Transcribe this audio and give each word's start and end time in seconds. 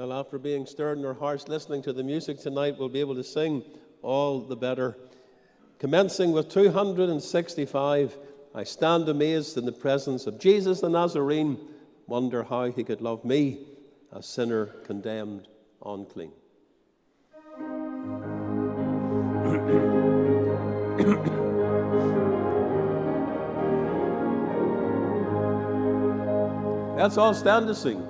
Well, 0.00 0.14
after 0.14 0.38
being 0.38 0.64
stirred 0.64 0.96
in 0.96 1.04
our 1.04 1.12
hearts 1.12 1.46
listening 1.46 1.82
to 1.82 1.92
the 1.92 2.02
music 2.02 2.40
tonight, 2.40 2.76
we'll 2.78 2.88
be 2.88 3.00
able 3.00 3.16
to 3.16 3.22
sing 3.22 3.62
all 4.00 4.40
the 4.40 4.56
better. 4.56 4.96
Commencing 5.78 6.32
with 6.32 6.48
265, 6.48 8.16
I 8.54 8.64
stand 8.64 9.10
amazed 9.10 9.58
in 9.58 9.66
the 9.66 9.72
presence 9.72 10.26
of 10.26 10.38
Jesus 10.38 10.80
the 10.80 10.88
Nazarene, 10.88 11.58
wonder 12.06 12.44
how 12.44 12.70
he 12.70 12.82
could 12.82 13.02
love 13.02 13.26
me, 13.26 13.66
a 14.10 14.22
sinner 14.22 14.68
condemned 14.86 15.48
unclean. 15.84 16.32
Let's 26.96 27.18
all 27.18 27.34
stand 27.34 27.66
to 27.66 27.74
sing. 27.74 28.09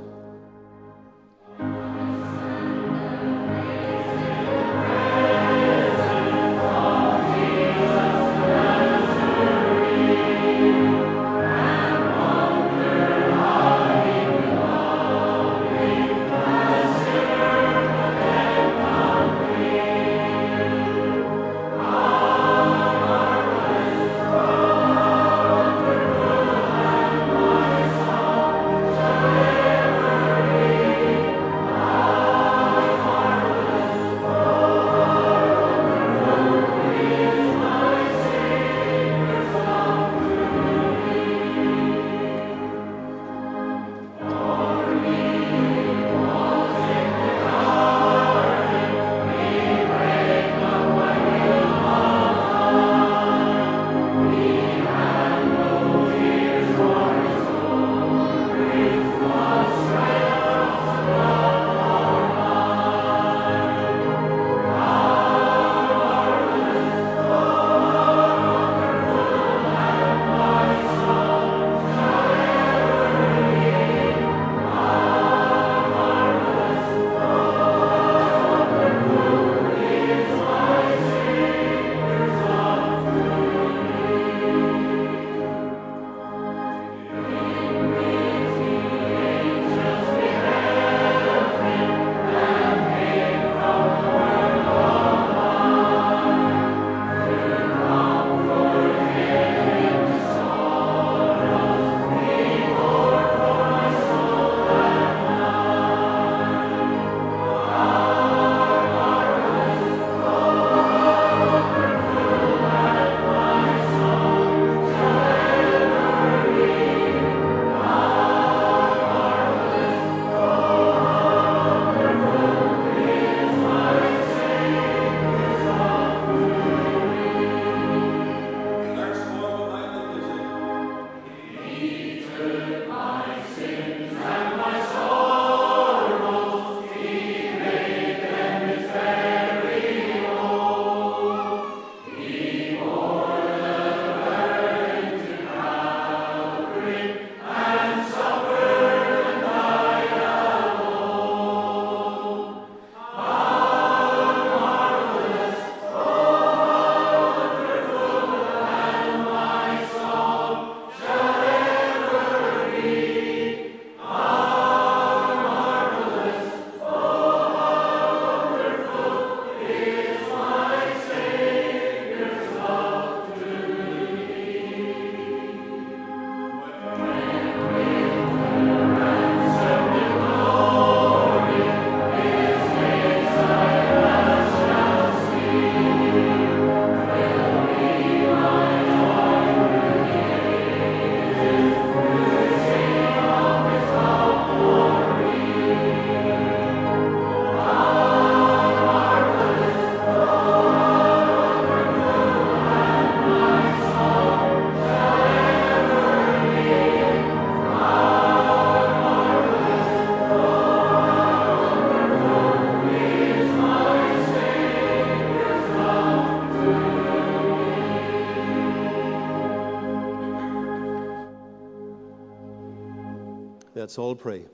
Let's 223.80 223.96
all 223.96 224.14
pray. 224.14 224.44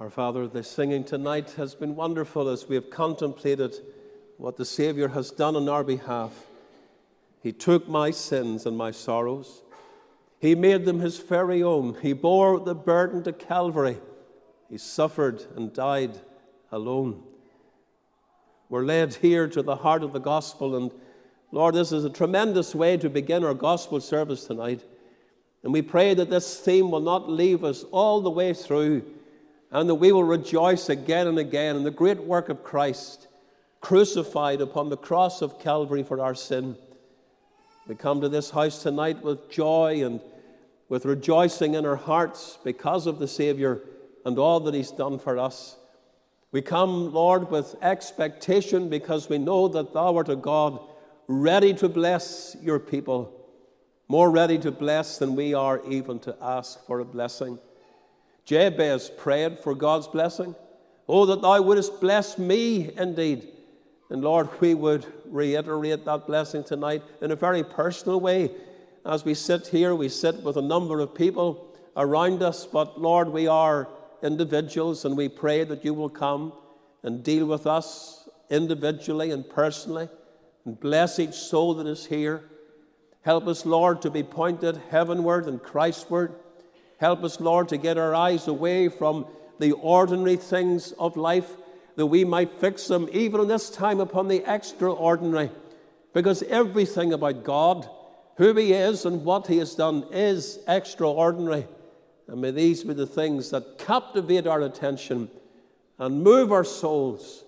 Our 0.00 0.08
Father, 0.08 0.48
the 0.48 0.62
singing 0.62 1.04
tonight 1.04 1.50
has 1.58 1.74
been 1.74 1.94
wonderful 1.94 2.48
as 2.48 2.66
we 2.66 2.76
have 2.76 2.88
contemplated 2.88 3.76
what 4.38 4.56
the 4.56 4.64
Savior 4.64 5.08
has 5.08 5.30
done 5.30 5.54
on 5.54 5.68
our 5.68 5.84
behalf. 5.84 6.32
He 7.42 7.52
took 7.52 7.90
my 7.90 8.10
sins 8.10 8.64
and 8.64 8.74
my 8.74 8.90
sorrows. 8.90 9.60
He 10.38 10.54
made 10.54 10.86
them 10.86 11.00
his 11.00 11.18
very 11.18 11.62
own. 11.62 11.98
He 12.00 12.14
bore 12.14 12.58
the 12.58 12.74
burden 12.74 13.22
to 13.24 13.34
Calvary. 13.34 13.98
He 14.70 14.78
suffered 14.78 15.44
and 15.56 15.74
died 15.74 16.22
alone. 16.72 17.22
We're 18.70 18.82
led 18.82 19.16
here 19.16 19.46
to 19.48 19.60
the 19.60 19.76
heart 19.76 20.02
of 20.02 20.14
the 20.14 20.20
gospel 20.20 20.74
and 20.74 20.90
Lord, 21.52 21.74
this 21.74 21.92
is 21.92 22.04
a 22.04 22.10
tremendous 22.10 22.74
way 22.74 22.96
to 22.96 23.08
begin 23.08 23.44
our 23.44 23.54
gospel 23.54 24.00
service 24.00 24.44
tonight. 24.44 24.82
And 25.62 25.72
we 25.72 25.82
pray 25.82 26.14
that 26.14 26.30
this 26.30 26.58
theme 26.60 26.90
will 26.90 27.00
not 27.00 27.30
leave 27.30 27.64
us 27.64 27.84
all 27.90 28.20
the 28.20 28.30
way 28.30 28.52
through 28.52 29.02
and 29.70 29.88
that 29.88 29.96
we 29.96 30.12
will 30.12 30.24
rejoice 30.24 30.88
again 30.88 31.26
and 31.26 31.38
again 31.38 31.76
in 31.76 31.84
the 31.84 31.90
great 31.90 32.22
work 32.22 32.48
of 32.48 32.62
Christ, 32.62 33.28
crucified 33.80 34.60
upon 34.60 34.88
the 34.88 34.96
cross 34.96 35.42
of 35.42 35.58
Calvary 35.58 36.02
for 36.02 36.20
our 36.20 36.34
sin. 36.34 36.76
We 37.86 37.94
come 37.94 38.20
to 38.20 38.28
this 38.28 38.50
house 38.50 38.82
tonight 38.82 39.22
with 39.22 39.50
joy 39.50 40.04
and 40.04 40.20
with 40.88 41.04
rejoicing 41.04 41.74
in 41.74 41.84
our 41.84 41.96
hearts 41.96 42.58
because 42.64 43.06
of 43.06 43.18
the 43.18 43.28
Saviour 43.28 43.80
and 44.24 44.38
all 44.38 44.60
that 44.60 44.74
He's 44.74 44.90
done 44.90 45.18
for 45.18 45.38
us. 45.38 45.76
We 46.52 46.62
come, 46.62 47.12
Lord, 47.12 47.50
with 47.50 47.74
expectation 47.82 48.88
because 48.88 49.28
we 49.28 49.38
know 49.38 49.68
that 49.68 49.92
Thou 49.92 50.16
art 50.16 50.28
a 50.28 50.36
God 50.36 50.80
ready 51.28 51.74
to 51.74 51.88
bless 51.88 52.56
your 52.62 52.78
people, 52.78 53.32
more 54.08 54.30
ready 54.30 54.58
to 54.58 54.70
bless 54.70 55.18
than 55.18 55.34
we 55.34 55.54
are 55.54 55.82
even 55.88 56.18
to 56.20 56.36
ask 56.40 56.84
for 56.86 57.00
a 57.00 57.04
blessing. 57.04 57.58
Jabez 58.44 59.10
prayed 59.10 59.58
for 59.58 59.74
God's 59.74 60.06
blessing. 60.06 60.54
Oh, 61.08 61.26
that 61.26 61.42
Thou 61.42 61.60
wouldest 61.62 62.00
bless 62.00 62.38
me 62.38 62.92
indeed. 62.96 63.48
And 64.08 64.22
Lord, 64.22 64.48
we 64.60 64.74
would 64.74 65.04
reiterate 65.24 66.04
that 66.04 66.26
blessing 66.26 66.62
tonight 66.62 67.02
in 67.20 67.32
a 67.32 67.36
very 67.36 67.64
personal 67.64 68.20
way. 68.20 68.50
As 69.04 69.24
we 69.24 69.34
sit 69.34 69.66
here, 69.66 69.94
we 69.94 70.08
sit 70.08 70.42
with 70.42 70.56
a 70.56 70.62
number 70.62 71.00
of 71.00 71.14
people 71.14 71.76
around 71.96 72.42
us, 72.42 72.66
but 72.66 73.00
Lord, 73.00 73.28
we 73.28 73.48
are 73.48 73.88
individuals 74.22 75.04
and 75.04 75.16
we 75.16 75.28
pray 75.28 75.64
that 75.64 75.84
you 75.84 75.94
will 75.94 76.08
come 76.08 76.52
and 77.02 77.24
deal 77.24 77.46
with 77.46 77.66
us 77.66 78.28
individually 78.48 79.32
and 79.32 79.48
personally 79.48 80.08
and 80.66 80.78
bless 80.78 81.18
each 81.18 81.34
soul 81.34 81.74
that 81.74 81.86
is 81.86 82.06
here. 82.06 82.42
Help 83.22 83.46
us, 83.46 83.64
Lord, 83.64 84.02
to 84.02 84.10
be 84.10 84.22
pointed 84.22 84.76
heavenward 84.90 85.46
and 85.46 85.62
Christward. 85.62 86.34
Help 86.98 87.24
us, 87.24 87.40
Lord, 87.40 87.68
to 87.68 87.76
get 87.76 87.98
our 87.98 88.14
eyes 88.14 88.48
away 88.48 88.88
from 88.88 89.26
the 89.58 89.72
ordinary 89.72 90.36
things 90.36 90.92
of 90.92 91.16
life, 91.16 91.56
that 91.94 92.06
we 92.06 92.24
might 92.24 92.52
fix 92.52 92.88
them 92.88 93.08
even 93.12 93.40
in 93.40 93.48
this 93.48 93.70
time 93.70 94.00
upon 94.00 94.28
the 94.28 94.44
extraordinary. 94.44 95.50
Because 96.12 96.42
everything 96.42 97.12
about 97.12 97.44
God, 97.44 97.88
who 98.36 98.52
He 98.54 98.72
is 98.72 99.06
and 99.06 99.24
what 99.24 99.46
He 99.46 99.58
has 99.58 99.74
done, 99.74 100.04
is 100.10 100.58
extraordinary. 100.66 101.66
And 102.28 102.40
may 102.40 102.50
these 102.50 102.82
be 102.82 102.92
the 102.92 103.06
things 103.06 103.50
that 103.50 103.78
captivate 103.78 104.46
our 104.46 104.62
attention 104.62 105.30
and 105.98 106.22
move 106.22 106.52
our 106.52 106.64
souls 106.64 107.44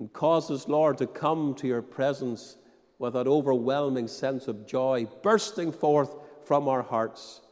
and 0.00 0.10
cause 0.14 0.50
us, 0.50 0.66
Lord, 0.66 0.96
to 0.98 1.06
come 1.06 1.54
to 1.56 1.68
your 1.68 1.82
presence 1.82 2.56
with 2.98 3.12
that 3.12 3.26
overwhelming 3.26 4.08
sense 4.08 4.48
of 4.48 4.66
joy 4.66 5.06
bursting 5.22 5.70
forth 5.70 6.16
from 6.46 6.68
our 6.68 6.82
hearts. 6.82 7.42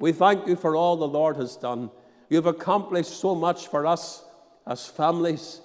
We 0.00 0.10
thank 0.10 0.48
you 0.48 0.56
for 0.56 0.74
all 0.74 0.96
the 0.96 1.06
Lord 1.06 1.36
has 1.36 1.56
done. 1.56 1.92
You've 2.28 2.46
accomplished 2.46 3.20
so 3.20 3.36
much 3.36 3.68
for 3.68 3.86
us 3.86 4.24
as 4.66 4.84
families. 4.84 5.60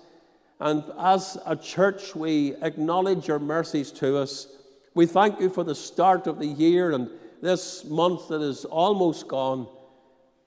And 0.60 0.84
as 1.00 1.40
a 1.44 1.56
church, 1.56 2.16
we 2.16 2.54
acknowledge 2.62 3.28
your 3.28 3.40
mercies 3.40 3.92
to 3.94 4.18
us. 4.18 4.48
We 4.94 5.08
thank 5.08 5.40
you 5.40 5.50
for 5.50 5.64
the 5.64 5.76
start 5.76 6.28
of 6.28 6.38
the 6.38 6.46
year 6.46 6.92
and 6.92 7.10
this 7.42 7.84
month 7.84 8.28
that 8.28 8.44
is 8.44 8.64
almost 8.64 9.28
gone. 9.28 9.68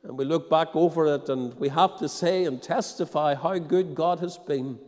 And 0.04 0.16
we 0.16 0.25
look 0.25 0.48
back 0.48 0.69
over 0.75 1.12
it 1.14 1.28
and 1.28 1.52
we 1.58 1.69
have 1.69 1.98
to 1.98 2.08
say 2.08 2.44
and 2.44 2.62
testify 2.62 3.34
how 3.34 3.58
good 3.58 3.96
God 3.96 4.20
has 4.20 4.38
been. 4.38 4.78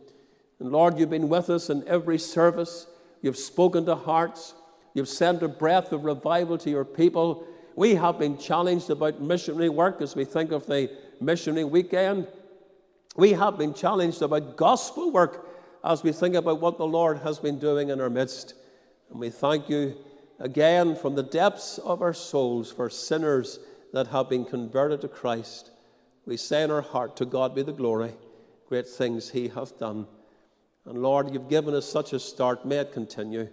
And 0.59 0.71
Lord, 0.71 0.97
you've 0.97 1.09
been 1.09 1.29
with 1.29 1.49
us 1.49 1.69
in 1.69 1.87
every 1.87 2.17
service. 2.17 2.87
You've 3.21 3.37
spoken 3.37 3.85
to 3.85 3.95
hearts. 3.95 4.53
You've 4.93 5.09
sent 5.09 5.43
a 5.43 5.47
breath 5.47 5.91
of 5.91 6.05
revival 6.05 6.57
to 6.59 6.69
your 6.69 6.85
people. 6.85 7.45
We 7.75 7.95
have 7.95 8.19
been 8.19 8.37
challenged 8.37 8.89
about 8.89 9.21
missionary 9.21 9.69
work 9.69 10.01
as 10.01 10.15
we 10.15 10.25
think 10.25 10.51
of 10.51 10.67
the 10.67 10.91
missionary 11.19 11.63
weekend. 11.63 12.27
We 13.15 13.31
have 13.33 13.57
been 13.57 13.73
challenged 13.73 14.21
about 14.21 14.57
gospel 14.57 15.11
work 15.11 15.47
as 15.83 16.03
we 16.03 16.11
think 16.11 16.35
about 16.35 16.61
what 16.61 16.77
the 16.77 16.85
Lord 16.85 17.19
has 17.19 17.39
been 17.39 17.59
doing 17.59 17.89
in 17.89 17.99
our 17.99 18.09
midst. 18.09 18.53
And 19.09 19.19
we 19.19 19.29
thank 19.29 19.69
you 19.69 19.95
again 20.39 20.95
from 20.95 21.15
the 21.15 21.23
depths 21.23 21.77
of 21.79 22.01
our 22.01 22.13
souls 22.13 22.71
for 22.71 22.89
sinners 22.89 23.59
that 23.93 24.07
have 24.07 24.29
been 24.29 24.45
converted 24.45 25.01
to 25.01 25.07
Christ. 25.07 25.71
We 26.25 26.37
say 26.37 26.63
in 26.63 26.71
our 26.71 26.81
heart, 26.81 27.15
To 27.17 27.25
God 27.25 27.53
be 27.53 27.63
the 27.63 27.73
glory, 27.73 28.13
great 28.67 28.87
things 28.87 29.29
He 29.29 29.49
hath 29.49 29.77
done. 29.77 30.07
And 30.85 31.01
Lord, 31.01 31.33
you've 31.33 31.49
given 31.49 31.73
us 31.73 31.87
such 31.87 32.13
a 32.13 32.19
start. 32.19 32.65
May 32.65 32.77
it 32.77 32.91
continue 32.91 33.47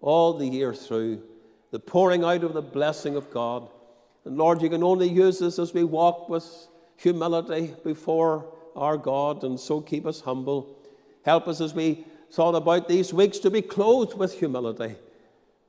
all 0.00 0.34
the 0.34 0.46
year 0.46 0.74
through. 0.74 1.22
The 1.70 1.78
pouring 1.78 2.24
out 2.24 2.42
of 2.42 2.54
the 2.54 2.62
blessing 2.62 3.16
of 3.16 3.30
God. 3.30 3.68
And 4.24 4.36
Lord, 4.36 4.62
you 4.62 4.68
can 4.68 4.82
only 4.82 5.08
use 5.08 5.40
us 5.42 5.58
as 5.58 5.72
we 5.72 5.84
walk 5.84 6.28
with 6.28 6.44
humility 6.96 7.74
before 7.84 8.52
our 8.76 8.96
God, 8.96 9.44
and 9.44 9.58
so 9.58 9.80
keep 9.80 10.06
us 10.06 10.20
humble. 10.20 10.76
Help 11.24 11.48
us 11.48 11.60
as 11.60 11.74
we 11.74 12.04
thought 12.32 12.54
about 12.54 12.88
these 12.88 13.12
weeks 13.12 13.38
to 13.38 13.50
be 13.50 13.62
clothed 13.62 14.16
with 14.16 14.38
humility. 14.38 14.96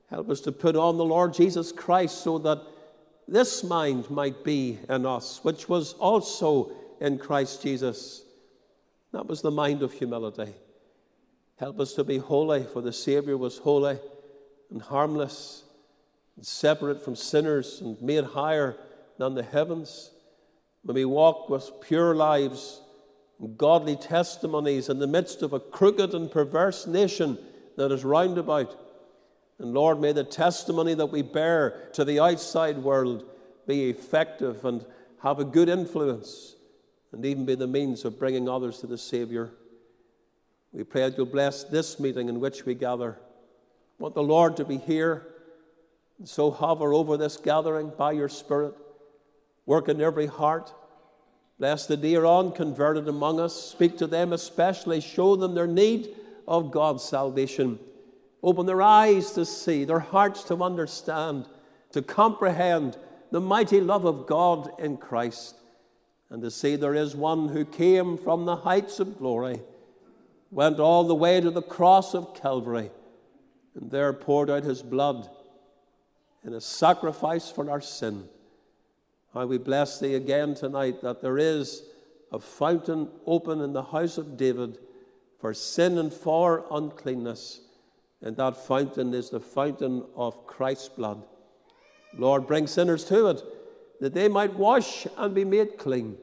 Help 0.08 0.30
us 0.30 0.40
to 0.42 0.52
put 0.52 0.76
on 0.76 0.98
the 0.98 1.04
Lord 1.04 1.34
Jesus 1.34 1.72
Christ 1.72 2.22
so 2.22 2.38
that 2.38 2.60
this 3.26 3.64
mind 3.64 4.10
might 4.10 4.44
be 4.44 4.78
in 4.88 5.06
us, 5.06 5.40
which 5.42 5.68
was 5.68 5.94
also 5.94 6.72
in 7.00 7.18
Christ 7.18 7.62
Jesus. 7.62 8.22
That 9.12 9.26
was 9.26 9.40
the 9.42 9.50
mind 9.50 9.82
of 9.82 9.92
humility. 9.92 10.54
Help 11.56 11.80
us 11.80 11.94
to 11.94 12.04
be 12.04 12.18
holy, 12.18 12.64
for 12.64 12.80
the 12.80 12.92
Savior 12.92 13.36
was 13.36 13.58
holy 13.58 13.98
and 14.70 14.82
harmless 14.82 15.64
and 16.36 16.46
separate 16.46 17.04
from 17.04 17.14
sinners 17.14 17.80
and 17.80 18.00
made 18.00 18.24
higher 18.24 18.76
than 19.18 19.34
the 19.34 19.42
heavens. 19.42 20.10
May 20.84 20.94
we 20.94 21.04
walk 21.04 21.48
with 21.48 21.70
pure 21.80 22.14
lives 22.14 22.80
and 23.38 23.56
godly 23.56 23.96
testimonies 23.96 24.88
in 24.88 24.98
the 24.98 25.06
midst 25.06 25.42
of 25.42 25.52
a 25.52 25.60
crooked 25.60 26.14
and 26.14 26.30
perverse 26.30 26.86
nation 26.86 27.38
that 27.76 27.92
is 27.92 28.04
round 28.04 28.38
about. 28.38 28.78
And 29.58 29.74
Lord, 29.74 30.00
may 30.00 30.12
the 30.12 30.24
testimony 30.24 30.94
that 30.94 31.06
we 31.06 31.22
bear 31.22 31.90
to 31.92 32.04
the 32.04 32.18
outside 32.18 32.78
world 32.78 33.24
be 33.66 33.90
effective 33.90 34.64
and 34.64 34.84
have 35.22 35.38
a 35.38 35.44
good 35.44 35.68
influence 35.68 36.56
and 37.12 37.24
even 37.24 37.44
be 37.44 37.54
the 37.54 37.66
means 37.66 38.04
of 38.04 38.18
bringing 38.18 38.48
others 38.48 38.78
to 38.80 38.86
the 38.86 38.98
Savior. 38.98 39.52
We 40.72 40.84
pray 40.84 41.02
that 41.02 41.16
you'll 41.16 41.26
bless 41.26 41.64
this 41.64 42.00
meeting 42.00 42.28
in 42.28 42.40
which 42.40 42.64
we 42.64 42.74
gather. 42.74 43.18
Want 43.98 44.14
the 44.14 44.22
Lord 44.22 44.56
to 44.56 44.64
be 44.64 44.78
here 44.78 45.26
and 46.18 46.28
so 46.28 46.50
hover 46.50 46.94
over 46.94 47.16
this 47.16 47.36
gathering 47.36 47.92
by 47.96 48.12
your 48.12 48.28
Spirit. 48.28 48.74
Work 49.66 49.88
in 49.88 50.00
every 50.00 50.26
heart. 50.26 50.72
Bless 51.58 51.86
the 51.86 51.96
dear 51.96 52.24
unconverted 52.24 53.06
among 53.06 53.38
us. 53.38 53.54
Speak 53.54 53.98
to 53.98 54.06
them 54.06 54.32
especially. 54.32 55.00
Show 55.00 55.36
them 55.36 55.54
their 55.54 55.66
need 55.66 56.16
of 56.48 56.70
God's 56.70 57.04
salvation. 57.04 57.78
Open 58.42 58.66
their 58.66 58.82
eyes 58.82 59.32
to 59.32 59.44
see, 59.44 59.84
their 59.84 60.00
hearts 60.00 60.42
to 60.44 60.62
understand, 60.62 61.46
to 61.92 62.02
comprehend 62.02 62.96
the 63.30 63.40
mighty 63.40 63.80
love 63.80 64.04
of 64.04 64.26
God 64.26 64.70
in 64.78 64.96
Christ, 64.96 65.54
and 66.30 66.42
to 66.42 66.50
see 66.50 66.76
there 66.76 66.94
is 66.94 67.14
one 67.14 67.48
who 67.48 67.64
came 67.64 68.18
from 68.18 68.44
the 68.44 68.56
heights 68.56 68.98
of 68.98 69.18
glory, 69.18 69.60
went 70.52 70.78
all 70.78 71.02
the 71.02 71.14
way 71.14 71.40
to 71.40 71.50
the 71.50 71.62
cross 71.62 72.14
of 72.14 72.34
Calvary, 72.34 72.92
and 73.74 73.90
there 73.90 74.12
poured 74.12 74.50
out 74.50 74.62
his 74.62 74.82
blood 74.82 75.28
in 76.44 76.54
a 76.54 76.60
sacrifice 76.60 77.50
for 77.50 77.68
our 77.68 77.80
sin. 77.80 78.28
How 79.34 79.46
we 79.46 79.58
bless 79.58 79.98
thee 79.98 80.14
again 80.14 80.54
tonight 80.54 81.02
that 81.02 81.22
there 81.22 81.38
is 81.38 81.82
a 82.30 82.38
fountain 82.38 83.08
open 83.26 83.60
in 83.60 83.72
the 83.72 83.82
house 83.82 84.16
of 84.16 84.36
David 84.36 84.78
for 85.40 85.52
sin 85.52 85.98
and 85.98 86.12
for 86.12 86.64
uncleanness 86.70 87.62
and 88.22 88.36
that 88.36 88.56
fountain 88.56 89.12
is 89.12 89.30
the 89.30 89.40
fountain 89.40 90.04
of 90.14 90.46
Christ's 90.46 90.88
blood. 90.88 91.22
Lord, 92.16 92.46
bring 92.46 92.66
sinners 92.66 93.04
to 93.06 93.28
it, 93.28 93.42
that 94.00 94.14
they 94.14 94.28
might 94.28 94.54
wash 94.54 95.06
and 95.16 95.34
be 95.34 95.44
made 95.44 95.76
clean, 95.76 96.16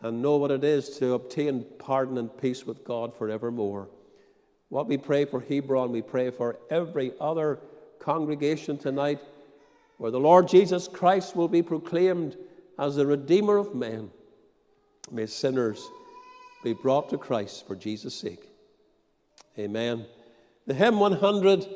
and 0.00 0.22
know 0.22 0.36
what 0.36 0.50
it 0.50 0.62
is 0.62 0.90
to 0.98 1.14
obtain 1.14 1.64
pardon 1.78 2.18
and 2.18 2.36
peace 2.38 2.64
with 2.64 2.84
God 2.84 3.16
forevermore. 3.16 3.88
What 4.68 4.86
we 4.86 4.96
pray 4.96 5.24
for 5.24 5.40
Hebron, 5.40 5.92
we 5.92 6.02
pray 6.02 6.30
for 6.30 6.58
every 6.70 7.12
other 7.20 7.58
congregation 7.98 8.78
tonight, 8.78 9.20
where 9.96 10.10
the 10.10 10.20
Lord 10.20 10.46
Jesus 10.46 10.86
Christ 10.86 11.34
will 11.34 11.48
be 11.48 11.62
proclaimed 11.62 12.36
as 12.78 12.96
the 12.96 13.06
Redeemer 13.06 13.56
of 13.56 13.74
men. 13.74 14.10
May 15.10 15.26
sinners 15.26 15.88
be 16.62 16.74
brought 16.74 17.08
to 17.10 17.18
Christ 17.18 17.66
for 17.66 17.74
Jesus' 17.74 18.14
sake. 18.14 18.48
Amen. 19.58 20.06
The 20.66 20.74
hymn 20.74 21.00
100, 21.00 21.66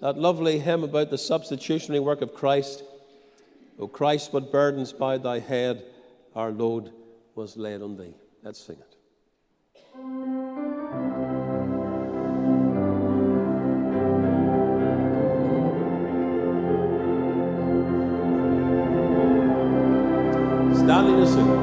that 0.00 0.18
lovely 0.18 0.58
hymn 0.58 0.82
about 0.82 1.10
the 1.10 1.18
substitutionary 1.18 2.00
work 2.00 2.22
of 2.22 2.34
Christ. 2.34 2.82
O 3.78 3.86
Christ, 3.86 4.32
what 4.32 4.50
burdens 4.50 4.92
by 4.92 5.18
thy 5.18 5.38
head 5.38 5.84
our 6.34 6.50
load 6.50 6.92
was 7.38 7.56
laid 7.56 7.80
on 7.82 7.96
thee. 7.96 8.14
Let's 8.42 8.58
sing 8.58 8.78
it. 8.86 8.96
Standing 20.80 21.16
to 21.20 21.26
sing. 21.28 21.57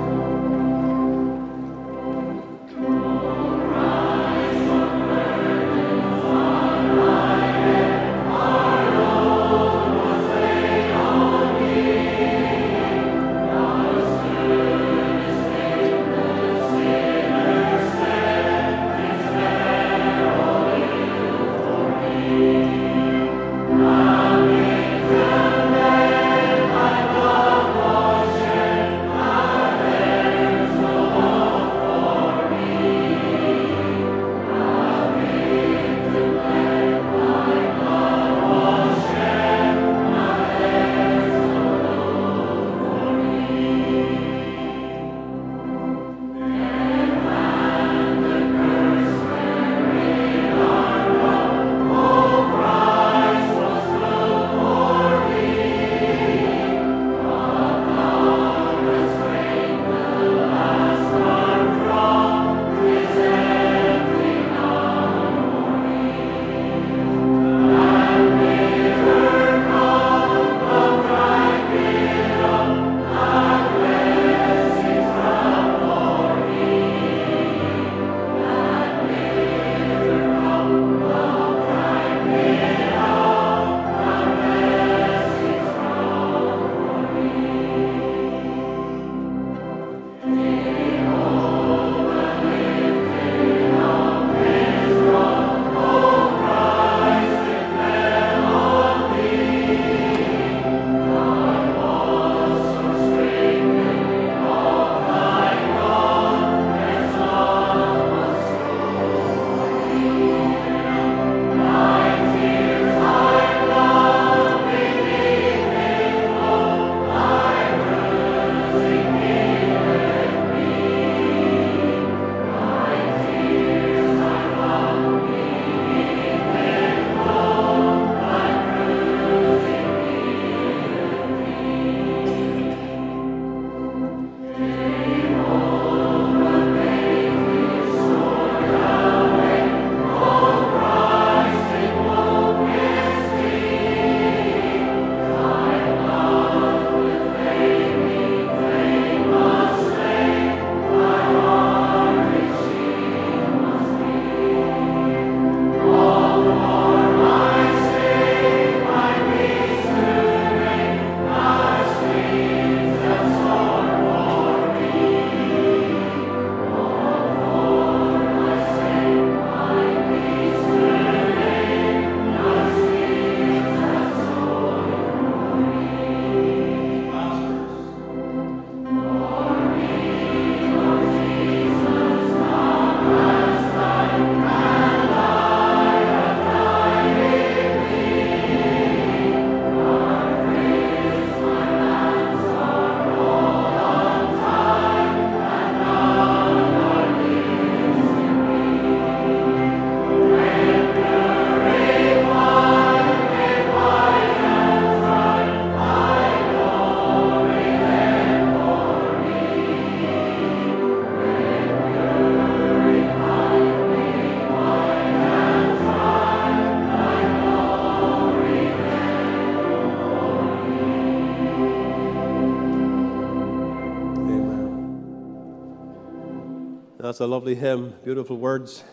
That's 227.15 227.21
a 227.21 227.27
lovely 227.27 227.55
hymn, 227.55 227.93
beautiful 228.03 228.35
words. 228.35 228.83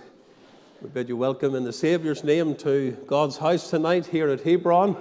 We 0.80 0.88
bid 0.90 1.08
you 1.08 1.16
welcome 1.16 1.56
in 1.56 1.64
the 1.64 1.72
Saviour's 1.72 2.22
name 2.22 2.54
to 2.58 2.92
God's 3.08 3.36
house 3.36 3.68
tonight 3.68 4.06
here 4.06 4.30
at 4.30 4.42
Hebron. 4.42 4.96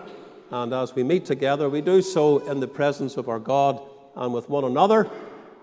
And 0.49 0.73
as 0.73 0.95
we 0.95 1.03
meet 1.03 1.25
together, 1.25 1.69
we 1.69 1.81
do 1.81 2.01
so 2.01 2.39
in 2.39 2.59
the 2.59 2.67
presence 2.67 3.17
of 3.17 3.29
our 3.29 3.37
God 3.37 3.79
and 4.15 4.33
with 4.33 4.49
one 4.49 4.63
another. 4.63 5.07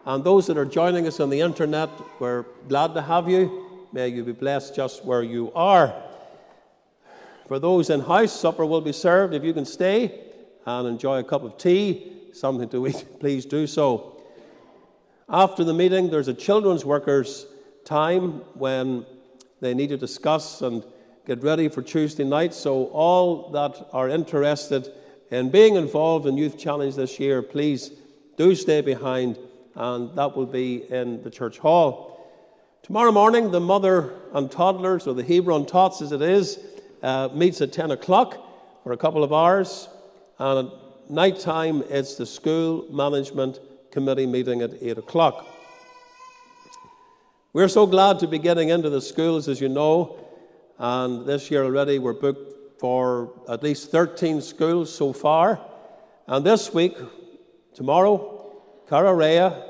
And 0.06 0.22
those 0.22 0.46
that 0.46 0.56
are 0.56 0.64
joining 0.64 1.08
us 1.08 1.18
on 1.18 1.30
the 1.30 1.40
internet, 1.40 1.90
we're 2.20 2.44
glad 2.68 2.94
to 2.94 3.02
have 3.02 3.28
you. 3.28 3.88
May 3.92 4.06
you 4.06 4.22
be 4.22 4.30
blessed 4.30 4.76
just 4.76 5.04
where 5.04 5.24
you 5.24 5.50
are. 5.52 6.00
For 7.48 7.58
those 7.58 7.90
in 7.90 8.02
house, 8.02 8.38
supper 8.38 8.66
will 8.66 8.82
be 8.82 8.92
served. 8.92 9.34
If 9.34 9.42
you 9.42 9.52
can 9.52 9.64
stay 9.64 10.16
and 10.64 10.86
enjoy 10.86 11.18
a 11.18 11.24
cup 11.24 11.42
of 11.42 11.58
tea, 11.58 12.28
something 12.32 12.68
to 12.68 12.86
eat, 12.86 13.04
please 13.18 13.44
do 13.46 13.66
so. 13.66 14.17
After 15.30 15.62
the 15.62 15.74
meeting, 15.74 16.08
there's 16.08 16.28
a 16.28 16.32
children's 16.32 16.86
workers' 16.86 17.44
time 17.84 18.40
when 18.54 19.04
they 19.60 19.74
need 19.74 19.90
to 19.90 19.98
discuss 19.98 20.62
and 20.62 20.82
get 21.26 21.42
ready 21.42 21.68
for 21.68 21.82
Tuesday 21.82 22.24
night. 22.24 22.54
So, 22.54 22.86
all 22.86 23.50
that 23.50 23.88
are 23.92 24.08
interested 24.08 24.90
in 25.30 25.50
being 25.50 25.74
involved 25.74 26.26
in 26.26 26.38
Youth 26.38 26.56
Challenge 26.56 26.94
this 26.94 27.20
year, 27.20 27.42
please 27.42 27.90
do 28.38 28.54
stay 28.54 28.80
behind, 28.80 29.38
and 29.74 30.16
that 30.16 30.34
will 30.34 30.46
be 30.46 30.90
in 30.90 31.22
the 31.22 31.30
church 31.30 31.58
hall. 31.58 32.26
Tomorrow 32.82 33.12
morning, 33.12 33.50
the 33.50 33.60
mother 33.60 34.14
and 34.32 34.50
toddlers, 34.50 35.06
or 35.06 35.12
the 35.12 35.24
Hebron 35.24 35.66
Tots 35.66 36.00
as 36.00 36.12
it 36.12 36.22
is, 36.22 36.58
uh, 37.02 37.28
meets 37.34 37.60
at 37.60 37.70
10 37.70 37.90
o'clock 37.90 38.82
for 38.82 38.92
a 38.92 38.96
couple 38.96 39.22
of 39.22 39.34
hours. 39.34 39.90
And 40.38 40.68
at 40.68 41.10
night 41.10 41.38
time, 41.38 41.84
it's 41.90 42.14
the 42.14 42.24
school 42.24 42.86
management 42.90 43.60
committee 43.98 44.26
meeting 44.26 44.62
at 44.62 44.70
8 44.80 44.98
o'clock. 44.98 45.44
We're 47.52 47.66
so 47.66 47.84
glad 47.84 48.20
to 48.20 48.28
be 48.28 48.38
getting 48.38 48.68
into 48.68 48.90
the 48.90 49.00
schools, 49.00 49.48
as 49.48 49.60
you 49.60 49.68
know, 49.68 50.16
and 50.78 51.26
this 51.26 51.50
year 51.50 51.64
already 51.64 51.98
we're 51.98 52.12
booked 52.12 52.78
for 52.80 53.32
at 53.48 53.64
least 53.64 53.90
13 53.90 54.40
schools 54.40 54.94
so 54.94 55.12
far. 55.12 55.60
And 56.28 56.46
this 56.46 56.72
week, 56.72 56.96
tomorrow, 57.74 58.16
Cararea, 58.88 59.64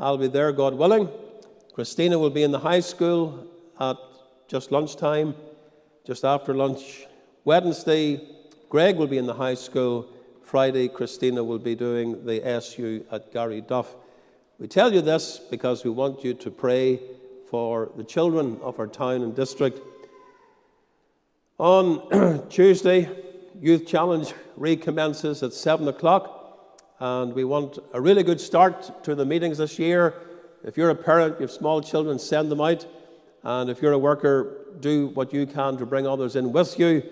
I'll 0.00 0.18
be 0.18 0.26
there, 0.26 0.50
God 0.50 0.74
willing. 0.74 1.08
Christina 1.72 2.18
will 2.18 2.30
be 2.30 2.42
in 2.42 2.50
the 2.50 2.58
high 2.58 2.80
school 2.80 3.46
at 3.78 3.96
just 4.48 4.72
lunchtime, 4.72 5.36
just 6.04 6.24
after 6.24 6.52
lunch. 6.52 7.06
Wednesday, 7.44 8.20
Greg 8.68 8.96
will 8.96 9.06
be 9.06 9.18
in 9.18 9.26
the 9.26 9.34
high 9.34 9.54
school 9.54 10.08
Friday, 10.48 10.88
Christina 10.88 11.44
will 11.44 11.58
be 11.58 11.74
doing 11.74 12.24
the 12.24 12.42
SU 12.42 13.04
at 13.12 13.30
Garryduff. 13.34 13.88
We 14.58 14.66
tell 14.66 14.94
you 14.94 15.02
this 15.02 15.38
because 15.38 15.84
we 15.84 15.90
want 15.90 16.24
you 16.24 16.32
to 16.32 16.50
pray 16.50 17.00
for 17.50 17.92
the 17.98 18.02
children 18.02 18.58
of 18.62 18.78
our 18.78 18.86
town 18.86 19.20
and 19.20 19.36
district. 19.36 19.78
On 21.58 22.46
Tuesday, 22.48 23.10
Youth 23.60 23.86
Challenge 23.86 24.32
recommences 24.56 25.42
at 25.42 25.52
7 25.52 25.86
o'clock, 25.86 26.80
and 26.98 27.34
we 27.34 27.44
want 27.44 27.78
a 27.92 28.00
really 28.00 28.22
good 28.22 28.40
start 28.40 29.04
to 29.04 29.14
the 29.14 29.26
meetings 29.26 29.58
this 29.58 29.78
year. 29.78 30.14
If 30.64 30.78
you're 30.78 30.88
a 30.88 30.94
parent, 30.94 31.34
you 31.34 31.42
have 31.42 31.50
small 31.50 31.82
children, 31.82 32.18
send 32.18 32.50
them 32.50 32.62
out. 32.62 32.86
And 33.42 33.68
if 33.68 33.82
you're 33.82 33.92
a 33.92 33.98
worker, 33.98 34.64
do 34.80 35.08
what 35.08 35.30
you 35.34 35.44
can 35.46 35.76
to 35.76 35.84
bring 35.84 36.06
others 36.06 36.36
in 36.36 36.52
with 36.52 36.78
you 36.78 37.02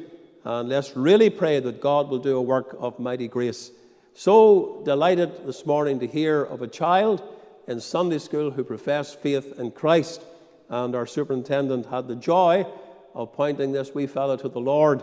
and 0.46 0.68
let's 0.68 0.94
really 0.94 1.28
pray 1.28 1.58
that 1.58 1.80
God 1.80 2.08
will 2.08 2.20
do 2.20 2.36
a 2.36 2.40
work 2.40 2.76
of 2.78 3.00
mighty 3.00 3.26
grace. 3.26 3.72
So 4.14 4.80
delighted 4.84 5.44
this 5.44 5.66
morning 5.66 5.98
to 5.98 6.06
hear 6.06 6.40
of 6.40 6.62
a 6.62 6.68
child 6.68 7.20
in 7.66 7.80
Sunday 7.80 8.18
school 8.18 8.52
who 8.52 8.62
professed 8.62 9.18
faith 9.18 9.58
in 9.58 9.72
Christ. 9.72 10.22
And 10.68 10.94
our 10.94 11.04
superintendent 11.04 11.86
had 11.86 12.06
the 12.06 12.14
joy 12.14 12.64
of 13.12 13.32
pointing 13.32 13.72
this 13.72 13.92
wee 13.92 14.06
fellow 14.06 14.36
to 14.36 14.48
the 14.48 14.60
Lord. 14.60 15.02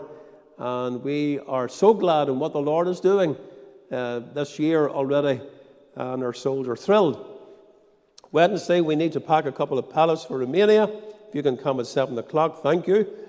And 0.56 1.04
we 1.04 1.40
are 1.40 1.68
so 1.68 1.92
glad 1.92 2.30
in 2.30 2.38
what 2.38 2.54
the 2.54 2.62
Lord 2.62 2.88
is 2.88 3.00
doing 3.00 3.36
uh, 3.92 4.20
this 4.20 4.58
year 4.58 4.88
already, 4.88 5.42
and 5.94 6.24
our 6.24 6.32
souls 6.32 6.68
are 6.68 6.76
thrilled. 6.76 7.22
Wednesday, 8.32 8.80
we 8.80 8.96
need 8.96 9.12
to 9.12 9.20
pack 9.20 9.44
a 9.44 9.52
couple 9.52 9.78
of 9.78 9.90
pallets 9.90 10.24
for 10.24 10.38
Romania. 10.38 10.84
If 10.84 11.34
you 11.34 11.42
can 11.42 11.58
come 11.58 11.80
at 11.80 11.86
7 11.86 12.16
o'clock, 12.16 12.62
thank 12.62 12.86
you. 12.86 13.23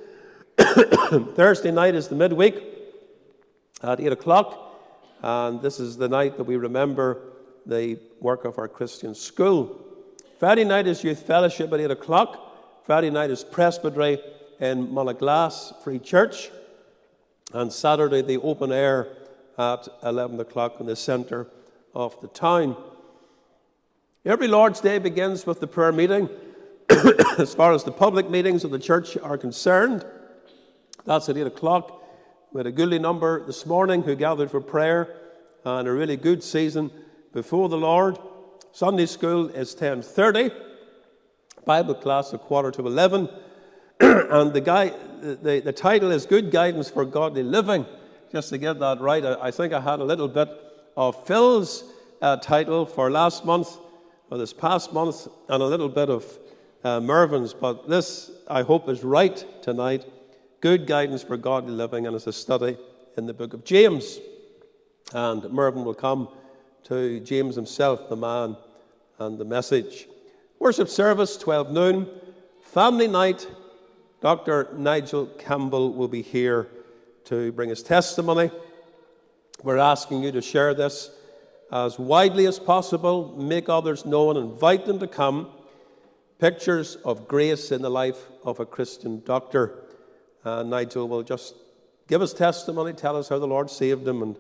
Thursday 1.35 1.71
night 1.71 1.95
is 1.95 2.07
the 2.07 2.15
midweek 2.15 2.63
at 3.83 3.99
8 3.99 4.11
o'clock, 4.13 4.79
and 5.21 5.61
this 5.61 5.79
is 5.79 5.97
the 5.97 6.07
night 6.07 6.37
that 6.37 6.45
we 6.45 6.55
remember 6.55 7.19
the 7.65 7.99
work 8.21 8.45
of 8.45 8.57
our 8.57 8.67
Christian 8.67 9.13
school. 9.13 9.83
Friday 10.39 10.63
night 10.63 10.87
is 10.87 11.03
youth 11.03 11.23
fellowship 11.23 11.73
at 11.73 11.79
8 11.79 11.91
o'clock. 11.91 12.85
Friday 12.85 13.09
night 13.09 13.31
is 13.31 13.43
presbytery 13.43 14.19
in 14.59 14.87
Mullaglass 14.87 15.83
Free 15.83 15.99
Church. 15.99 16.49
And 17.53 17.71
Saturday, 17.71 18.21
the 18.21 18.37
open 18.37 18.71
air 18.71 19.07
at 19.57 19.87
11 20.03 20.39
o'clock 20.39 20.79
in 20.79 20.85
the 20.85 20.95
centre 20.95 21.47
of 21.93 22.19
the 22.21 22.27
town. 22.27 22.75
Every 24.25 24.47
Lord's 24.47 24.79
Day 24.79 24.99
begins 24.99 25.45
with 25.45 25.59
the 25.59 25.67
prayer 25.67 25.91
meeting. 25.91 26.29
as 27.37 27.53
far 27.53 27.73
as 27.73 27.83
the 27.83 27.91
public 27.91 28.29
meetings 28.29 28.63
of 28.63 28.71
the 28.71 28.79
church 28.79 29.17
are 29.17 29.37
concerned, 29.37 30.05
that's 31.05 31.29
at 31.29 31.37
8 31.37 31.47
o'clock. 31.47 32.01
We 32.51 32.59
had 32.59 32.67
a 32.67 32.71
goodly 32.71 32.99
number 32.99 33.45
this 33.45 33.65
morning 33.65 34.01
who 34.01 34.15
gathered 34.15 34.49
for 34.49 34.59
prayer 34.59 35.15
and 35.63 35.87
a 35.87 35.91
really 35.91 36.17
good 36.17 36.43
season 36.43 36.91
before 37.31 37.69
the 37.69 37.77
Lord. 37.77 38.17
Sunday 38.71 39.05
school 39.05 39.49
is 39.49 39.75
10.30. 39.75 40.51
Bible 41.63 41.95
class 41.95 42.33
a 42.33 42.37
quarter 42.37 42.71
to 42.71 42.87
11. 42.87 43.29
and 43.99 44.51
the, 44.51 44.61
guy, 44.61 44.93
the, 45.21 45.61
the 45.63 45.71
title 45.71 46.11
is 46.11 46.25
Good 46.25 46.49
Guidance 46.49 46.89
for 46.89 47.05
Godly 47.05 47.43
Living. 47.43 47.85
Just 48.31 48.49
to 48.49 48.57
get 48.57 48.79
that 48.79 48.99
right, 48.99 49.23
I, 49.23 49.47
I 49.47 49.51
think 49.51 49.73
I 49.73 49.79
had 49.79 49.99
a 49.99 50.03
little 50.03 50.27
bit 50.27 50.49
of 50.97 51.27
Phil's 51.27 51.83
uh, 52.21 52.37
title 52.37 52.85
for 52.85 53.11
last 53.11 53.45
month, 53.45 53.77
or 54.31 54.37
this 54.39 54.53
past 54.53 54.91
month, 54.91 55.27
and 55.49 55.61
a 55.61 55.65
little 55.65 55.89
bit 55.89 56.09
of 56.09 56.25
uh, 56.83 56.99
Mervyn's, 56.99 57.53
but 57.53 57.87
this, 57.87 58.31
I 58.47 58.63
hope, 58.63 58.89
is 58.89 59.03
right 59.03 59.43
tonight 59.61 60.05
good 60.65 60.87
guidance 60.87 61.21
for 61.21 61.37
godly 61.37 61.71
living, 61.71 62.07
and 62.07 62.15
it's 62.15 62.25
a 62.25 62.33
study 62.33 62.75
in 63.17 63.27
the 63.27 63.33
book 63.35 63.53
of 63.53 63.63
James. 63.63 64.17
And 65.13 65.43
Mervyn 65.51 65.85
will 65.85 65.93
come 65.93 66.27
to 66.85 67.19
James 67.19 67.55
himself, 67.55 68.09
the 68.09 68.15
man 68.15 68.57
and 69.19 69.37
the 69.37 69.45
message. 69.45 70.07
Worship 70.57 70.89
service, 70.89 71.37
12 71.37 71.71
noon. 71.71 72.09
Family 72.63 73.07
night, 73.07 73.47
Dr. 74.21 74.69
Nigel 74.75 75.27
Campbell 75.37 75.93
will 75.93 76.07
be 76.07 76.23
here 76.23 76.67
to 77.25 77.51
bring 77.51 77.69
his 77.69 77.83
testimony. 77.83 78.49
We're 79.61 79.77
asking 79.77 80.23
you 80.23 80.31
to 80.31 80.41
share 80.41 80.73
this 80.73 81.11
as 81.71 81.99
widely 81.99 82.47
as 82.47 82.57
possible, 82.57 83.35
make 83.37 83.69
others 83.69 84.03
know 84.03 84.31
and 84.31 84.39
invite 84.39 84.87
them 84.87 84.97
to 84.97 85.07
come. 85.07 85.51
Pictures 86.39 86.95
of 87.05 87.27
grace 87.27 87.71
in 87.71 87.83
the 87.83 87.91
life 87.91 88.29
of 88.43 88.59
a 88.59 88.65
Christian 88.65 89.21
doctor. 89.23 89.83
Uh, 90.45 90.61
Nigel 90.61 91.07
will 91.07 91.23
just 91.23 91.55
give 92.07 92.21
us 92.21 92.31
testimony, 92.31 92.93
tell 92.93 93.17
us 93.17 93.29
how 93.29 93.39
the 93.39 93.47
Lord 93.47 93.67
saved 93.71 94.07
him 94.07 94.21
and 94.21 94.37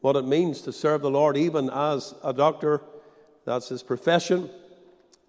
what 0.00 0.14
it 0.14 0.24
means 0.24 0.60
to 0.62 0.72
serve 0.72 1.02
the 1.02 1.10
Lord 1.10 1.36
even 1.36 1.68
as 1.70 2.14
a 2.22 2.32
doctor. 2.32 2.80
That's 3.44 3.68
his 3.68 3.82
profession. 3.82 4.48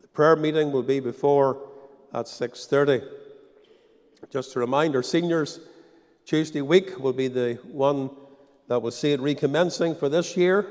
The 0.04 0.08
prayer 0.10 0.36
meeting 0.36 0.72
will 0.72 0.84
be 0.84 1.00
before 1.00 1.58
at 2.14 2.28
6:30. 2.28 3.02
Just 4.30 4.56
a 4.56 4.60
reminder, 4.60 5.02
seniors, 5.02 5.60
Tuesday 6.26 6.62
week 6.62 7.00
will 7.00 7.14
be 7.14 7.28
the 7.28 7.56
one 7.72 8.12
that 8.68 8.80
will 8.80 8.92
see 8.92 9.14
it 9.14 9.20
recommencing 9.20 9.96
for 9.96 10.08
this 10.08 10.38
year. 10.38 10.68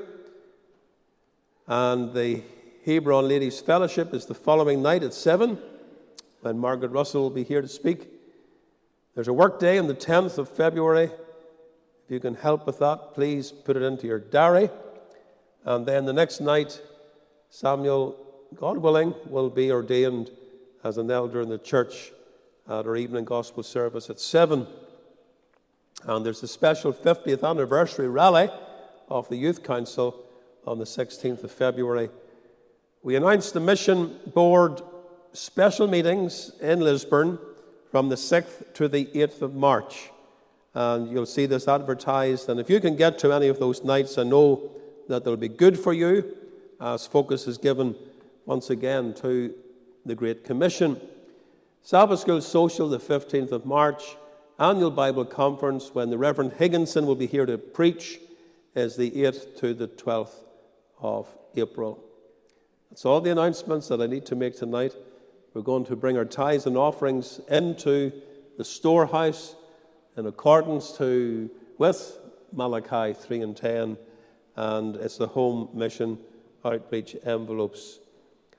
And 1.67 2.13
the 2.13 2.41
Hebron 2.85 3.27
Ladies 3.27 3.59
Fellowship 3.59 4.13
is 4.13 4.25
the 4.25 4.33
following 4.33 4.81
night 4.81 5.03
at 5.03 5.13
7 5.13 5.59
when 6.39 6.57
Margaret 6.57 6.91
Russell 6.91 7.23
will 7.23 7.29
be 7.29 7.43
here 7.43 7.61
to 7.61 7.67
speak. 7.67 8.20
There's 9.13 9.27
a 9.27 9.33
work 9.33 9.59
day 9.59 9.77
on 9.77 9.87
the 9.87 9.93
10th 9.93 10.37
of 10.37 10.47
February. 10.47 11.11
If 12.05 12.09
you 12.11 12.21
can 12.21 12.33
help 12.33 12.65
with 12.65 12.79
that, 12.79 13.13
please 13.13 13.51
put 13.51 13.75
it 13.75 13.83
into 13.83 14.07
your 14.07 14.19
diary. 14.19 14.69
And 15.65 15.85
then 15.85 16.05
the 16.05 16.13
next 16.13 16.39
night, 16.39 16.81
Samuel, 17.49 18.15
God 18.55 18.77
willing, 18.77 19.13
will 19.25 19.49
be 19.49 19.69
ordained 19.69 20.31
as 20.85 20.97
an 20.97 21.11
elder 21.11 21.41
in 21.41 21.49
the 21.49 21.57
church 21.57 22.13
at 22.69 22.87
our 22.87 22.95
evening 22.95 23.25
gospel 23.25 23.63
service 23.63 24.09
at 24.09 24.19
7. 24.19 24.65
And 26.05 26.25
there's 26.25 26.41
a 26.41 26.47
special 26.47 26.93
50th 26.93 27.43
anniversary 27.43 28.07
rally 28.07 28.49
of 29.09 29.27
the 29.27 29.35
Youth 29.35 29.61
Council 29.61 30.23
on 30.65 30.79
the 30.79 30.85
16th 30.85 31.43
of 31.43 31.51
February. 31.51 32.09
We 33.03 33.17
announced 33.17 33.53
the 33.53 33.59
Mission 33.59 34.19
Board 34.33 34.81
special 35.33 35.87
meetings 35.87 36.53
in 36.61 36.79
Lisburn 36.79 37.39
from 37.91 38.09
the 38.09 38.15
6th 38.15 38.73
to 38.75 38.87
the 38.87 39.05
8th 39.07 39.41
of 39.41 39.53
March. 39.53 40.09
And 40.73 41.11
you'll 41.11 41.25
see 41.25 41.45
this 41.45 41.67
advertised. 41.67 42.47
And 42.49 42.59
if 42.59 42.69
you 42.69 42.79
can 42.79 42.95
get 42.95 43.19
to 43.19 43.33
any 43.33 43.49
of 43.49 43.59
those 43.59 43.83
nights, 43.83 44.17
I 44.17 44.23
know 44.23 44.71
that 45.09 45.25
they'll 45.25 45.35
be 45.35 45.49
good 45.49 45.77
for 45.77 45.91
you 45.91 46.37
as 46.79 47.05
focus 47.05 47.47
is 47.47 47.57
given 47.57 47.95
once 48.45 48.69
again 48.69 49.13
to 49.15 49.53
the 50.05 50.15
Great 50.15 50.45
Commission. 50.45 50.99
Sabbath 51.83 52.21
School 52.21 52.41
Social, 52.41 52.87
the 52.89 52.99
15th 52.99 53.51
of 53.51 53.65
March. 53.65 54.15
Annual 54.57 54.91
Bible 54.91 55.25
Conference, 55.25 55.89
when 55.93 56.09
the 56.09 56.17
Reverend 56.17 56.53
Higginson 56.53 57.05
will 57.05 57.15
be 57.15 57.25
here 57.25 57.45
to 57.45 57.57
preach, 57.57 58.19
is 58.75 58.95
the 58.95 59.11
8th 59.11 59.57
to 59.59 59.73
the 59.73 59.87
12th 59.87 60.35
of 61.01 61.27
April. 61.55 61.99
That's 62.89 63.05
all 63.05 63.19
the 63.21 63.31
announcements 63.31 63.87
that 63.89 64.01
I 64.01 64.07
need 64.07 64.25
to 64.27 64.35
make 64.35 64.55
tonight. 64.55 64.93
We're 65.53 65.61
going 65.61 65.85
to 65.85 65.97
bring 65.97 66.17
our 66.17 66.25
tithes 66.25 66.65
and 66.65 66.77
offerings 66.77 67.41
into 67.49 68.13
the 68.57 68.63
storehouse 68.63 69.55
in 70.15 70.25
accordance 70.25 70.97
to 70.97 71.49
with 71.77 72.17
Malachi 72.53 73.13
3 73.13 73.41
and 73.41 73.57
10, 73.57 73.97
and 74.55 74.95
it's 74.95 75.17
the 75.17 75.27
home 75.27 75.69
mission 75.73 76.19
outreach 76.63 77.17
envelopes. 77.25 77.99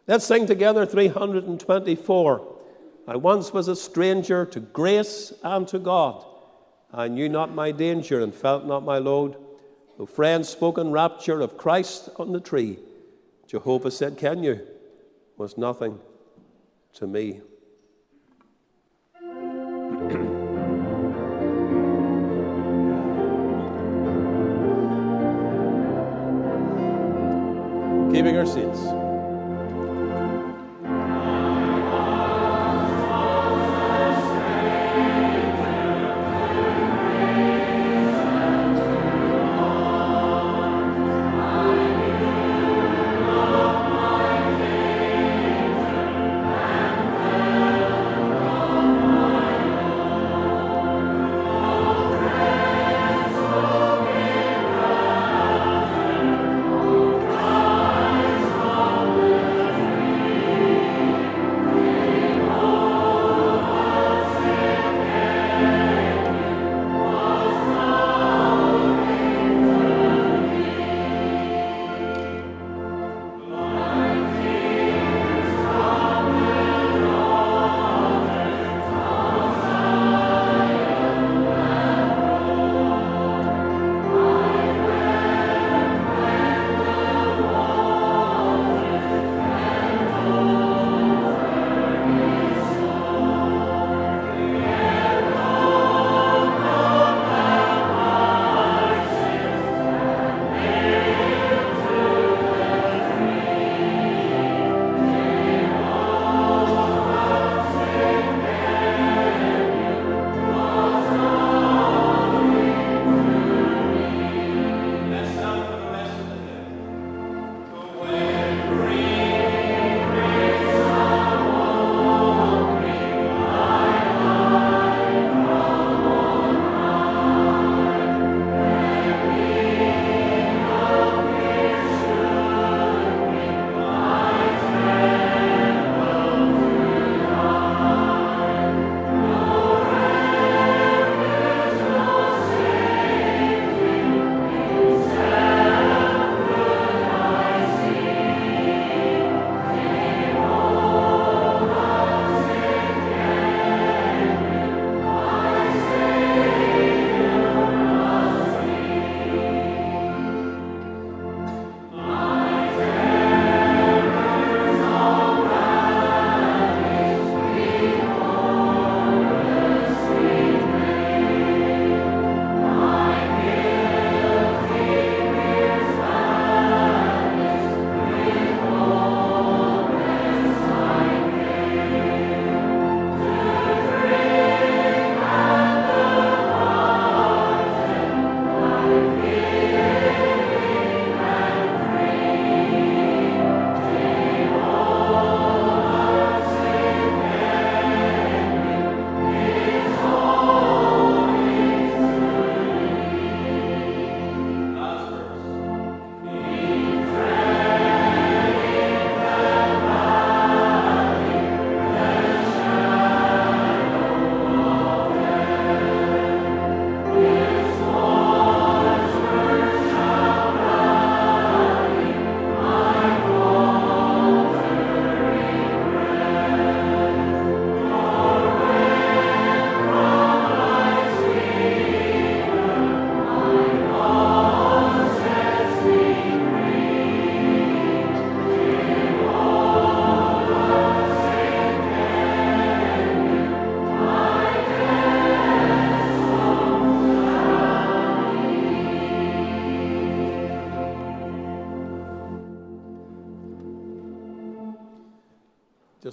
Let's 0.07 0.27
sing 0.27 0.47
together 0.47 0.85
324. 0.85 2.57
I 3.09 3.17
once 3.17 3.53
was 3.53 3.69
a 3.69 3.77
stranger 3.77 4.45
to 4.47 4.61
grace 4.61 5.33
and 5.43 5.67
to 5.69 5.79
God. 5.79 6.25
I 6.93 7.09
knew 7.09 7.29
not 7.29 7.55
my 7.55 7.73
danger 7.73 8.21
and 8.21 8.35
felt 8.35 8.67
not 8.67 8.85
my 8.85 8.99
load. 8.99 9.37
Though 9.97 10.07
friends 10.07 10.51
spoke 10.51 10.77
in 10.77 10.91
rapture 10.91 11.41
of 11.41 11.57
Christ 11.57 12.11
on 12.17 12.33
the 12.33 12.41
tree, 12.41 12.79
Jehovah 13.47 13.89
Tsidkenu? 13.89 14.67
was 15.39 15.57
nothing 15.57 15.99
to 16.95 17.07
me. 17.07 17.41
Keeping 28.13 28.37
our 28.37 28.47
seats. 28.47 29.02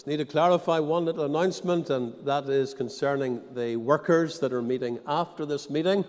Need 0.10 0.18
to 0.18 0.26
clarify 0.26 0.80
one 0.80 1.06
little 1.06 1.26
announcement, 1.26 1.92
and 1.92 2.16
that 2.26 2.50
is 2.50 2.74
concerning 2.74 3.44
the 3.54 3.76
workers 3.76 4.40
that 4.40 4.52
are 4.52 4.62
meeting 4.62 4.98
after 5.06 5.46
this 5.46 5.70
meeting. 5.70 6.04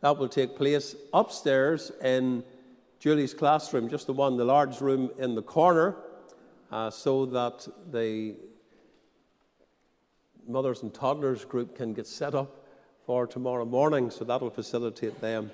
That 0.00 0.16
will 0.16 0.28
take 0.28 0.56
place 0.56 0.94
upstairs 1.12 1.90
in 2.00 2.44
Julie's 3.00 3.34
classroom, 3.34 3.88
just 3.88 4.06
the 4.06 4.12
one, 4.12 4.36
the 4.36 4.44
large 4.44 4.80
room 4.80 5.10
in 5.18 5.34
the 5.34 5.42
corner, 5.42 5.96
uh, 6.70 6.90
so 6.90 7.26
that 7.26 7.66
the 7.90 8.36
mothers 10.46 10.84
and 10.84 10.94
toddlers 10.94 11.44
group 11.44 11.76
can 11.76 11.94
get 11.94 12.06
set 12.06 12.36
up 12.36 12.64
for 13.06 13.26
tomorrow 13.26 13.64
morning, 13.64 14.08
so 14.08 14.24
that'll 14.24 14.50
facilitate 14.50 15.20
them. 15.20 15.50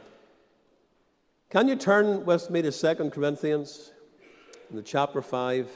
Can 1.49 1.69
you 1.69 1.77
turn 1.77 2.27
with 2.27 2.51
me 2.51 2.61
to 2.61 2.71
2 2.71 3.09
Corinthians 3.09 3.93
in 4.69 4.77
the 4.77 4.83
chapter 4.83 5.23
5? 5.23 5.71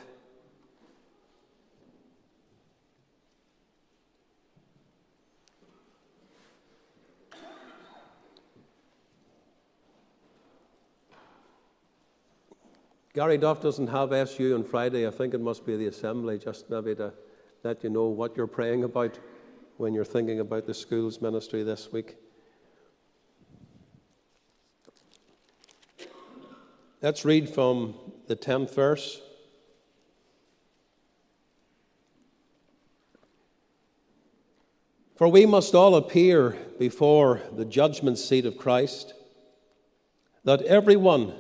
Garryduff 13.14 13.60
doesn't 13.60 13.88
have 13.88 14.10
SU 14.10 14.54
on 14.54 14.64
Friday. 14.64 15.06
I 15.06 15.10
think 15.10 15.34
it 15.34 15.40
must 15.40 15.66
be 15.66 15.76
the 15.76 15.86
assembly, 15.86 16.38
just 16.38 16.70
maybe 16.70 16.94
to 16.94 17.12
let 17.62 17.84
you 17.84 17.90
know 17.90 18.06
what 18.06 18.36
you're 18.36 18.46
praying 18.46 18.84
about 18.84 19.18
when 19.76 19.92
you're 19.92 20.04
thinking 20.04 20.40
about 20.40 20.66
the 20.66 20.72
school's 20.72 21.20
ministry 21.20 21.62
this 21.62 21.92
week. 21.92 22.16
Let's 27.02 27.24
read 27.24 27.50
from 27.50 27.94
the 28.28 28.36
10th 28.36 28.74
verse. 28.74 29.20
For 35.16 35.28
we 35.28 35.44
must 35.44 35.74
all 35.74 35.96
appear 35.96 36.56
before 36.78 37.42
the 37.54 37.66
judgment 37.66 38.18
seat 38.18 38.46
of 38.46 38.56
Christ, 38.56 39.12
that 40.44 40.62
everyone 40.62 41.34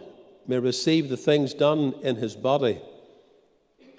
may 0.46 0.58
receive 0.58 1.08
the 1.08 1.16
things 1.16 1.54
done 1.54 1.94
in 2.02 2.16
his 2.16 2.34
body, 2.34 2.80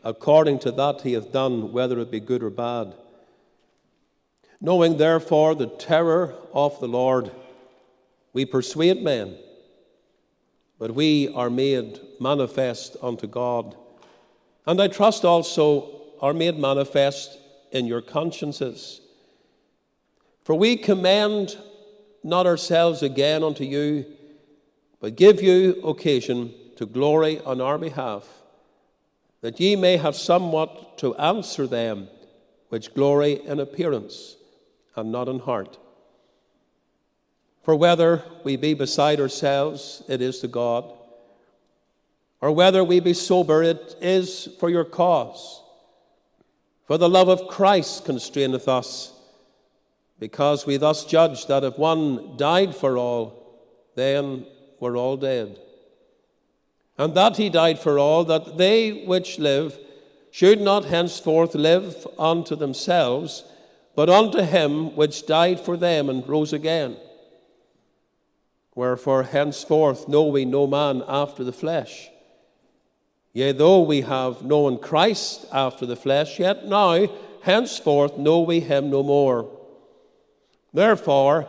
according 0.04 0.60
to 0.60 0.72
that 0.72 1.02
he 1.02 1.14
hath 1.14 1.32
done, 1.32 1.72
whether 1.72 2.00
it 2.00 2.12
be 2.12 2.20
good 2.20 2.44
or 2.44 2.50
bad. 2.50 2.94
Knowing 4.60 4.98
therefore 4.98 5.56
the 5.56 5.68
terror 5.68 6.36
of 6.54 6.80
the 6.80 6.88
Lord, 6.88 7.32
we 8.34 8.46
persuade 8.46 9.02
men, 9.02 9.38
but 10.80 10.96
we 10.96 11.30
are 11.34 11.50
made 11.50 12.00
manifest 12.20 12.98
unto 13.02 13.28
God. 13.28 13.76
And 14.66 14.82
I 14.82 14.88
trust 14.88 15.26
also 15.26 16.02
are 16.22 16.34
made 16.34 16.58
manifest 16.58 17.38
in 17.72 17.86
your 17.86 18.02
consciences. 18.02 19.02
For 20.44 20.56
we 20.56 20.78
commend 20.78 21.58
not 22.24 22.46
ourselves 22.46 23.04
again 23.04 23.44
unto 23.44 23.64
you 23.64 24.06
but 25.04 25.18
give 25.18 25.42
you 25.42 25.82
occasion 25.84 26.54
to 26.78 26.86
glory 26.86 27.38
on 27.42 27.60
our 27.60 27.78
behalf, 27.78 28.26
that 29.42 29.60
ye 29.60 29.76
may 29.76 29.98
have 29.98 30.16
somewhat 30.16 30.98
to 30.98 31.14
answer 31.16 31.68
them 31.68 32.08
which 32.70 32.94
glory 32.94 33.34
in 33.46 33.60
appearance 33.60 34.38
and 34.96 35.12
not 35.12 35.28
in 35.28 35.40
heart. 35.40 35.78
For 37.64 37.76
whether 37.76 38.24
we 38.46 38.56
be 38.56 38.74
beside 38.76 39.20
ourselves, 39.20 40.04
it 40.08 40.22
is 40.22 40.40
to 40.40 40.48
God, 40.48 40.86
or 42.40 42.54
whether 42.54 42.82
we 42.82 43.02
be 43.02 43.14
sober, 43.14 43.62
it 43.62 43.98
is 44.00 44.48
for 44.58 44.70
your 44.70 44.86
cause. 44.86 45.62
For 46.88 46.98
the 46.98 47.10
love 47.10 47.28
of 47.28 47.50
Christ 47.50 48.06
constraineth 48.06 48.70
us, 48.70 49.12
because 50.18 50.66
we 50.66 50.78
thus 50.78 51.04
judge 51.04 51.48
that 51.48 51.66
if 51.66 51.78
one 51.78 52.38
died 52.38 52.74
for 52.74 52.98
all, 52.98 53.42
then 53.96 54.46
were 54.84 54.96
all 54.96 55.18
dead. 55.18 55.58
And 56.98 57.16
that 57.16 57.38
he 57.38 57.50
died 57.50 57.80
for 57.80 57.98
all, 57.98 58.24
that 58.26 58.58
they 58.58 59.04
which 59.06 59.40
live 59.40 59.80
should 60.30 60.62
not 60.62 60.86
henceforth 60.86 61.56
live 61.56 62.08
unto 62.20 62.56
themselves, 62.56 63.44
but 63.96 64.10
unto 64.10 64.42
him 64.42 64.96
which 64.96 65.26
died 65.26 65.60
for 65.60 65.78
them 65.78 66.10
and 66.10 66.28
rose 66.28 66.54
again. 66.54 66.98
Wherefore, 68.76 69.24
henceforth 69.24 70.08
know 70.08 70.24
we 70.24 70.46
no 70.46 70.68
man 70.68 71.04
after 71.08 71.44
the 71.44 71.54
flesh. 71.54 72.10
Yea, 73.34 73.52
though 73.52 73.82
we 73.82 74.02
have 74.02 74.44
known 74.44 74.78
Christ 74.78 75.46
after 75.52 75.86
the 75.86 75.96
flesh, 75.96 76.40
yet 76.40 76.68
now, 76.68 77.08
henceforth, 77.42 78.18
know 78.18 78.42
we 78.42 78.60
him 78.60 78.90
no 78.90 79.02
more. 79.02 79.50
Therefore, 80.74 81.48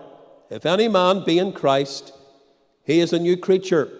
if 0.51 0.67
any 0.67 0.89
man 0.89 1.25
be 1.25 1.39
in 1.39 1.53
Christ, 1.53 2.13
he 2.85 3.01
is 3.01 3.13
a 3.13 3.19
new 3.19 3.37
creature. 3.37 3.91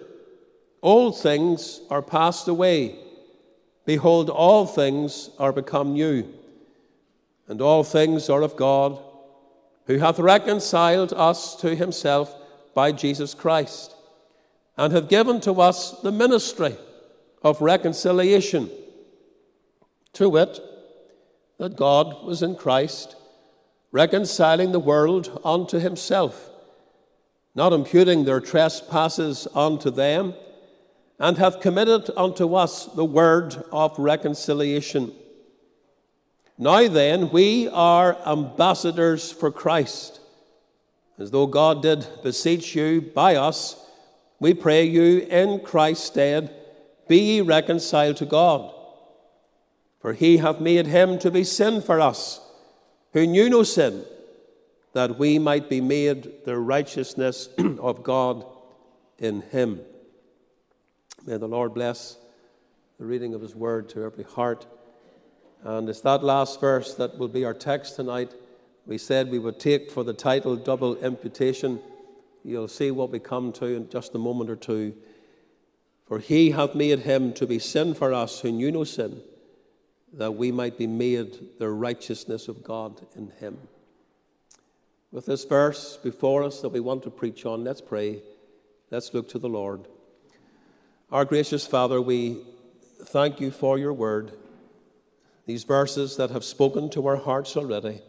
Old 0.81 1.19
things 1.19 1.81
are 1.89 2.01
passed 2.01 2.47
away. 2.47 2.95
Behold, 3.85 4.29
all 4.29 4.65
things 4.65 5.31
are 5.39 5.51
become 5.51 5.93
new. 5.93 6.31
And 7.47 7.61
all 7.61 7.83
things 7.83 8.29
are 8.29 8.41
of 8.41 8.55
God, 8.55 8.99
who 9.87 9.97
hath 9.97 10.19
reconciled 10.19 11.13
us 11.13 11.55
to 11.57 11.75
himself 11.75 12.33
by 12.73 12.91
Jesus 12.91 13.33
Christ, 13.33 13.95
and 14.77 14.93
hath 14.93 15.09
given 15.09 15.41
to 15.41 15.61
us 15.61 15.99
the 16.01 16.11
ministry 16.11 16.75
of 17.43 17.61
reconciliation. 17.61 18.69
To 20.13 20.29
wit, 20.29 20.59
that 21.57 21.75
God 21.75 22.23
was 22.25 22.41
in 22.41 22.55
Christ, 22.55 23.15
reconciling 23.91 24.71
the 24.71 24.79
world 24.79 25.39
unto 25.43 25.79
himself 25.79 26.49
not 27.55 27.71
imputing 27.71 28.25
their 28.25 28.41
trespasses 28.41 29.47
unto 29.55 29.89
them, 29.89 30.33
and 31.17 31.37
hath 31.37 31.61
committed 31.61 32.09
unto 32.17 32.53
us 32.53 32.85
the 32.87 33.05
word 33.05 33.55
of 33.71 33.97
reconciliation. 33.97 35.13
Now 36.57 36.87
then, 36.89 37.29
we 37.29 37.69
are 37.69 38.17
ambassadors 38.25 39.31
for 39.31 39.51
Christ. 39.51 40.19
As 41.17 41.31
though 41.31 41.47
God 41.47 41.81
did 41.81 42.05
beseech 42.21 42.75
you 42.75 42.99
by 43.01 43.35
us, 43.35 43.81
we 44.41 44.53
pray 44.53 44.83
you 44.83 45.19
in 45.19 45.61
Christ's 45.61 46.07
stead, 46.07 46.53
be 47.07 47.17
ye 47.19 47.41
reconciled 47.41 48.17
to 48.17 48.25
God. 48.25 48.73
For 50.01 50.11
he 50.11 50.37
hath 50.37 50.59
made 50.59 50.87
him 50.87 51.17
to 51.19 51.31
be 51.31 51.45
sin 51.45 51.81
for 51.81 52.01
us, 52.01 52.41
who 53.13 53.25
knew 53.25 53.49
no 53.49 53.63
sin 53.63 54.03
that 54.95 55.19
we 55.19 55.37
might 55.37 55.69
be 55.69 55.81
made 55.81 56.45
the 56.45 56.57
righteousness 56.57 57.49
of 57.79 58.01
God 58.01 58.45
in 59.19 59.41
him. 59.41 59.81
May 61.25 61.35
the 61.35 61.49
Lord 61.49 61.73
bless 61.73 62.17
the 62.97 63.03
reading 63.03 63.33
of 63.33 63.41
his 63.41 63.53
word 63.53 63.89
to 63.89 64.05
every 64.05 64.23
heart. 64.23 64.65
And 65.65 65.89
it's 65.89 65.99
that 66.01 66.23
last 66.23 66.61
verse 66.61 66.93
that 66.93 67.17
will 67.17 67.27
be 67.27 67.43
our 67.43 67.53
text 67.53 67.97
tonight. 67.97 68.33
We 68.85 68.97
said 68.97 69.29
we 69.29 69.37
would 69.37 69.59
take 69.59 69.91
for 69.91 70.05
the 70.05 70.13
title 70.13 70.55
Double 70.55 70.95
Imputation. 70.95 71.81
You'll 72.45 72.69
see 72.69 72.89
what 72.89 73.11
we 73.11 73.19
come 73.19 73.51
to 73.53 73.65
in 73.65 73.89
just 73.89 74.15
a 74.15 74.17
moment 74.17 74.49
or 74.49 74.55
two. 74.55 74.95
For 76.07 76.19
he 76.19 76.51
hath 76.51 76.73
made 76.73 76.99
him 76.99 77.33
to 77.33 77.45
be 77.45 77.59
sin 77.59 77.95
for 77.95 78.13
us 78.13 78.39
who 78.39 78.51
knew 78.53 78.71
no 78.71 78.85
sin, 78.85 79.19
that 80.13 80.35
we 80.35 80.53
might 80.53 80.77
be 80.77 80.87
made 80.87 81.59
the 81.59 81.69
righteousness 81.69 82.47
of 82.47 82.63
God 82.63 83.05
in 83.13 83.31
him 83.41 83.57
with 85.15 85.25
this 85.25 85.45
verse 85.45 85.97
before 86.03 86.43
us 86.43 86.59
that 86.59 86.67
we 86.67 86.81
want 86.81 87.01
to 87.01 87.09
preach 87.09 87.45
on, 87.45 87.63
let's 87.63 87.79
pray. 87.79 88.21
Let's 88.91 89.13
look 89.13 89.29
to 89.29 89.39
the 89.39 89.47
Lord. 89.47 89.87
Our 91.09 91.23
gracious 91.23 91.65
Father, 91.65 92.01
we 92.01 92.43
thank 93.01 93.39
you 93.39 93.49
for 93.49 93.79
your 93.79 93.93
word, 93.93 94.33
these 95.45 95.63
verses 95.63 96.17
that 96.17 96.31
have 96.31 96.43
spoken 96.43 96.89
to 96.89 97.07
our 97.07 97.15
hearts 97.15 97.55
already. 97.55 98.01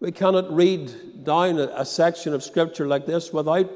We 0.00 0.10
cannot 0.10 0.52
read 0.52 1.22
down 1.22 1.60
a 1.60 1.84
section 1.84 2.34
of 2.34 2.42
Scripture 2.42 2.88
like 2.88 3.06
this 3.06 3.32
without 3.32 3.70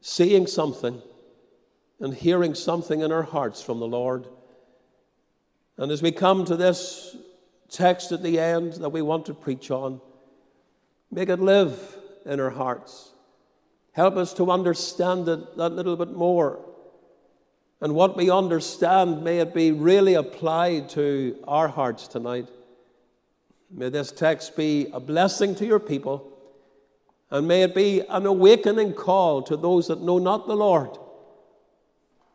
seeing 0.00 0.46
something 0.46 1.02
and 2.00 2.14
hearing 2.14 2.54
something 2.54 3.02
in 3.02 3.12
our 3.12 3.24
hearts 3.24 3.60
from 3.60 3.78
the 3.78 3.86
Lord. 3.86 4.26
And 5.76 5.92
as 5.92 6.00
we 6.00 6.12
come 6.12 6.46
to 6.46 6.56
this 6.56 7.14
text 7.68 8.10
at 8.10 8.22
the 8.22 8.38
end 8.38 8.72
that 8.74 8.88
we 8.88 9.02
want 9.02 9.26
to 9.26 9.34
preach 9.34 9.70
on, 9.70 10.00
Make 11.14 11.28
it 11.28 11.40
live 11.40 11.98
in 12.24 12.40
our 12.40 12.48
hearts. 12.48 13.10
Help 13.92 14.16
us 14.16 14.32
to 14.34 14.50
understand 14.50 15.28
it 15.28 15.58
that 15.58 15.68
little 15.68 15.94
bit 15.94 16.12
more. 16.12 16.58
And 17.82 17.94
what 17.94 18.16
we 18.16 18.30
understand, 18.30 19.22
may 19.22 19.40
it 19.40 19.52
be 19.52 19.72
really 19.72 20.14
applied 20.14 20.88
to 20.90 21.38
our 21.46 21.68
hearts 21.68 22.08
tonight. 22.08 22.48
May 23.70 23.90
this 23.90 24.10
text 24.10 24.56
be 24.56 24.86
a 24.90 25.00
blessing 25.00 25.54
to 25.56 25.66
your 25.66 25.80
people. 25.80 26.32
And 27.30 27.46
may 27.46 27.62
it 27.62 27.74
be 27.74 28.00
an 28.08 28.24
awakening 28.24 28.94
call 28.94 29.42
to 29.42 29.56
those 29.58 29.88
that 29.88 30.00
know 30.00 30.18
not 30.18 30.46
the 30.46 30.56
Lord. 30.56 30.96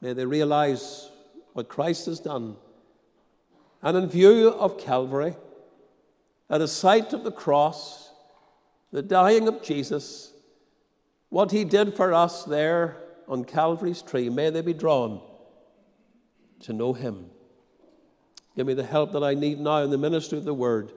May 0.02 0.14
they 0.14 0.26
realize 0.26 1.10
what 1.54 1.68
Christ 1.68 2.06
has 2.06 2.20
done. 2.20 2.58
And 3.82 3.98
in 3.98 4.08
view 4.08 4.50
of 4.50 4.78
Calvary, 4.78 5.36
at 6.48 6.60
the 6.60 6.68
sight 6.68 7.14
of 7.14 7.24
the 7.24 7.32
cross, 7.32 8.07
the 8.92 9.02
dying 9.02 9.48
of 9.48 9.62
Jesus, 9.62 10.34
what 11.30 11.52
he 11.52 11.64
did 11.64 11.96
for 11.96 12.14
us 12.14 12.44
there 12.44 12.98
on 13.28 13.44
Calvary's 13.44 14.02
tree, 14.02 14.30
may 14.30 14.50
they 14.50 14.62
be 14.62 14.74
drawn 14.74 15.22
to 16.62 16.74
know 16.74 16.94
him. 16.94 17.30
Give 18.56 18.66
me 18.66 18.74
the 18.74 18.84
help 18.84 19.12
that 19.12 19.24
I 19.24 19.34
need 19.34 19.60
now 19.60 19.84
in 19.84 19.90
the 19.90 19.98
ministry 19.98 20.38
of 20.38 20.46
the 20.46 20.54
word. 20.54 20.92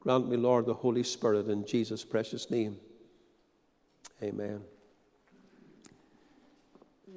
Grant 0.00 0.28
me, 0.28 0.36
Lord, 0.36 0.66
the 0.66 0.74
Holy 0.74 1.02
Spirit 1.02 1.48
in 1.48 1.66
Jesus' 1.66 2.04
precious 2.04 2.50
name. 2.50 2.78
Amen. 4.22 4.62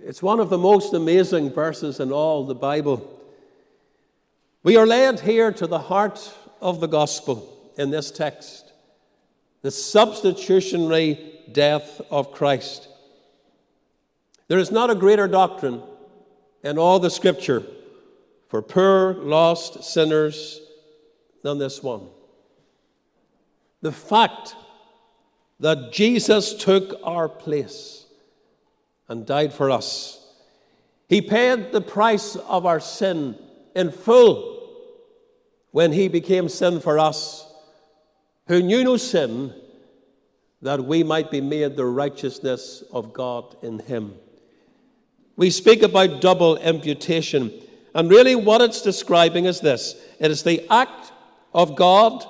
It's 0.03 0.21
one 0.21 0.39
of 0.39 0.49
the 0.49 0.57
most 0.57 0.93
amazing 0.93 1.51
verses 1.51 1.99
in 1.99 2.11
all 2.11 2.45
the 2.45 2.55
Bible. 2.55 3.19
We 4.63 4.77
are 4.77 4.85
led 4.85 5.21
here 5.21 5.51
to 5.53 5.65
the 5.65 5.79
heart 5.79 6.33
of 6.61 6.79
the 6.79 6.87
gospel 6.87 7.71
in 7.77 7.89
this 7.89 8.11
text 8.11 8.66
the 9.67 9.71
substitutionary 9.71 11.19
death 11.51 11.99
of 12.09 12.31
Christ. 12.31 12.87
There 14.47 14.59
is 14.59 14.71
not 14.71 14.89
a 14.89 14.95
greater 14.95 15.27
doctrine 15.27 15.83
in 16.63 16.77
all 16.77 16.99
the 16.99 17.09
scripture 17.09 17.63
for 18.47 18.61
poor, 18.61 19.15
lost 19.15 19.83
sinners 19.83 20.61
than 21.43 21.57
this 21.57 21.83
one. 21.83 22.07
The 23.81 23.91
fact 23.91 24.55
that 25.59 25.91
Jesus 25.91 26.53
took 26.53 26.97
our 27.03 27.27
place 27.27 28.05
and 29.09 29.25
died 29.25 29.51
for 29.51 29.69
us. 29.69 30.31
He 31.09 31.21
paid 31.21 31.73
the 31.73 31.81
price 31.81 32.37
of 32.37 32.65
our 32.65 32.79
sin 32.79 33.35
in 33.75 33.91
full 33.91 34.69
when 35.71 35.91
he 35.91 36.07
became 36.07 36.47
sin 36.47 36.79
for 36.79 36.97
us, 36.97 37.46
who 38.47 38.61
knew 38.61 38.83
no 38.83 38.97
sin, 38.97 39.53
that 40.61 40.83
we 40.83 41.03
might 41.03 41.29
be 41.29 41.41
made 41.41 41.75
the 41.75 41.85
righteousness 41.85 42.83
of 42.91 43.13
God 43.13 43.55
in 43.61 43.79
him. 43.79 44.15
We 45.35 45.49
speak 45.49 45.83
about 45.83 46.21
double 46.21 46.57
imputation, 46.57 47.51
and 47.93 48.09
really 48.09 48.35
what 48.35 48.61
it's 48.61 48.81
describing 48.81 49.45
is 49.45 49.61
this 49.61 49.95
it 50.19 50.31
is 50.31 50.43
the 50.43 50.65
act 50.71 51.11
of 51.53 51.75
God 51.75 52.25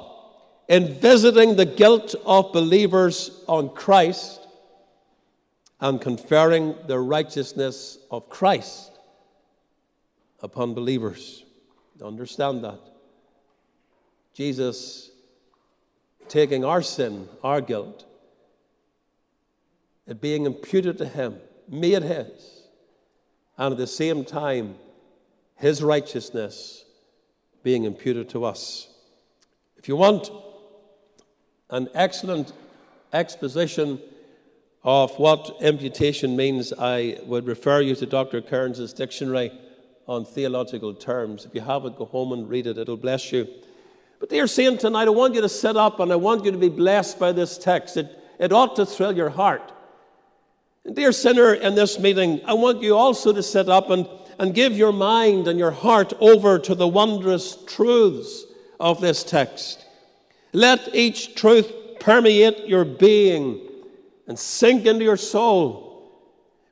in 0.68 0.94
visiting 0.94 1.56
the 1.56 1.66
guilt 1.66 2.16
of 2.26 2.52
believers 2.52 3.44
on 3.48 3.70
Christ 3.70 4.42
and 5.80 6.02
conferring 6.02 6.76
the 6.88 7.00
righteousness 7.00 7.98
of 8.12 8.30
Christ 8.30 8.92
upon 10.42 10.74
believers. 10.74 11.46
Understand 12.04 12.64
that. 12.64 12.80
Jesus 14.34 15.10
taking 16.30 16.66
our 16.66 16.82
sin, 16.82 17.30
our 17.44 17.62
guilt, 17.62 18.06
it 20.06 20.22
being 20.22 20.46
imputed 20.46 20.98
to 21.00 21.08
him, 21.08 21.38
made 21.68 22.04
his, 22.04 22.64
and 23.58 23.74
at 23.74 23.78
the 23.78 23.88
same 23.88 24.24
time, 24.24 24.76
his 25.56 25.84
righteousness 25.84 26.86
being 27.64 27.84
imputed 27.84 28.30
to 28.30 28.46
us. 28.46 28.88
If 29.76 29.88
you 29.88 29.96
want 29.96 30.30
an 31.70 31.90
excellent 31.94 32.54
exposition 33.12 34.00
of 34.84 35.12
what 35.20 35.58
imputation 35.60 36.38
means, 36.38 36.72
I 36.78 37.20
would 37.26 37.46
refer 37.46 37.82
you 37.82 37.96
to 37.96 38.06
Dr. 38.06 38.42
Cairns' 38.42 38.94
dictionary 38.94 39.52
on 40.08 40.24
theological 40.24 40.94
terms. 40.94 41.46
If 41.46 41.54
you 41.54 41.62
have 41.62 41.84
it, 41.86 41.98
go 41.98 42.06
home 42.06 42.32
and 42.32 42.50
read 42.50 42.68
it, 42.68 42.78
it'll 42.78 42.96
bless 42.96 43.32
you. 43.34 43.48
But, 44.20 44.30
dear 44.30 44.48
saint, 44.48 44.80
tonight 44.80 45.08
I 45.08 45.12
want 45.12 45.36
you 45.36 45.42
to 45.42 45.50
sit 45.50 45.78
up 45.78 46.00
and 46.00 46.12
I 46.12 46.16
want 46.16 46.44
you 46.44 46.52
to 46.52 46.58
be 46.58 46.70
blessed 46.70 47.20
by 47.20 47.32
this 47.32 47.58
text. 47.58 47.98
It, 47.98 48.10
it 48.40 48.52
ought 48.52 48.76
to 48.78 48.86
thrill 48.86 49.16
your 49.16 49.30
heart. 49.30 49.72
And, 50.86 50.96
dear 50.96 51.12
sinner, 51.12 51.54
in 51.54 51.76
this 51.76 52.00
meeting, 52.00 52.42
I 52.46 52.54
want 52.54 52.82
you 52.82 52.96
also 52.96 53.32
to 53.32 53.44
sit 53.44 53.70
up 53.70 53.90
and, 53.90 54.08
and 54.40 54.56
give 54.56 54.76
your 54.76 54.92
mind 54.92 55.48
and 55.48 55.60
your 55.60 55.72
heart 55.72 56.14
over 56.20 56.58
to 56.60 56.74
the 56.74 56.88
wondrous 56.88 57.58
truths 57.68 58.46
of 58.80 59.02
this 59.02 59.24
text. 59.24 59.86
Let 60.52 60.96
each 60.96 61.36
truth 61.36 61.72
permeate 62.00 62.68
your 62.68 62.86
being 62.86 63.62
and 64.28 64.38
sink 64.38 64.86
into 64.86 65.04
your 65.04 65.18
soul. 65.18 66.12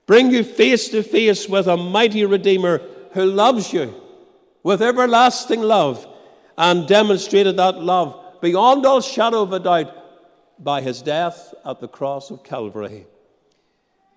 Bring 0.07 0.31
you 0.31 0.43
face 0.43 0.89
to 0.89 1.03
face 1.03 1.47
with 1.47 1.67
a 1.67 1.77
mighty 1.77 2.25
Redeemer 2.25 2.81
who 3.13 3.25
loves 3.25 3.71
you 3.73 3.93
with 4.63 4.81
everlasting 4.81 5.61
love 5.61 6.07
and 6.57 6.87
demonstrated 6.87 7.57
that 7.57 7.81
love 7.81 8.41
beyond 8.41 8.85
all 8.85 9.01
shadow 9.01 9.41
of 9.41 9.53
a 9.53 9.59
doubt 9.59 9.93
by 10.63 10.81
his 10.81 11.01
death 11.01 11.53
at 11.65 11.79
the 11.79 11.87
cross 11.87 12.31
of 12.31 12.43
Calvary. 12.43 13.05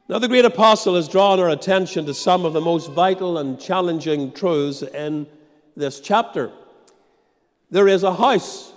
Now, 0.09 0.19
the 0.19 0.29
great 0.29 0.45
apostle 0.45 0.95
has 0.95 1.09
drawn 1.09 1.39
our 1.39 1.51
attention 1.51 2.07
to 2.07 2.15
some 2.15 2.45
of 2.45 2.55
the 2.55 2.61
most 2.61 2.91
vital 2.93 3.39
and 3.39 3.61
challenging 3.61 4.33
truths 4.33 4.83
in 4.83 5.27
this 5.77 6.01
chapter. 6.01 6.51
There 7.71 7.89
is 7.89 8.03
a 8.03 8.15
house 8.15 8.73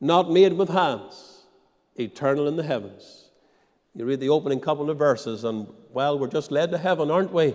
not 0.00 0.30
made 0.30 0.54
with 0.54 0.68
hands, 0.68 1.42
eternal 1.94 2.48
in 2.48 2.56
the 2.56 2.64
heavens. 2.64 3.28
You 3.94 4.04
read 4.04 4.20
the 4.20 4.30
opening 4.30 4.58
couple 4.58 4.90
of 4.90 4.98
verses, 4.98 5.44
and 5.44 5.68
well, 5.92 6.18
we're 6.18 6.26
just 6.26 6.50
led 6.50 6.72
to 6.72 6.78
heaven, 6.78 7.10
aren't 7.10 7.32
we? 7.32 7.54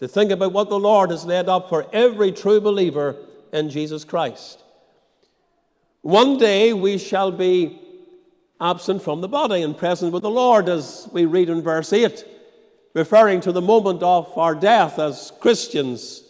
To 0.00 0.08
think 0.08 0.30
about 0.30 0.52
what 0.52 0.68
the 0.68 0.78
Lord 0.78 1.10
has 1.10 1.24
laid 1.24 1.48
up 1.48 1.68
for 1.68 1.86
every 1.92 2.32
true 2.32 2.60
believer 2.60 3.16
in 3.52 3.70
Jesus 3.70 4.04
Christ. 4.04 4.62
One 6.02 6.38
day 6.38 6.72
we 6.72 6.98
shall 6.98 7.30
be 7.30 7.80
absent 8.60 9.02
from 9.02 9.20
the 9.20 9.28
body 9.28 9.62
and 9.62 9.76
present 9.76 10.12
with 10.12 10.22
the 10.22 10.30
Lord, 10.30 10.68
as 10.68 11.08
we 11.12 11.24
read 11.24 11.48
in 11.48 11.62
verse 11.62 11.92
8, 11.92 12.24
referring 12.94 13.40
to 13.42 13.52
the 13.52 13.60
moment 13.60 14.02
of 14.02 14.36
our 14.36 14.54
death 14.54 14.98
as 14.98 15.32
Christians. 15.40 16.24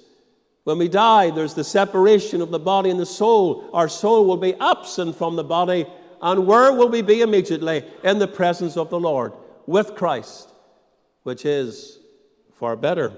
When 0.65 0.79
we 0.79 0.89
die, 0.89 1.31
there's 1.31 1.55
the 1.55 1.65
separation 1.65 2.43
of 2.43 2.51
the 2.51 2.59
body 2.59 2.91
and 2.91 3.01
the 3.01 3.07
soul. 3.07 3.71
Our 3.73 3.89
soul 3.89 4.27
will 4.27 4.37
be 4.37 4.55
absent 4.55 5.17
from 5.17 5.37
the 5.37 5.45
body 5.45 5.87
and 6.21 6.47
where 6.47 6.73
will 6.73 6.89
we 6.89 7.03
be 7.03 7.23
immediately? 7.23 7.85
In 8.03 8.19
the 8.19 8.29
presence 8.29 8.77
of 8.77 8.91
the 8.91 8.99
Lord, 8.99 9.33
with 9.67 9.95
Christ, 9.95 10.51
which 11.23 11.45
is 11.45 11.99
far 12.55 12.77
better. 12.77 13.13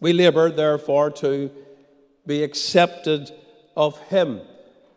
We 0.00 0.12
labor, 0.12 0.50
therefore, 0.50 1.10
to 1.12 1.50
be 2.26 2.42
accepted 2.42 3.30
of 3.76 3.98
Him, 4.08 4.40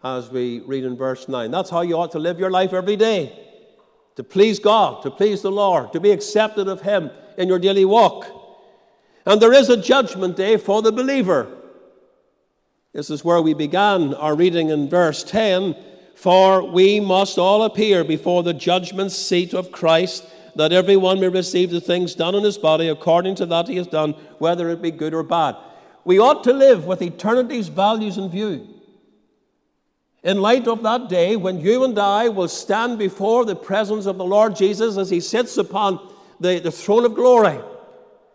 as 0.03 0.29
we 0.29 0.59
read 0.61 0.83
in 0.83 0.95
verse 0.95 1.27
9. 1.27 1.49
That's 1.51 1.69
how 1.69 1.81
you 1.81 1.95
ought 1.95 2.11
to 2.11 2.19
live 2.19 2.39
your 2.39 2.51
life 2.51 2.73
every 2.73 2.95
day 2.95 3.41
to 4.15 4.23
please 4.23 4.59
God, 4.59 5.03
to 5.03 5.11
please 5.11 5.41
the 5.41 5.51
Lord, 5.51 5.91
to 5.91 5.99
be 5.99 6.11
accepted 6.11 6.67
of 6.67 6.81
Him 6.81 7.11
in 7.38 7.47
your 7.47 7.59
daily 7.59 7.85
walk. 7.85 8.25
And 9.25 9.41
there 9.41 9.53
is 9.53 9.69
a 9.69 9.81
judgment 9.81 10.38
day 10.38 10.57
for 10.57 10.81
the 10.81 10.91
believer. 10.91 11.51
This 12.93 13.09
is 13.09 13.25
where 13.25 13.41
we 13.41 13.53
began 13.53 14.13
our 14.13 14.35
reading 14.35 14.69
in 14.69 14.88
verse 14.89 15.23
10 15.23 15.75
for 16.15 16.63
we 16.63 16.99
must 16.99 17.38
all 17.38 17.63
appear 17.63 18.03
before 18.03 18.41
the 18.41 18.53
judgment 18.53 19.11
seat 19.11 19.53
of 19.53 19.71
Christ, 19.71 20.25
that 20.55 20.71
every 20.71 20.95
one 20.95 21.19
may 21.19 21.27
receive 21.27 21.69
the 21.69 21.81
things 21.81 22.15
done 22.15 22.33
in 22.35 22.43
his 22.43 22.57
body 22.57 22.88
according 22.88 23.35
to 23.35 23.45
that 23.47 23.67
he 23.67 23.75
has 23.75 23.88
done, 23.88 24.13
whether 24.39 24.69
it 24.69 24.81
be 24.81 24.91
good 24.91 25.13
or 25.13 25.23
bad. 25.23 25.57
We 26.05 26.19
ought 26.19 26.43
to 26.45 26.53
live 26.53 26.85
with 26.85 27.01
eternity's 27.01 27.67
values 27.67 28.17
in 28.17 28.29
view. 28.29 28.67
In 30.23 30.41
light 30.41 30.67
of 30.67 30.83
that 30.83 31.09
day 31.09 31.35
when 31.35 31.59
you 31.59 31.83
and 31.83 31.99
I 31.99 32.29
will 32.29 32.47
stand 32.47 32.97
before 32.97 33.43
the 33.43 33.55
presence 33.55 34.05
of 34.05 34.17
the 34.17 34.23
Lord 34.23 34.55
Jesus 34.55 34.97
as 34.97 35.09
he 35.09 35.19
sits 35.19 35.57
upon 35.57 36.13
the, 36.39 36.59
the 36.59 36.71
throne 36.71 37.05
of 37.05 37.13
glory, 37.13 37.59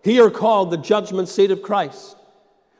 here 0.02 0.30
called 0.30 0.70
the 0.70 0.76
judgment 0.76 1.28
seat 1.28 1.50
of 1.50 1.62
Christ 1.62 2.16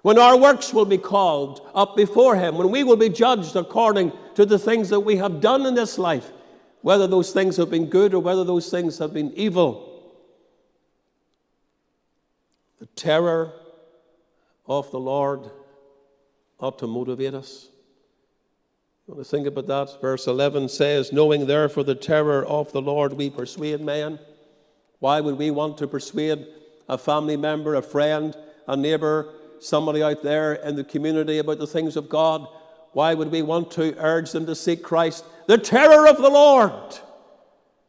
when 0.02 0.18
our 0.18 0.36
works 0.36 0.72
will 0.72 0.86
be 0.86 0.98
called 0.98 1.68
up 1.74 1.96
before 1.96 2.36
Him, 2.36 2.56
when 2.56 2.70
we 2.70 2.84
will 2.84 2.96
be 2.96 3.08
judged 3.08 3.56
according 3.56 4.12
to 4.34 4.46
the 4.46 4.58
things 4.58 4.88
that 4.88 5.00
we 5.00 5.16
have 5.16 5.40
done 5.40 5.66
in 5.66 5.74
this 5.74 5.98
life, 5.98 6.30
whether 6.80 7.06
those 7.06 7.32
things 7.32 7.56
have 7.58 7.70
been 7.70 7.86
good 7.86 8.14
or 8.14 8.22
whether 8.22 8.44
those 8.44 8.70
things 8.70 8.98
have 8.98 9.12
been 9.12 9.32
evil. 9.34 9.86
The 12.78 12.86
terror 12.86 13.52
of 14.70 14.90
the 14.92 15.00
Lord 15.00 15.50
ought 16.60 16.78
to 16.78 16.86
motivate 16.86 17.34
us. 17.34 17.68
You 19.06 19.14
want 19.14 19.26
to 19.26 19.30
think 19.30 19.48
about 19.48 19.66
that? 19.66 20.00
Verse 20.00 20.28
11 20.28 20.68
says, 20.68 21.12
Knowing 21.12 21.46
therefore 21.46 21.82
the 21.82 21.96
terror 21.96 22.46
of 22.46 22.70
the 22.70 22.80
Lord, 22.80 23.14
we 23.14 23.30
persuade 23.30 23.80
men. 23.80 24.20
Why 25.00 25.20
would 25.20 25.36
we 25.36 25.50
want 25.50 25.76
to 25.78 25.88
persuade 25.88 26.46
a 26.88 26.96
family 26.96 27.36
member, 27.36 27.74
a 27.74 27.82
friend, 27.82 28.36
a 28.68 28.76
neighbor, 28.76 29.34
somebody 29.58 30.04
out 30.04 30.22
there 30.22 30.54
in 30.54 30.76
the 30.76 30.84
community 30.84 31.38
about 31.38 31.58
the 31.58 31.66
things 31.66 31.96
of 31.96 32.08
God, 32.08 32.46
why 32.92 33.14
would 33.14 33.32
we 33.32 33.42
want 33.42 33.72
to 33.72 33.96
urge 33.98 34.30
them 34.30 34.46
to 34.46 34.54
seek 34.54 34.84
Christ? 34.84 35.24
The 35.48 35.58
terror 35.58 36.06
of 36.06 36.18
the 36.18 36.30
Lord. 36.30 36.98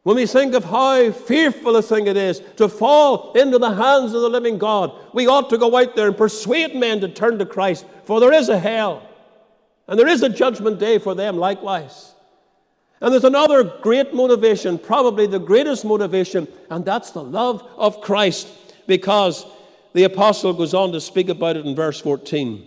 When 0.02 0.16
we 0.16 0.26
think 0.26 0.54
of 0.54 0.64
how 0.64 1.12
fearful 1.12 1.76
a 1.76 1.82
thing 1.82 2.08
it 2.08 2.16
is 2.16 2.42
to 2.56 2.68
fall 2.68 3.32
into 3.34 3.58
the 3.58 3.72
hands 3.72 4.12
of 4.14 4.22
the 4.22 4.28
living 4.28 4.58
God, 4.58 4.92
we 5.14 5.28
ought 5.28 5.48
to 5.50 5.58
go 5.58 5.76
out 5.76 5.94
there 5.94 6.08
and 6.08 6.16
persuade 6.16 6.74
men 6.74 7.00
to 7.00 7.08
turn 7.08 7.38
to 7.38 7.46
Christ, 7.46 7.86
for 8.04 8.18
there 8.18 8.32
is 8.32 8.48
a 8.48 8.58
hell, 8.58 9.08
and 9.86 9.98
there 9.98 10.08
is 10.08 10.22
a 10.22 10.28
judgment 10.28 10.80
day 10.80 10.98
for 10.98 11.14
them 11.14 11.36
likewise. 11.36 12.14
And 13.00 13.12
there's 13.12 13.24
another 13.24 13.62
great 13.62 14.12
motivation, 14.12 14.76
probably 14.76 15.28
the 15.28 15.38
greatest 15.38 15.84
motivation, 15.84 16.48
and 16.68 16.84
that's 16.84 17.12
the 17.12 17.22
love 17.22 17.62
of 17.76 18.00
Christ, 18.00 18.48
because 18.88 19.46
the 19.92 20.04
apostle 20.04 20.52
goes 20.52 20.74
on 20.74 20.90
to 20.92 21.00
speak 21.00 21.28
about 21.28 21.56
it 21.56 21.64
in 21.64 21.76
verse 21.76 22.00
14. 22.00 22.66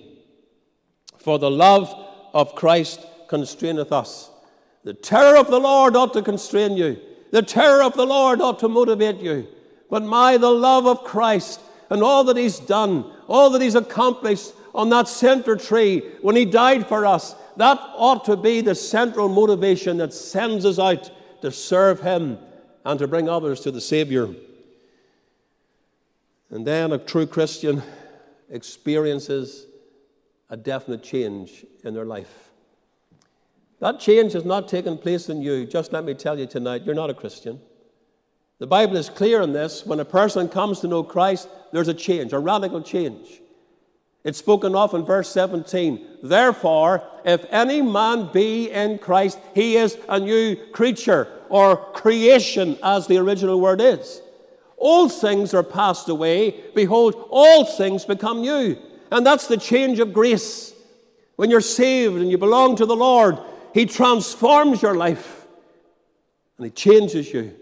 For 1.17 1.37
the 1.37 1.51
love 1.51 1.93
of 2.33 2.55
Christ 2.55 3.05
constraineth 3.27 3.91
us. 3.91 4.29
The 4.83 4.93
terror 4.93 5.37
of 5.37 5.47
the 5.47 5.59
Lord 5.59 5.97
ought 5.97 6.13
to 6.13 6.21
constrain 6.21 6.77
you. 6.77 6.97
The 7.35 7.41
terror 7.41 7.83
of 7.83 7.95
the 7.95 8.05
Lord 8.05 8.39
ought 8.39 8.59
to 8.59 8.69
motivate 8.69 9.17
you. 9.17 9.45
But 9.89 10.03
my, 10.03 10.37
the 10.37 10.49
love 10.49 10.87
of 10.87 11.03
Christ 11.03 11.59
and 11.89 12.01
all 12.01 12.23
that 12.23 12.37
He's 12.37 12.59
done, 12.59 13.11
all 13.27 13.49
that 13.49 13.61
He's 13.61 13.75
accomplished 13.75 14.53
on 14.73 14.87
that 14.91 15.09
center 15.09 15.57
tree 15.57 15.99
when 16.21 16.37
He 16.37 16.45
died 16.45 16.87
for 16.87 17.05
us, 17.05 17.35
that 17.57 17.77
ought 17.97 18.23
to 18.23 18.37
be 18.37 18.61
the 18.61 18.73
central 18.73 19.27
motivation 19.27 19.97
that 19.97 20.13
sends 20.13 20.65
us 20.65 20.79
out 20.79 21.11
to 21.41 21.51
serve 21.51 21.99
Him 21.99 22.37
and 22.85 22.99
to 22.99 23.05
bring 23.05 23.27
others 23.27 23.59
to 23.59 23.71
the 23.71 23.81
Savior. 23.81 24.33
And 26.49 26.65
then 26.65 26.93
a 26.93 26.97
true 26.97 27.27
Christian 27.27 27.83
experiences 28.49 29.65
a 30.49 30.55
definite 30.55 31.03
change 31.03 31.65
in 31.83 31.93
their 31.93 32.05
life. 32.05 32.44
That 33.79 33.99
change 33.99 34.33
has 34.33 34.45
not 34.45 34.67
taken 34.67 34.97
place 34.97 35.29
in 35.29 35.41
you. 35.41 35.65
Just 35.65 35.91
let 35.91 36.05
me 36.05 36.13
tell 36.13 36.39
you 36.39 36.45
tonight, 36.45 36.83
you're 36.83 36.95
not 36.95 37.09
a 37.09 37.13
Christian. 37.13 37.59
The 38.57 38.67
Bible 38.67 38.95
is 38.95 39.09
clear 39.09 39.41
on 39.41 39.51
this. 39.51 39.85
When 39.85 39.99
a 39.99 40.05
person 40.05 40.47
comes 40.47 40.79
to 40.79 40.87
know 40.87 41.03
Christ, 41.03 41.49
there's 41.73 41.89
a 41.89 41.93
change, 41.93 42.31
a 42.31 42.39
radical 42.39 42.81
change. 42.81 43.41
It's 44.23 44.39
spoken 44.39 44.75
of 44.75 44.93
in 44.93 45.05
verse 45.05 45.29
17. 45.29 46.19
Therefore, 46.23 47.03
if 47.25 47.45
any 47.51 47.81
man 47.81 48.29
be 48.31 48.71
in 48.71 48.97
Christ, 48.97 49.39
he 49.53 49.75
is 49.75 49.97
a 50.09 50.19
new 50.19 50.55
creature 50.71 51.27
or 51.49 51.77
creation, 51.93 52.77
as 52.81 53.05
the 53.05 53.17
original 53.17 53.59
word 53.59 53.81
is. 53.81 54.21
All 54.77 55.09
things 55.09 55.53
are 55.53 55.63
passed 55.63 56.09
away. 56.09 56.63
Behold, 56.73 57.27
all 57.29 57.65
things 57.65 58.05
become 58.05 58.41
new. 58.41 58.77
And 59.11 59.25
that's 59.25 59.47
the 59.47 59.57
change 59.57 59.99
of 59.99 60.13
grace. 60.13 60.73
When 61.35 61.49
you're 61.51 61.61
saved 61.61 62.15
and 62.15 62.31
you 62.31 62.37
belong 62.37 62.77
to 62.77 62.85
the 62.85 62.95
Lord, 62.95 63.37
He 63.75 63.85
transforms 63.85 64.81
your 64.81 64.95
life 64.95 65.45
and 66.57 66.63
He 66.63 66.71
changes 66.71 67.33
you 67.33 67.53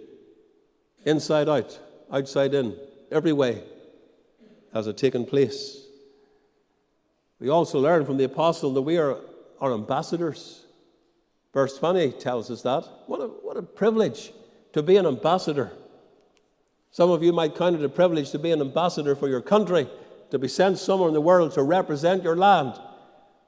inside 1.05 1.49
out, 1.49 1.79
outside 2.11 2.53
in, 2.53 2.77
every 3.11 3.33
way 3.33 3.63
has 4.75 4.85
it 4.85 4.95
taken 4.95 5.25
place. 5.25 5.87
We 7.39 7.49
also 7.49 7.79
learn 7.79 8.05
from 8.05 8.17
the 8.17 8.25
apostle 8.25 8.75
that 8.75 8.83
we 8.83 8.99
are, 8.99 9.17
are 9.59 9.73
ambassadors. 9.73 10.67
Verse 11.51 11.79
20 11.79 12.11
tells 12.11 12.51
us 12.51 12.61
that. 12.61 12.87
What 13.07 13.19
a, 13.19 13.25
what 13.25 13.57
a 13.57 13.63
privilege 13.63 14.33
to 14.73 14.83
be 14.83 14.97
an 14.97 15.07
ambassador. 15.07 15.71
Some 16.91 17.09
of 17.09 17.23
you 17.23 17.33
might 17.33 17.55
count 17.55 17.75
it 17.75 17.83
a 17.83 17.89
privilege 17.89 18.29
to 18.33 18.37
be 18.37 18.51
an 18.51 18.61
ambassador 18.61 19.15
for 19.15 19.29
your 19.29 19.41
country, 19.41 19.89
to 20.29 20.37
be 20.37 20.47
sent 20.47 20.77
somewhere 20.77 21.07
in 21.07 21.15
the 21.15 21.21
world 21.21 21.53
to 21.53 21.63
represent 21.63 22.21
your 22.21 22.35
land. 22.35 22.79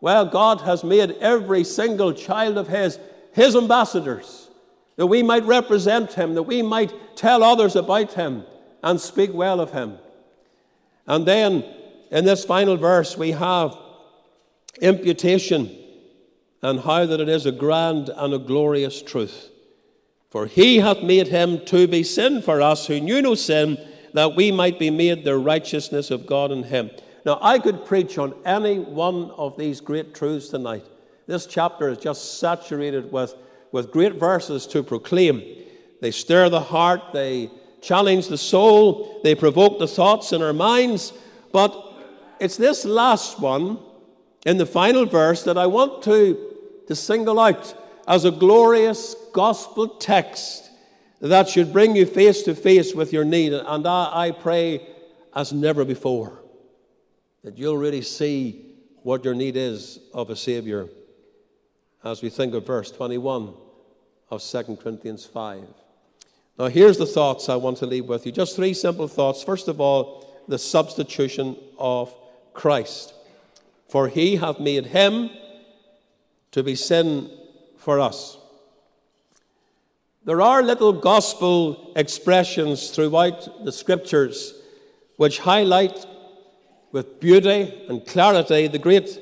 Well, 0.02 0.26
God 0.26 0.62
has 0.62 0.84
made 0.84 1.12
every 1.22 1.64
single 1.64 2.14
child 2.14 2.58
of 2.58 2.68
His 2.68 3.00
His 3.34 3.56
ambassadors, 3.56 4.50
that 4.96 5.08
we 5.08 5.24
might 5.24 5.43
represent 5.43 6.14
Him, 6.14 6.36
that 6.36 6.43
we 6.43 6.62
might 6.62 6.93
tell 7.16 7.43
others 7.43 7.76
about 7.76 8.14
Him 8.14 8.43
and 8.84 9.00
speak 9.00 9.34
well 9.34 9.60
of 9.60 9.72
Him. 9.72 9.98
And 11.08 11.26
then 11.26 11.64
in 12.12 12.26
this 12.26 12.46
final 12.46 12.78
verse, 12.78 13.18
we 13.18 13.32
have 13.32 13.78
imputation 14.82 15.76
and 16.62 16.80
how 16.80 17.06
that 17.06 17.20
it 17.20 17.30
is 17.30 17.46
a 17.46 17.52
grand 17.52 18.10
and 18.10 18.34
a 18.34 18.39
glorious 18.39 19.02
truth. 19.02 19.50
For 20.32 20.48
he 20.48 20.80
hath 20.80 21.04
made 21.04 21.28
him 21.28 21.64
to 21.66 21.88
be 21.88 22.04
sin 22.04 22.41
for 22.41 22.62
us 22.62 22.88
who 22.88 23.00
knew 23.00 23.22
no 23.22 23.36
sin, 23.36 23.78
that 24.14 24.36
we 24.36 24.52
might 24.52 24.80
be 24.80 24.89
made 24.89 25.24
the 25.24 25.38
righteousness 25.38 26.10
of 26.10 26.26
God 26.26 26.52
in 26.52 26.64
him. 26.64 26.89
Now, 27.26 27.39
I 27.41 27.57
could 27.57 27.86
preach 27.86 28.19
on 28.19 28.36
any 28.45 28.78
one 28.78 29.32
of 29.32 29.57
these 29.57 29.82
great 29.82 30.13
truths 30.13 30.49
tonight. 30.49 30.86
This 31.26 31.47
chapter 31.47 31.89
is 31.89 31.97
just 31.97 32.39
saturated 32.39 33.11
with, 33.11 33.34
with 33.71 33.91
great 33.91 34.13
verses 34.13 34.67
to 34.67 34.84
proclaim. 34.84 35.41
They 36.01 36.11
stir 36.11 36.49
the 36.49 36.59
heart, 36.59 37.01
they 37.13 37.49
challenge 37.82 38.28
the 38.28 38.38
soul, 38.38 39.21
they 39.23 39.34
provoke 39.34 39.80
the 39.80 39.88
thoughts 39.88 40.34
in 40.34 40.43
our 40.43 40.53
minds. 40.53 41.13
But 41.51 41.76
it's 42.39 42.57
this 42.57 42.86
last 42.86 43.39
one 43.39 43.80
in 44.45 44.57
the 44.57 44.67
final 44.67 45.07
verse 45.07 45.41
that 45.43 45.57
I 45.57 45.65
want 45.65 46.03
to, 46.03 46.53
to 46.88 46.95
single 46.95 47.39
out 47.39 47.73
as 48.07 48.26
a 48.26 48.32
glorious 48.32 49.15
gospel 49.34 49.88
text 49.88 50.69
that 51.21 51.49
should 51.49 51.73
bring 51.73 51.95
you 51.95 52.05
face 52.05 52.43
to 52.43 52.53
face 52.53 52.93
with 52.93 53.11
your 53.11 53.26
need. 53.26 53.51
And 53.53 53.88
I, 53.88 54.28
I 54.28 54.32
pray 54.32 54.88
as 55.34 55.51
never 55.51 55.84
before 55.84 56.45
that 57.46 57.60
you'll 57.60 57.78
really 57.78 58.02
see 58.02 58.66
what 59.04 59.24
your 59.24 59.36
need 59.36 59.56
is 59.56 60.00
of 60.16 60.32
a 60.32 60.36
Savior 60.36 60.89
as 62.04 62.24
we 62.24 62.30
think 62.30 62.56
of 62.56 62.66
verse 62.66 62.89
21 62.89 63.54
of 64.32 64.41
2 64.41 64.78
Corinthians 64.78 65.28
5. 65.28 65.64
Now, 66.58 66.66
here's 66.70 66.98
the 66.98 67.06
thoughts 67.06 67.48
I 67.48 67.56
want 67.56 67.78
to 67.78 67.86
leave 67.86 68.08
with 68.08 68.26
you. 68.26 68.32
Just 68.32 68.56
three 68.56 68.74
simple 68.74 69.08
thoughts. 69.08 69.43
First 69.43 69.68
of 69.68 69.80
all, 69.80 70.43
the 70.48 70.58
substitution 70.58 71.56
of 71.78 72.16
Christ. 72.54 73.14
For 73.89 74.08
he 74.08 74.38
hath 74.38 74.60
made 74.60 74.88
him 74.88 75.30
to 76.50 76.64
be 76.64 76.74
sin 76.74 77.30
for 77.78 78.00
us. 78.00 78.39
There 80.24 80.41
are 80.41 80.64
little 80.64 80.93
gospel 80.93 81.93
expressions 81.96 82.89
throughout 82.89 83.64
the 83.64 83.72
scriptures 83.72 84.56
which 85.18 85.38
highlight 85.38 86.08
with 86.96 87.20
beauty 87.20 87.86
and 87.89 88.08
clarity 88.08 88.68
the 88.68 88.80
great 88.80 89.20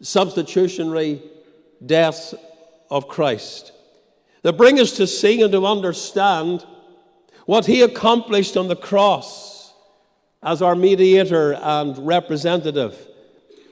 substitutionary 0.00 1.20
death 1.84 2.32
of 2.88 3.08
Christ. 3.08 3.72
That 4.42 4.52
bring 4.52 4.78
us 4.78 4.92
to 4.92 5.08
see 5.08 5.42
and 5.42 5.50
to 5.50 5.66
understand 5.66 6.64
what 7.44 7.66
he 7.66 7.82
accomplished 7.82 8.56
on 8.56 8.68
the 8.68 8.76
cross 8.76 9.74
as 10.40 10.62
our 10.62 10.76
mediator 10.76 11.54
and 11.54 11.98
representative, 12.06 12.96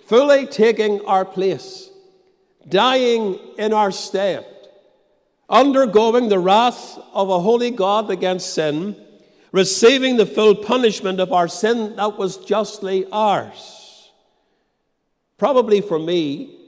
fully 0.08 0.46
taking 0.46 1.00
our 1.06 1.24
place 1.24 1.90
dying 2.68 3.38
in 3.56 3.72
our 3.72 3.92
stead, 3.92 4.44
undergoing 5.48 6.28
the 6.28 6.40
wrath 6.40 6.98
of 7.12 7.28
a 7.30 7.38
holy 7.38 7.70
God 7.70 8.10
against 8.10 8.52
sin, 8.52 8.96
receiving 9.54 10.16
the 10.16 10.26
full 10.26 10.52
punishment 10.52 11.20
of 11.20 11.32
our 11.32 11.46
sin 11.46 11.94
that 11.94 12.18
was 12.18 12.38
justly 12.38 13.06
ours. 13.12 14.10
Probably 15.38 15.80
for 15.80 15.96
me, 15.96 16.58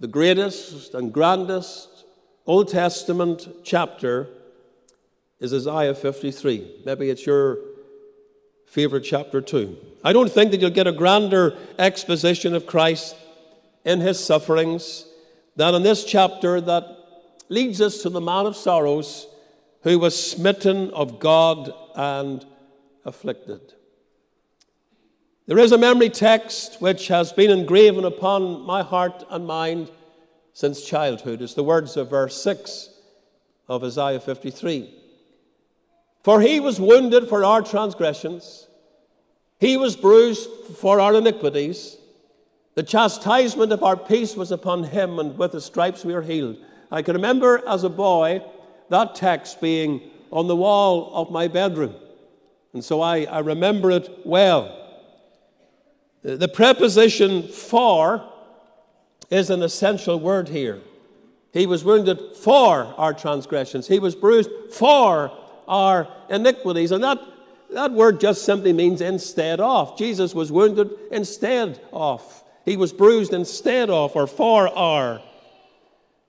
the 0.00 0.06
greatest 0.06 0.94
and 0.94 1.12
grandest 1.12 2.06
Old 2.46 2.68
Testament 2.68 3.46
chapter 3.62 4.26
is 5.38 5.52
Isaiah 5.52 5.94
53. 5.94 6.80
Maybe 6.86 7.10
it's 7.10 7.26
your 7.26 7.58
favorite 8.66 9.02
chapter 9.02 9.42
too. 9.42 9.76
I 10.02 10.14
don't 10.14 10.32
think 10.32 10.50
that 10.52 10.62
you'll 10.62 10.70
get 10.70 10.86
a 10.86 10.92
grander 10.92 11.58
exposition 11.78 12.54
of 12.54 12.66
Christ 12.66 13.14
in 13.84 14.00
his 14.00 14.18
sufferings 14.18 15.04
than 15.56 15.74
in 15.74 15.82
this 15.82 16.06
chapter 16.06 16.58
that 16.58 16.84
leads 17.50 17.82
us 17.82 18.00
to 18.00 18.08
the 18.08 18.22
man 18.22 18.46
of 18.46 18.56
sorrows 18.56 19.26
who 19.82 19.98
was 19.98 20.30
smitten 20.30 20.90
of 20.90 21.18
God 21.18 21.72
and 21.94 22.44
afflicted. 23.04 23.74
There 25.46 25.58
is 25.58 25.72
a 25.72 25.78
memory 25.78 26.08
text 26.08 26.80
which 26.80 27.08
has 27.08 27.32
been 27.32 27.50
engraven 27.50 28.04
upon 28.04 28.62
my 28.62 28.82
heart 28.82 29.24
and 29.28 29.46
mind 29.46 29.90
since 30.52 30.82
childhood. 30.82 31.42
It's 31.42 31.54
the 31.54 31.64
words 31.64 31.96
of 31.96 32.10
verse 32.10 32.40
6 32.40 32.90
of 33.68 33.82
Isaiah 33.82 34.20
53. 34.20 34.94
For 36.22 36.40
he 36.40 36.60
was 36.60 36.80
wounded 36.80 37.28
for 37.28 37.44
our 37.44 37.62
transgressions, 37.62 38.68
he 39.58 39.76
was 39.76 39.96
bruised 39.96 40.48
for 40.76 41.00
our 41.00 41.14
iniquities. 41.14 41.96
The 42.74 42.82
chastisement 42.82 43.72
of 43.72 43.82
our 43.82 43.96
peace 43.96 44.34
was 44.36 44.50
upon 44.50 44.84
him, 44.84 45.18
and 45.18 45.36
with 45.36 45.52
the 45.52 45.60
stripes 45.60 46.04
we 46.04 46.14
are 46.14 46.22
healed. 46.22 46.56
I 46.90 47.02
can 47.02 47.14
remember 47.14 47.62
as 47.68 47.84
a 47.84 47.88
boy 47.88 48.42
that 48.92 49.14
text 49.14 49.60
being 49.60 50.00
on 50.30 50.46
the 50.46 50.56
wall 50.56 51.10
of 51.14 51.30
my 51.30 51.48
bedroom. 51.48 51.94
And 52.72 52.84
so 52.84 53.00
I, 53.00 53.24
I 53.24 53.40
remember 53.40 53.90
it 53.90 54.08
well. 54.24 54.78
The 56.22 56.48
preposition 56.48 57.48
for 57.48 58.26
is 59.30 59.50
an 59.50 59.62
essential 59.62 60.20
word 60.20 60.48
here. 60.48 60.80
He 61.52 61.66
was 61.66 61.84
wounded 61.84 62.36
for 62.36 62.94
our 62.96 63.12
transgressions, 63.12 63.88
he 63.88 63.98
was 63.98 64.14
bruised 64.14 64.50
for 64.70 65.32
our 65.66 66.08
iniquities. 66.28 66.92
And 66.92 67.02
that, 67.02 67.18
that 67.70 67.92
word 67.92 68.20
just 68.20 68.44
simply 68.44 68.72
means 68.72 69.00
instead 69.00 69.58
of. 69.58 69.96
Jesus 69.98 70.34
was 70.34 70.52
wounded 70.52 70.90
instead 71.10 71.80
of. 71.92 72.22
He 72.64 72.76
was 72.76 72.92
bruised 72.92 73.32
instead 73.32 73.90
of 73.90 74.14
or 74.14 74.26
for 74.26 74.68
our. 74.68 75.22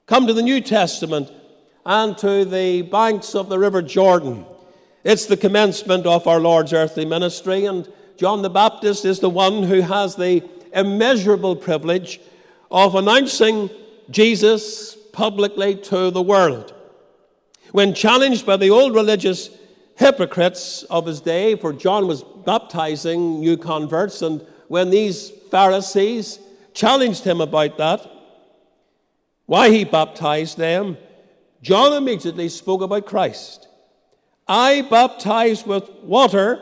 Come 0.07 0.27
to 0.27 0.33
the 0.33 0.41
New 0.41 0.61
Testament 0.61 1.29
and 1.85 2.17
to 2.17 2.45
the 2.45 2.83
banks 2.83 3.35
of 3.35 3.49
the 3.49 3.59
River 3.59 3.81
Jordan. 3.81 4.45
It's 5.03 5.25
the 5.25 5.37
commencement 5.37 6.05
of 6.05 6.27
our 6.27 6.39
Lord's 6.39 6.73
earthly 6.73 7.05
ministry, 7.05 7.65
and 7.65 7.91
John 8.17 8.41
the 8.41 8.49
Baptist 8.49 9.05
is 9.05 9.19
the 9.19 9.29
one 9.29 9.63
who 9.63 9.81
has 9.81 10.15
the 10.15 10.47
immeasurable 10.73 11.55
privilege 11.55 12.21
of 12.71 12.95
announcing 12.95 13.69
Jesus 14.09 14.95
publicly 15.11 15.75
to 15.75 16.09
the 16.09 16.21
world. 16.21 16.73
When 17.71 17.93
challenged 17.93 18.45
by 18.45 18.57
the 18.57 18.69
old 18.69 18.95
religious 18.95 19.49
hypocrites 19.95 20.83
of 20.83 21.05
his 21.05 21.21
day, 21.21 21.55
for 21.55 21.73
John 21.73 22.07
was 22.07 22.23
baptizing 22.23 23.39
new 23.39 23.57
converts, 23.57 24.21
and 24.21 24.45
when 24.67 24.89
these 24.89 25.29
Pharisees 25.51 26.39
challenged 26.73 27.23
him 27.23 27.41
about 27.41 27.77
that, 27.77 28.09
why 29.45 29.69
he 29.69 29.83
baptized 29.83 30.57
them, 30.57 30.97
John 31.63 31.93
immediately 31.93 32.49
spoke 32.49 32.81
about 32.81 33.05
Christ. 33.05 33.69
I 34.49 34.81
baptize 34.81 35.65
with 35.65 35.89
water, 36.03 36.59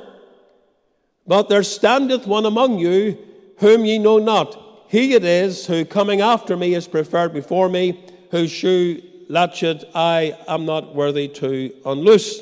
but 1.25 1.49
there 1.49 1.63
standeth 1.63 2.27
one 2.27 2.45
among 2.45 2.77
you 2.77 3.17
whom 3.57 3.83
ye 3.83 3.97
know 3.97 4.19
not. 4.19 4.85
He 4.89 5.15
it 5.15 5.25
is 5.25 5.65
who 5.65 5.85
coming 5.85 6.21
after 6.21 6.55
me 6.55 6.75
is 6.75 6.87
preferred 6.87 7.33
before 7.33 7.67
me, 7.67 8.05
whose 8.29 8.51
shoe 8.51 9.01
latchet 9.27 9.85
I 9.95 10.37
am 10.47 10.67
not 10.67 10.93
worthy 10.93 11.27
to 11.29 11.73
unloose. 11.83 12.39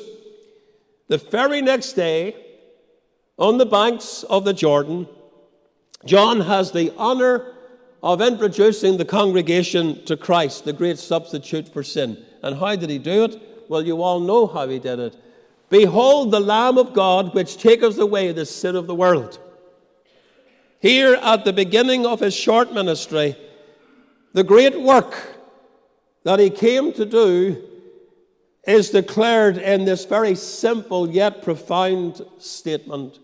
The 1.08 1.16
very 1.16 1.62
next 1.62 1.94
day, 1.94 2.36
on 3.38 3.56
the 3.56 3.64
banks 3.64 4.22
of 4.24 4.44
the 4.44 4.52
Jordan, 4.52 5.08
John 6.04 6.42
has 6.42 6.72
the 6.72 6.92
honor 6.98 7.54
of 8.02 8.20
introducing 8.20 8.98
the 8.98 9.06
congregation 9.06 10.04
to 10.04 10.16
Christ, 10.18 10.66
the 10.66 10.74
great 10.74 10.98
substitute 10.98 11.66
for 11.72 11.82
sin. 11.82 12.26
And 12.42 12.58
how 12.58 12.76
did 12.76 12.90
he 12.90 12.98
do 12.98 13.24
it? 13.24 13.40
Well, 13.68 13.84
you 13.84 14.02
all 14.02 14.20
know 14.20 14.46
how 14.46 14.68
he 14.68 14.78
did 14.78 14.98
it. 14.98 15.16
Behold 15.68 16.32
the 16.32 16.40
Lamb 16.40 16.78
of 16.78 16.92
God, 16.92 17.34
which 17.34 17.56
taketh 17.56 17.98
away 17.98 18.32
the 18.32 18.44
sin 18.44 18.74
of 18.74 18.86
the 18.86 18.94
world. 18.94 19.38
Here 20.80 21.14
at 21.14 21.44
the 21.44 21.52
beginning 21.52 22.06
of 22.06 22.20
his 22.20 22.34
short 22.34 22.72
ministry, 22.72 23.36
the 24.32 24.42
great 24.42 24.80
work 24.80 25.14
that 26.24 26.40
he 26.40 26.50
came 26.50 26.92
to 26.94 27.04
do 27.04 27.62
is 28.66 28.90
declared 28.90 29.56
in 29.58 29.84
this 29.84 30.04
very 30.04 30.34
simple 30.34 31.08
yet 31.08 31.42
profound 31.42 32.22
statement 32.38 33.18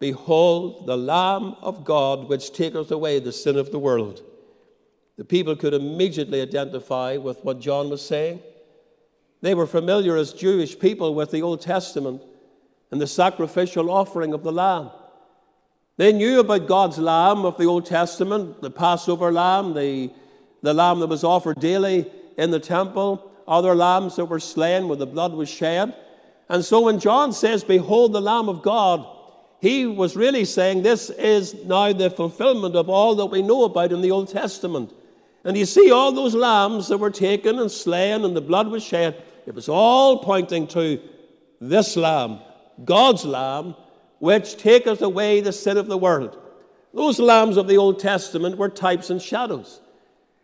Behold 0.00 0.86
the 0.86 0.96
Lamb 0.98 1.56
of 1.62 1.84
God, 1.84 2.28
which 2.28 2.52
taketh 2.52 2.90
away 2.90 3.20
the 3.20 3.32
sin 3.32 3.56
of 3.56 3.70
the 3.70 3.78
world. 3.78 4.22
The 5.16 5.24
people 5.24 5.54
could 5.54 5.74
immediately 5.74 6.42
identify 6.42 7.16
with 7.16 7.44
what 7.44 7.60
John 7.60 7.88
was 7.88 8.04
saying. 8.04 8.40
They 9.42 9.54
were 9.54 9.66
familiar 9.66 10.16
as 10.16 10.32
Jewish 10.32 10.78
people 10.78 11.14
with 11.14 11.30
the 11.30 11.42
Old 11.42 11.60
Testament 11.60 12.22
and 12.90 13.00
the 13.00 13.06
sacrificial 13.06 13.90
offering 13.90 14.32
of 14.32 14.42
the 14.42 14.52
Lamb. 14.52 14.90
They 15.96 16.12
knew 16.12 16.40
about 16.40 16.66
God's 16.66 16.98
Lamb 16.98 17.44
of 17.44 17.56
the 17.56 17.66
Old 17.66 17.86
Testament, 17.86 18.60
the 18.60 18.70
Passover 18.70 19.30
Lamb, 19.30 19.74
the, 19.74 20.10
the 20.62 20.74
Lamb 20.74 20.98
that 21.00 21.06
was 21.06 21.22
offered 21.22 21.60
daily 21.60 22.10
in 22.36 22.50
the 22.50 22.58
temple, 22.58 23.30
other 23.46 23.74
lambs 23.74 24.16
that 24.16 24.24
were 24.24 24.40
slain 24.40 24.88
where 24.88 24.96
the 24.96 25.06
blood 25.06 25.32
was 25.32 25.48
shed. 25.48 25.94
And 26.48 26.64
so 26.64 26.80
when 26.80 26.98
John 26.98 27.32
says, 27.32 27.62
Behold 27.62 28.12
the 28.12 28.20
Lamb 28.20 28.48
of 28.48 28.62
God, 28.62 29.06
he 29.60 29.86
was 29.86 30.16
really 30.16 30.44
saying 30.44 30.82
this 30.82 31.10
is 31.10 31.54
now 31.64 31.92
the 31.92 32.10
fulfillment 32.10 32.74
of 32.74 32.88
all 32.88 33.14
that 33.16 33.26
we 33.26 33.42
know 33.42 33.64
about 33.64 33.92
in 33.92 34.02
the 34.02 34.10
Old 34.10 34.28
Testament. 34.28 34.92
And 35.44 35.56
you 35.56 35.66
see 35.66 35.90
all 35.90 36.10
those 36.10 36.34
lambs 36.34 36.88
that 36.88 36.98
were 36.98 37.10
taken 37.10 37.58
and 37.58 37.70
slain 37.70 38.24
and 38.24 38.34
the 38.34 38.40
blood 38.40 38.68
was 38.68 38.82
shed, 38.82 39.22
it 39.46 39.54
was 39.54 39.68
all 39.68 40.24
pointing 40.24 40.66
to 40.68 41.00
this 41.60 41.96
lamb, 41.96 42.40
God's 42.84 43.24
lamb, 43.24 43.74
which 44.18 44.56
taketh 44.56 45.02
away 45.02 45.40
the 45.40 45.52
sin 45.52 45.76
of 45.76 45.86
the 45.86 45.98
world. 45.98 46.38
Those 46.94 47.18
lambs 47.18 47.56
of 47.56 47.68
the 47.68 47.76
Old 47.76 47.98
Testament 47.98 48.56
were 48.56 48.68
types 48.68 49.10
and 49.10 49.20
shadows. 49.20 49.80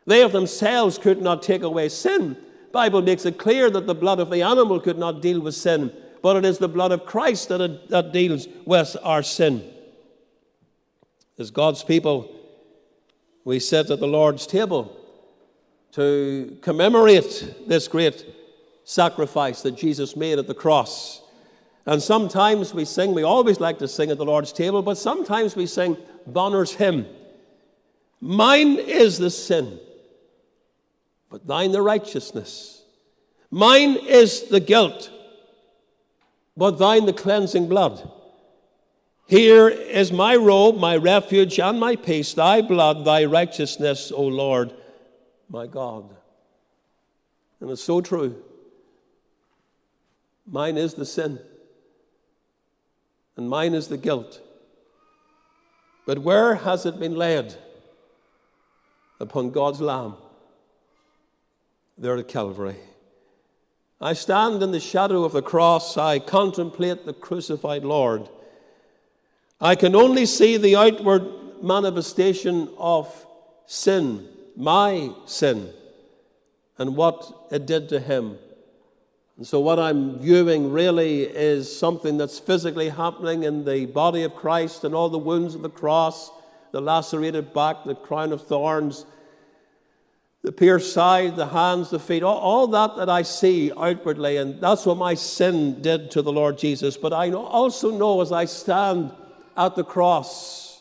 They 0.07 0.23
of 0.23 0.33
themselves 0.33 0.99
could 0.99 1.23
not 1.23 1.43
take 1.43 1.63
away 1.63 1.89
sin. 1.89 2.37
Bible 2.73 3.03
makes 3.03 3.25
it 3.25 3.39
clear 3.39 3.71
that 3.71 3.87
the 3.87 3.95
blood 3.95 4.21
of 4.21 4.31
the 4.31 4.43
animal 4.43 4.81
could 4.81 4.99
not 4.99 5.23
deal 5.23 5.41
with 5.41 5.55
sin, 5.55 5.93
but 6.23 6.37
it 6.37 6.45
is 6.45 6.59
the 6.59 6.69
blood 6.69 6.93
of 6.93 7.07
Christ 7.07 7.49
that, 7.49 7.89
that 7.89 8.13
deals 8.13 8.49
with 8.67 8.97
our 9.03 9.23
sin. 9.23 9.65
As 11.39 11.51
God's 11.51 11.83
people, 11.83 12.40
we 13.45 13.59
sit 13.59 13.91
at 13.91 14.01
the 14.01 14.07
Lord's 14.07 14.47
table 14.47 14.97
to 15.93 16.59
commemorate 16.63 17.55
this 17.67 17.89
great 17.89 18.25
sacrifice 18.85 19.63
that 19.63 19.77
Jesus 19.77 20.17
made 20.17 20.39
at 20.39 20.47
the 20.47 20.55
cross. 20.55 21.23
And 21.87 22.03
sometimes 22.03 22.75
we 22.75 22.85
sing, 22.85 23.15
we 23.15 23.23
always 23.23 23.61
like 23.61 23.79
to 23.79 23.89
sing 23.89 24.11
at 24.11 24.19
the 24.19 24.25
Lord's 24.25 24.53
table, 24.53 24.83
but 24.83 24.99
sometimes 24.99 25.57
we 25.57 25.67
sing 25.67 25.97
Bonar's 26.27 26.75
hymn. 26.75 27.07
Mine 28.21 28.79
is 28.79 29.19
the 29.19 29.31
sin, 29.31 29.81
but 31.31 31.47
thine 31.47 31.73
the 31.73 31.83
righteousness. 31.83 32.83
Mine 33.51 33.97
is 33.97 34.49
the 34.49 34.61
guilt, 34.61 35.11
but 36.57 36.79
thine 36.79 37.07
the 37.07 37.13
cleansing 37.13 37.69
blood. 37.69 38.09
Here 39.31 39.69
is 39.69 40.13
my 40.13 40.37
robe, 40.37 40.77
my 40.77 40.97
refuge, 40.97 41.59
and 41.59 41.81
my 41.81 41.97
peace, 41.97 42.35
thy 42.35 42.61
blood, 42.61 43.05
thy 43.05 43.25
righteousness, 43.25 44.13
O 44.13 44.25
Lord 44.25 44.75
my 45.51 45.67
God. 45.67 46.15
And 47.61 47.71
it's 47.71 47.83
so 47.83 48.01
true. 48.01 48.43
Mine 50.47 50.77
is 50.77 50.95
the 50.95 51.05
sin, 51.05 51.39
and 53.37 53.49
mine 53.49 53.75
is 53.75 53.89
the 53.89 53.97
guilt. 53.97 54.41
But 56.07 56.19
where 56.19 56.55
has 56.57 56.87
it 56.87 56.99
been 56.99 57.15
laid? 57.15 57.55
Upon 59.21 59.51
God's 59.51 59.81
Lamb, 59.81 60.17
there 61.99 62.17
at 62.17 62.27
Calvary. 62.27 62.77
I 64.01 64.15
stand 64.15 64.63
in 64.63 64.73
the 64.73 64.81
shadow 64.81 65.25
of 65.25 65.33
the 65.33 65.43
cross, 65.43 65.99
I 65.99 66.19
contemplate 66.19 67.05
the 67.05 67.13
crucified 67.13 67.85
Lord. 67.85 68.29
I 69.61 69.75
can 69.75 69.95
only 69.95 70.27
see 70.27 70.57
the 70.57 70.77
outward 70.77 71.63
manifestation 71.63 72.71
of 72.79 73.27
sin 73.67 74.27
my 74.61 75.11
sin 75.27 75.73
and 76.79 76.97
what 76.97 77.49
it 77.51 77.67
did 77.67 77.89
to 77.89 77.99
him. 77.99 78.39
And 79.37 79.47
so, 79.47 79.59
what 79.59 79.79
I'm 79.79 80.19
viewing 80.19 80.71
really 80.71 81.23
is 81.23 81.75
something 81.75 82.19
that's 82.19 82.39
physically 82.39 82.91
happening 82.91 83.45
in 83.45 83.65
the 83.65 83.87
body 83.87 84.23
of 84.23 84.37
Christ 84.37 84.85
and 84.85 84.95
all 84.95 85.09
the 85.09 85.19
wounds 85.19 85.55
of 85.55 85.63
the 85.63 85.71
cross, 85.71 86.31
the 86.73 86.81
lacerated 86.83 87.55
back, 87.55 87.85
the 87.85 87.95
crown 87.95 88.33
of 88.33 88.47
thorns, 88.47 89.07
the 90.43 90.53
pierced 90.53 90.93
side, 90.93 91.37
the 91.37 91.47
hands, 91.47 91.89
the 91.89 91.99
feet, 91.99 92.23
all, 92.23 92.39
all 92.39 92.67
that 92.67 92.97
that 92.97 93.09
I 93.09 93.23
see 93.23 93.73
outwardly. 93.73 94.37
And 94.37 94.61
that's 94.61 94.85
what 94.85 94.99
my 94.99 95.15
sin 95.15 95.81
did 95.81 96.11
to 96.13 96.23
the 96.23 96.33
Lord 96.33 96.59
Jesus. 96.59 96.99
But 96.99 97.15
I 97.15 97.31
also 97.33 97.91
know 97.91 98.21
as 98.21 98.31
I 98.31 98.45
stand 98.45 99.13
at 99.61 99.77
the 99.77 99.85
cross 99.85 100.81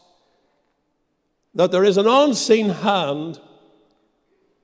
that 1.53 1.71
there 1.71 1.83
is 1.83 1.97
an 1.97 2.07
unseen 2.07 2.69
hand 2.69 3.39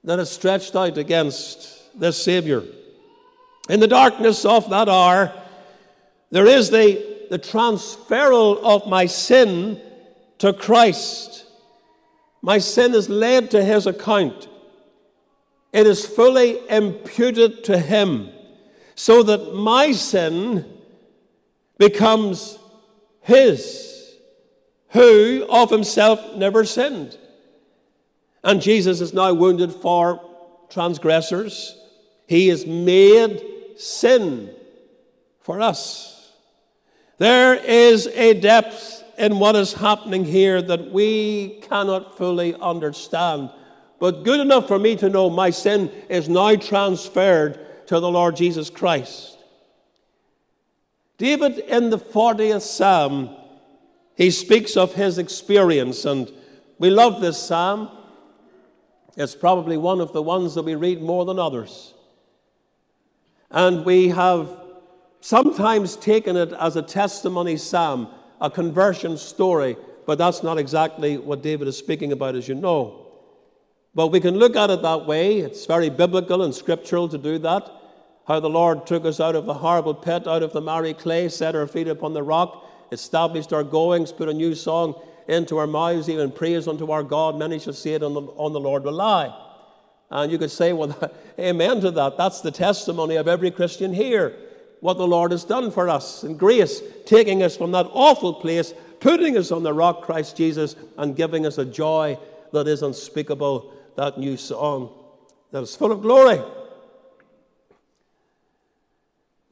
that 0.06 0.20
is 0.20 0.30
stretched 0.30 0.76
out 0.76 0.98
against 0.98 2.00
this 2.00 2.24
Savior. 2.24 2.64
In 3.70 3.82
the 3.82 3.88
darkness 3.88 4.46
of 4.46 4.70
that 4.70 4.88
hour, 4.88 5.34
there 6.32 6.46
is 6.46 6.70
the, 6.70 7.26
the 7.30 7.40
transferal 7.40 8.64
of 8.64 8.88
my 8.88 9.06
sin 9.06 9.82
to 10.38 10.54
Christ. 10.54 11.46
My 12.42 12.60
sin 12.60 12.94
is 12.94 13.10
laid 13.10 13.52
to 13.52 13.64
his 13.64 13.86
account. 13.86 14.48
It 15.74 15.88
is 15.88 16.06
fully 16.06 16.60
imputed 16.70 17.66
to 17.66 17.78
him, 17.78 18.30
so 18.96 19.24
that 19.24 19.54
my 19.54 19.92
sin 19.92 20.72
becomes 21.78 22.60
his, 23.22 23.95
who 24.96 25.46
of 25.50 25.70
himself 25.70 26.36
never 26.38 26.64
sinned. 26.64 27.18
And 28.46 28.62
Jesus 28.62 29.02
is 29.02 29.14
now 29.14 29.34
wounded 29.34 29.74
for 29.74 30.22
transgressors. 30.70 31.78
He 32.28 32.50
is 32.50 32.66
made 32.66 33.44
sin 33.76 34.56
for 35.42 35.60
us. 35.60 36.32
There 37.18 37.56
is 37.56 38.08
a 38.08 38.40
depth 38.40 39.04
in 39.18 39.38
what 39.38 39.58
is 39.58 39.74
happening 39.74 40.24
here 40.24 40.62
that 40.62 40.92
we 40.92 41.60
cannot 41.64 42.18
fully 42.18 42.56
understand. 42.56 43.50
But 44.00 44.24
good 44.24 44.40
enough 44.40 44.66
for 44.66 44.80
me 44.80 44.96
to 44.96 45.10
know 45.10 45.30
my 45.30 45.50
sin 45.50 45.92
is 46.08 46.30
now 46.30 46.56
transferred 46.56 47.60
to 47.88 48.00
the 48.00 48.10
Lord 48.10 48.38
Jesus 48.38 48.70
Christ. 48.70 49.38
David, 51.18 51.60
in 51.60 51.90
the 51.90 52.00
40th 52.00 52.62
Psalm, 52.62 53.36
he 54.16 54.32
speaks 54.32 54.78
of 54.78 54.94
his 54.94 55.18
experience, 55.18 56.06
and 56.06 56.32
we 56.80 56.90
love 56.90 57.22
this 57.22 57.38
psalm. 57.38 57.90
It's 59.18 59.36
probably 59.36 59.78
one 59.78 60.02
of 60.02 60.14
the 60.14 60.22
ones 60.22 60.56
that 60.56 60.64
we 60.64 60.76
read 60.76 61.02
more 61.02 61.26
than 61.26 61.40
others. 61.40 61.94
And 63.52 63.86
we 63.86 64.10
have 64.10 64.50
sometimes 65.22 65.96
taken 65.96 66.36
it 66.36 66.52
as 66.54 66.76
a 66.76 66.82
testimony 66.82 67.58
psalm, 67.58 68.10
a 68.42 68.50
conversion 68.50 69.18
story, 69.18 69.78
but 70.06 70.18
that's 70.18 70.44
not 70.44 70.58
exactly 70.58 71.18
what 71.18 71.42
David 71.42 71.68
is 71.68 71.78
speaking 71.78 72.12
about, 72.12 72.36
as 72.36 72.48
you 72.48 72.56
know. 72.56 73.08
But 73.94 74.08
we 74.08 74.20
can 74.20 74.36
look 74.36 74.56
at 74.56 74.70
it 74.70 74.82
that 74.82 75.06
way. 75.06 75.40
It's 75.40 75.66
very 75.66 75.90
biblical 75.90 76.44
and 76.44 76.54
scriptural 76.54 77.08
to 77.10 77.18
do 77.18 77.38
that. 77.40 77.70
How 78.28 78.40
the 78.40 78.50
Lord 78.50 78.86
took 78.86 79.06
us 79.06 79.20
out 79.20 79.36
of 79.36 79.46
the 79.46 79.54
horrible 79.54 79.94
pit, 79.94 80.28
out 80.28 80.44
of 80.44 80.52
the 80.52 80.62
miry 80.62 80.94
clay, 80.94 81.30
set 81.30 81.56
our 81.56 81.68
feet 81.68 81.88
upon 81.88 82.14
the 82.14 82.24
rock, 82.24 82.66
established 82.92 83.54
our 83.54 83.64
goings, 83.64 84.12
put 84.12 84.30
a 84.30 84.34
new 84.34 84.56
song 84.56 85.00
into 85.28 85.58
our 85.58 85.68
mouths, 85.68 86.10
even 86.10 86.32
praise 86.32 86.68
unto 86.68 86.92
our 86.92 87.04
God. 87.04 87.38
Many 87.38 87.60
shall 87.60 87.74
say 87.74 87.92
it 87.92 88.04
on 88.04 88.14
the, 88.14 88.22
on 88.22 88.54
the 88.54 88.60
Lord 88.60 88.84
lie. 88.86 89.36
And 90.12 90.32
you 90.32 90.38
could 90.38 90.52
say, 90.52 90.74
well, 90.74 90.96
amen 91.40 91.82
to 91.82 91.92
that. 91.92 92.18
That's 92.18 92.42
the 92.42 92.52
testimony 92.52 93.16
of 93.16 93.28
every 93.28 93.52
Christian 93.52 93.94
here. 93.94 94.36
What 94.82 94.98
the 94.98 95.08
Lord 95.08 95.32
has 95.32 95.44
done 95.44 95.72
for 95.72 95.90
us 95.90 96.24
in 96.24 96.38
grace, 96.38 96.82
taking 97.06 97.42
us 97.42 97.58
from 97.58 97.72
that 97.72 97.88
awful 97.92 98.36
place, 98.36 98.74
putting 99.00 99.38
us 99.38 99.52
on 99.52 99.64
the 99.64 99.74
rock, 99.74 100.04
Christ 100.04 100.38
Jesus, 100.38 100.76
and 100.98 101.16
giving 101.16 101.46
us 101.46 101.58
a 101.58 101.66
joy 101.66 102.20
that 102.54 102.68
is 102.68 102.84
unspeakable 102.84 103.74
that 103.96 104.20
new 104.20 104.38
song 104.38 104.92
that 105.56 105.64
is 105.64 105.76
full 105.76 105.94
of 105.94 106.02
glory. 106.02 106.42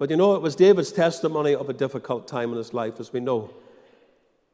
But 0.04 0.10
you 0.10 0.18
know, 0.18 0.36
it 0.36 0.42
was 0.42 0.58
David's 0.58 0.92
testimony 0.92 1.56
of 1.56 1.70
a 1.70 1.74
difficult 1.74 2.28
time 2.28 2.52
in 2.52 2.58
his 2.58 2.74
life, 2.74 3.00
as 3.00 3.14
we 3.14 3.22
know. 3.22 3.54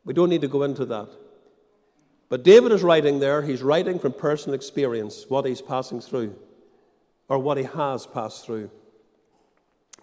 We 0.06 0.14
don't 0.14 0.30
need 0.30 0.42
to 0.42 0.48
go 0.48 0.62
into 0.62 0.86
that. 0.86 1.10
But 2.30 2.44
David 2.44 2.72
is 2.72 2.84
writing 2.84 3.20
there, 3.20 3.42
he's 3.42 3.64
writing 3.64 3.98
from 3.98 4.14
personal 4.14 4.54
experience 4.54 5.26
what 5.28 5.48
he's 5.48 5.60
passing 5.60 6.02
through, 6.02 6.36
or 7.30 7.40
what 7.40 7.58
he 7.58 7.64
has 7.64 8.06
passed 8.06 8.46
through. 8.46 8.70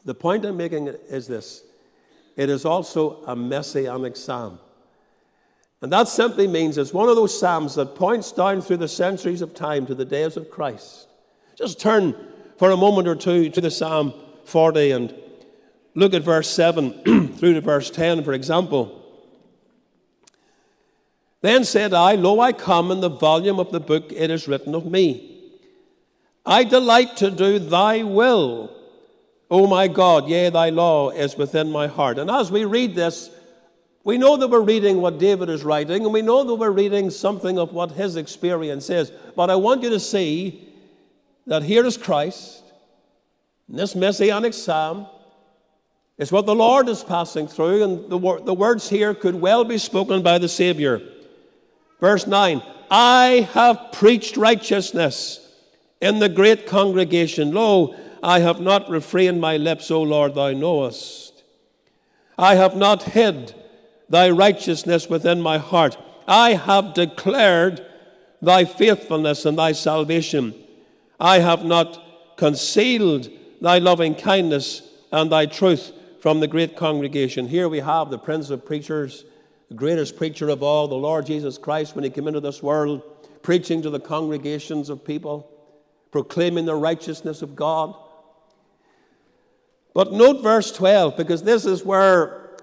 The 0.04 0.16
point 0.16 0.44
I'm 0.44 0.56
making 0.56 0.88
is 0.88 1.28
this 1.28 1.62
it 2.34 2.50
is 2.50 2.64
also 2.64 3.22
a 3.26 3.36
messianic 3.36 4.16
psalm. 4.16 4.58
And 5.80 5.92
that 5.92 6.08
simply 6.08 6.48
means 6.48 6.76
it's 6.76 6.92
one 6.92 7.08
of 7.08 7.14
those 7.14 7.38
Psalms 7.38 7.76
that 7.76 7.94
points 7.94 8.32
down 8.32 8.62
through 8.62 8.78
the 8.78 8.88
centuries 8.88 9.42
of 9.42 9.54
time 9.54 9.86
to 9.86 9.94
the 9.94 10.04
days 10.04 10.36
of 10.36 10.50
Christ. 10.50 11.06
Just 11.56 11.80
turn 11.80 12.16
for 12.58 12.72
a 12.72 12.76
moment 12.76 13.06
or 13.06 13.14
two 13.14 13.48
to 13.50 13.60
the 13.60 13.70
Psalm 13.70 14.12
40 14.44 14.90
and 14.90 15.14
look 15.96 16.14
at 16.14 16.22
verse 16.22 16.48
7 16.48 17.32
through 17.36 17.54
to 17.54 17.60
verse 17.60 17.90
10, 17.90 18.22
for 18.22 18.32
example. 18.32 19.02
Then 21.40 21.64
said 21.64 21.92
I, 21.92 22.14
Lo, 22.14 22.38
I 22.38 22.52
come, 22.52 22.90
in 22.90 23.00
the 23.00 23.08
volume 23.08 23.58
of 23.58 23.72
the 23.72 23.80
book 23.80 24.12
it 24.12 24.30
is 24.30 24.46
written 24.46 24.74
of 24.74 24.86
me. 24.86 25.32
I 26.44 26.62
delight 26.64 27.16
to 27.18 27.30
do 27.30 27.58
thy 27.58 28.02
will, 28.02 28.72
O 29.50 29.66
my 29.66 29.88
God, 29.88 30.28
yea, 30.28 30.50
thy 30.50 30.70
law 30.70 31.10
is 31.10 31.36
within 31.36 31.72
my 31.72 31.86
heart. 31.86 32.18
And 32.18 32.30
as 32.30 32.52
we 32.52 32.64
read 32.64 32.94
this, 32.94 33.30
we 34.04 34.18
know 34.18 34.36
that 34.36 34.48
we're 34.48 34.60
reading 34.60 35.00
what 35.00 35.18
David 35.18 35.48
is 35.48 35.64
writing, 35.64 36.04
and 36.04 36.12
we 36.12 36.22
know 36.22 36.44
that 36.44 36.54
we're 36.54 36.70
reading 36.70 37.10
something 37.10 37.58
of 37.58 37.72
what 37.72 37.92
his 37.92 38.16
experience 38.16 38.90
is. 38.90 39.10
But 39.34 39.50
I 39.50 39.56
want 39.56 39.82
you 39.82 39.90
to 39.90 40.00
see 40.00 40.68
that 41.46 41.62
here 41.62 41.84
is 41.84 41.96
Christ, 41.96 42.62
in 43.68 43.76
this 43.76 43.96
messianic 43.96 44.54
psalm. 44.54 45.06
It's 46.18 46.32
what 46.32 46.46
the 46.46 46.54
Lord 46.54 46.88
is 46.88 47.04
passing 47.04 47.46
through, 47.46 47.84
and 47.84 48.10
the, 48.10 48.42
the 48.42 48.54
words 48.54 48.88
here 48.88 49.14
could 49.14 49.34
well 49.34 49.64
be 49.64 49.76
spoken 49.76 50.22
by 50.22 50.38
the 50.38 50.48
Savior. 50.48 51.02
Verse 52.00 52.26
9 52.26 52.62
I 52.90 53.48
have 53.52 53.92
preached 53.92 54.36
righteousness 54.36 55.40
in 56.00 56.18
the 56.18 56.28
great 56.28 56.66
congregation. 56.66 57.52
Lo, 57.52 57.94
I 58.22 58.40
have 58.40 58.60
not 58.60 58.88
refrained 58.88 59.40
my 59.40 59.56
lips, 59.56 59.90
O 59.90 60.02
Lord, 60.02 60.34
thou 60.34 60.52
knowest. 60.52 61.42
I 62.38 62.54
have 62.54 62.76
not 62.76 63.02
hid 63.02 63.54
thy 64.08 64.30
righteousness 64.30 65.08
within 65.08 65.40
my 65.40 65.58
heart. 65.58 65.98
I 66.28 66.54
have 66.54 66.94
declared 66.94 67.84
thy 68.40 68.64
faithfulness 68.64 69.44
and 69.44 69.58
thy 69.58 69.72
salvation. 69.72 70.54
I 71.18 71.40
have 71.40 71.64
not 71.64 72.36
concealed 72.36 73.28
thy 73.60 73.78
loving 73.78 74.14
kindness 74.14 74.82
and 75.10 75.30
thy 75.32 75.46
truth 75.46 75.92
from 76.26 76.40
the 76.40 76.48
great 76.48 76.74
congregation. 76.74 77.46
Here 77.46 77.68
we 77.68 77.78
have 77.78 78.10
the 78.10 78.18
Prince 78.18 78.50
of 78.50 78.66
Preachers, 78.66 79.24
the 79.68 79.76
greatest 79.76 80.16
preacher 80.16 80.48
of 80.48 80.60
all, 80.60 80.88
the 80.88 80.96
Lord 80.96 81.24
Jesus 81.24 81.56
Christ, 81.56 81.94
when 81.94 82.02
he 82.02 82.10
came 82.10 82.26
into 82.26 82.40
this 82.40 82.60
world, 82.60 83.00
preaching 83.42 83.80
to 83.82 83.90
the 83.90 84.00
congregations 84.00 84.90
of 84.90 85.04
people, 85.04 85.48
proclaiming 86.10 86.64
the 86.64 86.74
righteousness 86.74 87.42
of 87.42 87.54
God. 87.54 87.94
But 89.94 90.12
note 90.12 90.42
verse 90.42 90.72
12, 90.72 91.16
because 91.16 91.44
this 91.44 91.64
is 91.64 91.84
where 91.84 92.56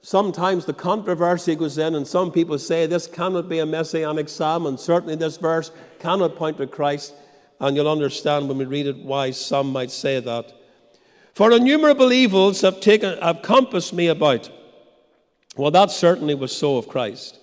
sometimes 0.00 0.64
the 0.64 0.74
controversy 0.74 1.54
goes 1.54 1.78
in, 1.78 1.94
and 1.94 2.08
some 2.08 2.32
people 2.32 2.58
say 2.58 2.86
this 2.86 3.06
cannot 3.06 3.48
be 3.48 3.60
a 3.60 3.66
messianic 3.66 4.28
psalm, 4.28 4.66
and 4.66 4.80
certainly 4.80 5.14
this 5.14 5.36
verse 5.36 5.70
cannot 6.00 6.34
point 6.34 6.56
to 6.56 6.66
Christ. 6.66 7.14
And 7.60 7.76
you'll 7.76 7.88
understand 7.88 8.48
when 8.48 8.58
we 8.58 8.64
read 8.64 8.88
it 8.88 8.96
why 8.96 9.30
some 9.30 9.70
might 9.70 9.92
say 9.92 10.18
that. 10.18 10.55
For 11.36 11.52
innumerable 11.52 12.14
evils 12.14 12.62
have 12.62 12.80
taken 12.80 13.18
have 13.18 13.42
compassed 13.42 13.92
me 13.92 14.06
about. 14.06 14.48
Well, 15.54 15.70
that 15.70 15.90
certainly 15.90 16.34
was 16.34 16.50
so 16.50 16.78
of 16.78 16.88
Christ. 16.88 17.38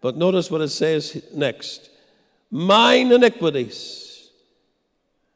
But 0.00 0.16
notice 0.16 0.50
what 0.50 0.62
it 0.62 0.70
says 0.70 1.22
next. 1.34 1.90
Mine 2.50 3.12
iniquities 3.12 4.30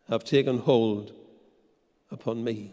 have 0.08 0.24
taken 0.24 0.60
hold 0.60 1.12
upon 2.10 2.42
me. 2.42 2.72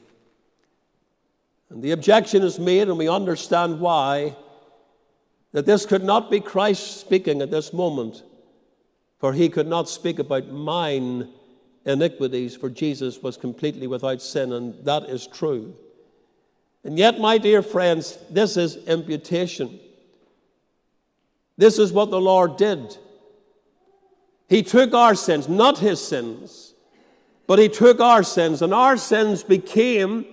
And 1.69 1.83
the 1.83 1.91
objection 1.91 2.41
is 2.41 2.57
made, 2.57 2.87
and 2.87 2.97
we 2.97 3.09
understand 3.09 3.81
why, 3.81 4.33
that 5.51 5.65
this 5.65 5.85
could 5.85 6.05
not 6.05 6.31
be 6.31 6.39
Christ 6.39 7.01
speaking 7.01 7.41
at 7.41 7.51
this 7.51 7.73
moment, 7.73 8.23
for 9.19 9.33
he 9.33 9.49
could 9.49 9.67
not 9.67 9.89
speak 9.89 10.19
about 10.19 10.47
mine 10.47 11.27
iniquities, 11.89 12.55
for 12.55 12.69
Jesus 12.69 13.21
was 13.21 13.35
completely 13.35 13.87
without 13.87 14.21
sin, 14.21 14.53
and 14.53 14.85
that 14.85 15.03
is 15.03 15.27
true. 15.27 15.75
And 16.83 16.97
yet, 16.97 17.19
my 17.19 17.37
dear 17.37 17.61
friends, 17.61 18.17
this 18.29 18.55
is 18.55 18.77
imputation. 18.87 19.79
This 21.57 21.77
is 21.77 21.91
what 21.91 22.09
the 22.09 22.21
Lord 22.21 22.55
did. 22.55 22.97
He 24.47 24.63
took 24.63 24.93
our 24.93 25.15
sins, 25.15 25.49
not 25.49 25.79
his 25.79 25.99
sins, 26.05 26.73
but 27.47 27.59
he 27.59 27.67
took 27.67 27.99
our 27.99 28.23
sins, 28.23 28.61
and 28.61 28.73
our 28.73 28.95
sins 28.95 29.43
became 29.43 30.25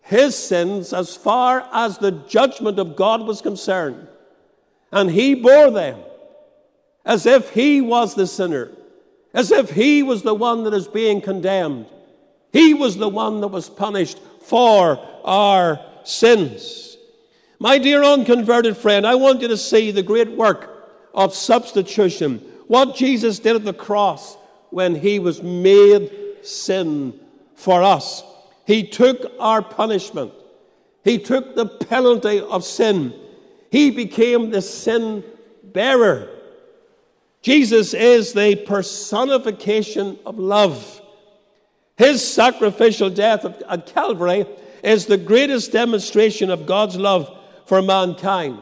his 0.00 0.36
sins 0.36 0.92
as 0.92 1.16
far 1.16 1.68
as 1.72 1.98
the 1.98 2.12
judgment 2.12 2.78
of 2.78 2.96
God 2.96 3.26
was 3.26 3.42
concerned. 3.42 4.08
And 4.92 5.10
he 5.10 5.34
bore 5.34 5.70
them 5.70 6.00
as 7.04 7.26
if 7.26 7.50
he 7.50 7.80
was 7.80 8.14
the 8.14 8.26
sinner, 8.26 8.70
as 9.34 9.50
if 9.50 9.70
he 9.70 10.02
was 10.02 10.22
the 10.22 10.34
one 10.34 10.64
that 10.64 10.72
is 10.72 10.88
being 10.88 11.20
condemned. 11.20 11.86
He 12.52 12.72
was 12.72 12.96
the 12.96 13.08
one 13.08 13.40
that 13.40 13.48
was 13.48 13.68
punished 13.68 14.18
for 14.42 14.98
our 15.24 15.84
sins. 16.04 16.96
My 17.58 17.78
dear 17.78 18.02
unconverted 18.04 18.76
friend, 18.76 19.06
I 19.06 19.16
want 19.16 19.42
you 19.42 19.48
to 19.48 19.56
see 19.56 19.90
the 19.90 20.02
great 20.02 20.30
work 20.30 20.70
of 21.12 21.34
substitution. 21.34 22.38
What 22.68 22.94
Jesus 22.94 23.40
did 23.40 23.56
at 23.56 23.64
the 23.64 23.72
cross 23.72 24.36
when 24.70 24.94
he 24.94 25.18
was 25.18 25.42
made 25.42 26.10
sin 26.42 27.18
for 27.54 27.82
us. 27.82 28.22
He 28.66 28.86
took 28.86 29.32
our 29.38 29.62
punishment. 29.62 30.32
He 31.04 31.18
took 31.18 31.54
the 31.54 31.66
penalty 31.66 32.40
of 32.40 32.64
sin. 32.64 33.14
He 33.70 33.90
became 33.90 34.50
the 34.50 34.62
sin 34.62 35.24
bearer. 35.62 36.33
Jesus 37.44 37.92
is 37.92 38.32
the 38.32 38.56
personification 38.56 40.18
of 40.24 40.38
love. 40.38 41.02
His 41.98 42.26
sacrificial 42.26 43.10
death 43.10 43.44
at 43.44 43.84
Calvary 43.84 44.46
is 44.82 45.04
the 45.04 45.18
greatest 45.18 45.70
demonstration 45.70 46.48
of 46.50 46.64
God's 46.64 46.96
love 46.96 47.38
for 47.66 47.82
mankind. 47.82 48.60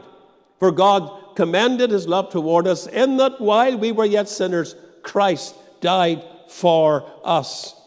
For 0.59 0.69
God 0.69 1.33
commended 1.37 1.91
his 1.91 2.09
love 2.09 2.29
toward 2.29 2.67
us 2.67 2.85
in 2.87 3.15
that 3.17 3.39
while 3.39 3.77
we 3.77 3.93
were 3.93 4.03
yet 4.03 4.27
sinners, 4.27 4.75
Christ 5.01 5.55
died 5.79 6.21
for 6.49 7.09
us. 7.23 7.79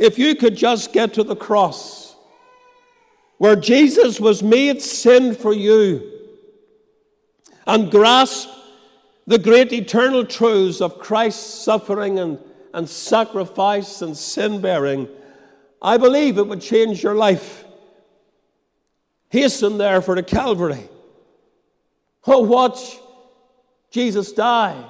If 0.00 0.18
you 0.18 0.34
could 0.34 0.56
just 0.56 0.92
get 0.92 1.14
to 1.14 1.22
the 1.22 1.36
cross 1.36 2.16
where 3.38 3.54
Jesus 3.54 4.18
was 4.18 4.42
made 4.42 4.82
sin 4.82 5.32
for 5.32 5.54
you 5.54 6.10
and 7.68 7.88
grasp 7.88 8.48
the 9.30 9.38
great 9.38 9.72
eternal 9.72 10.24
truths 10.24 10.80
of 10.80 10.98
Christ's 10.98 11.62
suffering 11.62 12.18
and, 12.18 12.36
and 12.74 12.88
sacrifice 12.88 14.02
and 14.02 14.16
sin 14.16 14.60
bearing, 14.60 15.08
I 15.80 15.98
believe 15.98 16.36
it 16.36 16.48
would 16.48 16.60
change 16.60 17.02
your 17.02 17.14
life. 17.14 17.64
Hasten 19.28 19.78
therefore 19.78 20.16
to 20.16 20.24
Calvary. 20.24 20.88
Oh, 22.26 22.40
watch 22.40 22.98
Jesus 23.92 24.32
die. 24.32 24.84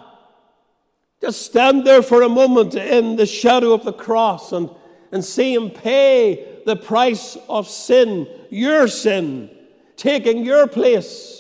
Just 1.21 1.43
stand 1.43 1.87
there 1.87 2.03
for 2.03 2.23
a 2.23 2.29
moment 2.29 2.75
in 2.75 3.17
the 3.17 3.27
shadow 3.27 3.75
of 3.75 3.85
the 3.85 3.93
cross 3.93 4.53
and 4.53 4.71
and 5.13 5.25
see 5.25 5.55
Him 5.55 5.71
pay 5.71 6.61
the 6.67 6.77
price 6.77 7.37
of 7.49 7.69
sin, 7.69 8.29
your 8.51 8.89
sin, 8.89 9.51
taking 9.97 10.45
your 10.45 10.67
place, 10.67 11.40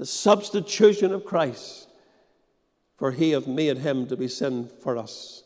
the 0.00 0.06
substitution 0.06 1.12
of 1.12 1.26
Christ 1.26 1.86
for 2.96 3.12
he 3.12 3.32
hath 3.32 3.46
made 3.46 3.76
him 3.76 4.06
to 4.06 4.16
be 4.16 4.28
sin 4.28 4.70
for 4.82 4.96
us. 4.96 5.42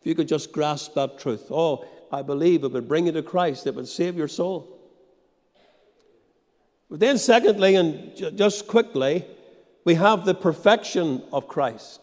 If 0.00 0.06
you 0.06 0.14
could 0.14 0.28
just 0.28 0.52
grasp 0.52 0.94
that 0.94 1.18
truth, 1.18 1.46
oh, 1.50 1.84
I 2.12 2.22
believe 2.22 2.62
it 2.62 2.70
would 2.70 2.86
bring 2.86 3.06
you 3.06 3.12
to 3.12 3.22
Christ, 3.24 3.66
it 3.66 3.74
would 3.74 3.88
save 3.88 4.16
your 4.16 4.28
soul. 4.28 4.78
But 6.88 7.00
then, 7.00 7.18
secondly, 7.18 7.74
and 7.74 8.16
just 8.36 8.68
quickly, 8.68 9.26
we 9.84 9.94
have 9.94 10.24
the 10.24 10.34
perfection 10.34 11.24
of 11.32 11.48
Christ. 11.48 12.00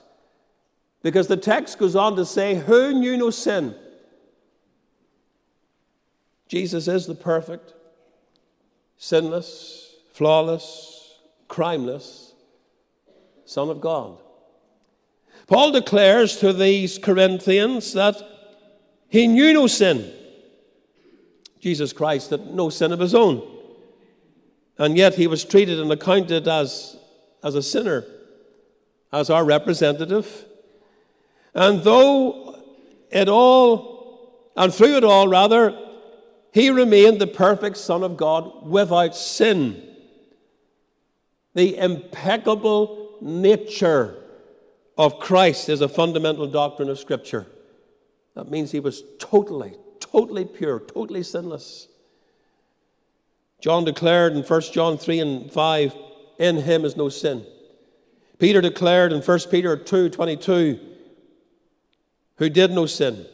Because 1.03 1.27
the 1.27 1.37
text 1.37 1.79
goes 1.79 1.95
on 1.95 2.17
to 2.17 2.25
say, 2.25 2.55
Who 2.55 2.99
knew 2.99 3.15
no 3.15 3.29
sin? 3.29 3.75
Jesus 6.49 6.89
is 6.89 7.07
the 7.07 7.15
perfect, 7.15 7.73
sinless, 8.97 9.95
flawless, 10.11 10.92
crimeless 11.53 12.33
Son 13.45 13.69
of 13.69 13.79
God. 13.79 14.17
Paul 15.45 15.71
declares 15.71 16.37
to 16.37 16.51
these 16.51 16.97
Corinthians 16.97 17.93
that 17.93 18.15
he 19.07 19.27
knew 19.27 19.53
no 19.53 19.67
sin. 19.67 20.11
Jesus 21.59 21.93
Christ 21.93 22.31
had 22.31 22.55
no 22.55 22.71
sin 22.71 22.91
of 22.91 22.99
his 22.99 23.13
own. 23.13 23.47
And 24.79 24.97
yet 24.97 25.13
he 25.13 25.27
was 25.27 25.45
treated 25.45 25.79
and 25.79 25.91
accounted 25.91 26.47
as, 26.47 26.97
as 27.43 27.53
a 27.53 27.61
sinner, 27.61 28.03
as 29.11 29.29
our 29.29 29.45
representative. 29.45 30.45
And 31.53 31.83
though 31.83 32.63
it 33.11 33.29
all, 33.29 34.51
and 34.57 34.73
through 34.73 34.97
it 34.97 35.03
all, 35.03 35.27
rather, 35.27 35.77
he 36.51 36.71
remained 36.71 37.21
the 37.21 37.27
perfect 37.27 37.77
Son 37.77 38.01
of 38.01 38.17
God 38.17 38.65
without 38.65 39.15
sin. 39.15 39.92
The 41.53 41.77
impeccable 41.77 43.17
nature 43.21 44.15
of 44.97 45.19
Christ 45.19 45.69
is 45.69 45.81
a 45.81 45.89
fundamental 45.89 46.47
doctrine 46.47 46.89
of 46.89 46.99
Scripture. 46.99 47.47
That 48.35 48.49
means 48.49 48.71
he 48.71 48.79
was 48.79 49.03
totally, 49.19 49.75
totally 49.99 50.45
pure, 50.45 50.79
totally 50.79 51.23
sinless. 51.23 51.87
John 53.61 53.85
declared 53.85 54.33
in 54.33 54.43
1 54.43 54.61
John 54.73 54.97
3 54.97 55.19
and 55.19 55.51
5, 55.51 55.95
in 56.39 56.57
him 56.57 56.83
is 56.83 56.97
no 56.97 57.09
sin. 57.09 57.45
Peter 58.39 58.59
declared 58.59 59.13
in 59.13 59.21
1 59.21 59.39
Peter 59.51 59.77
2 59.77 60.09
22, 60.09 60.79
who 62.37 62.49
did 62.49 62.71
no 62.71 62.85
sin. 62.85 63.25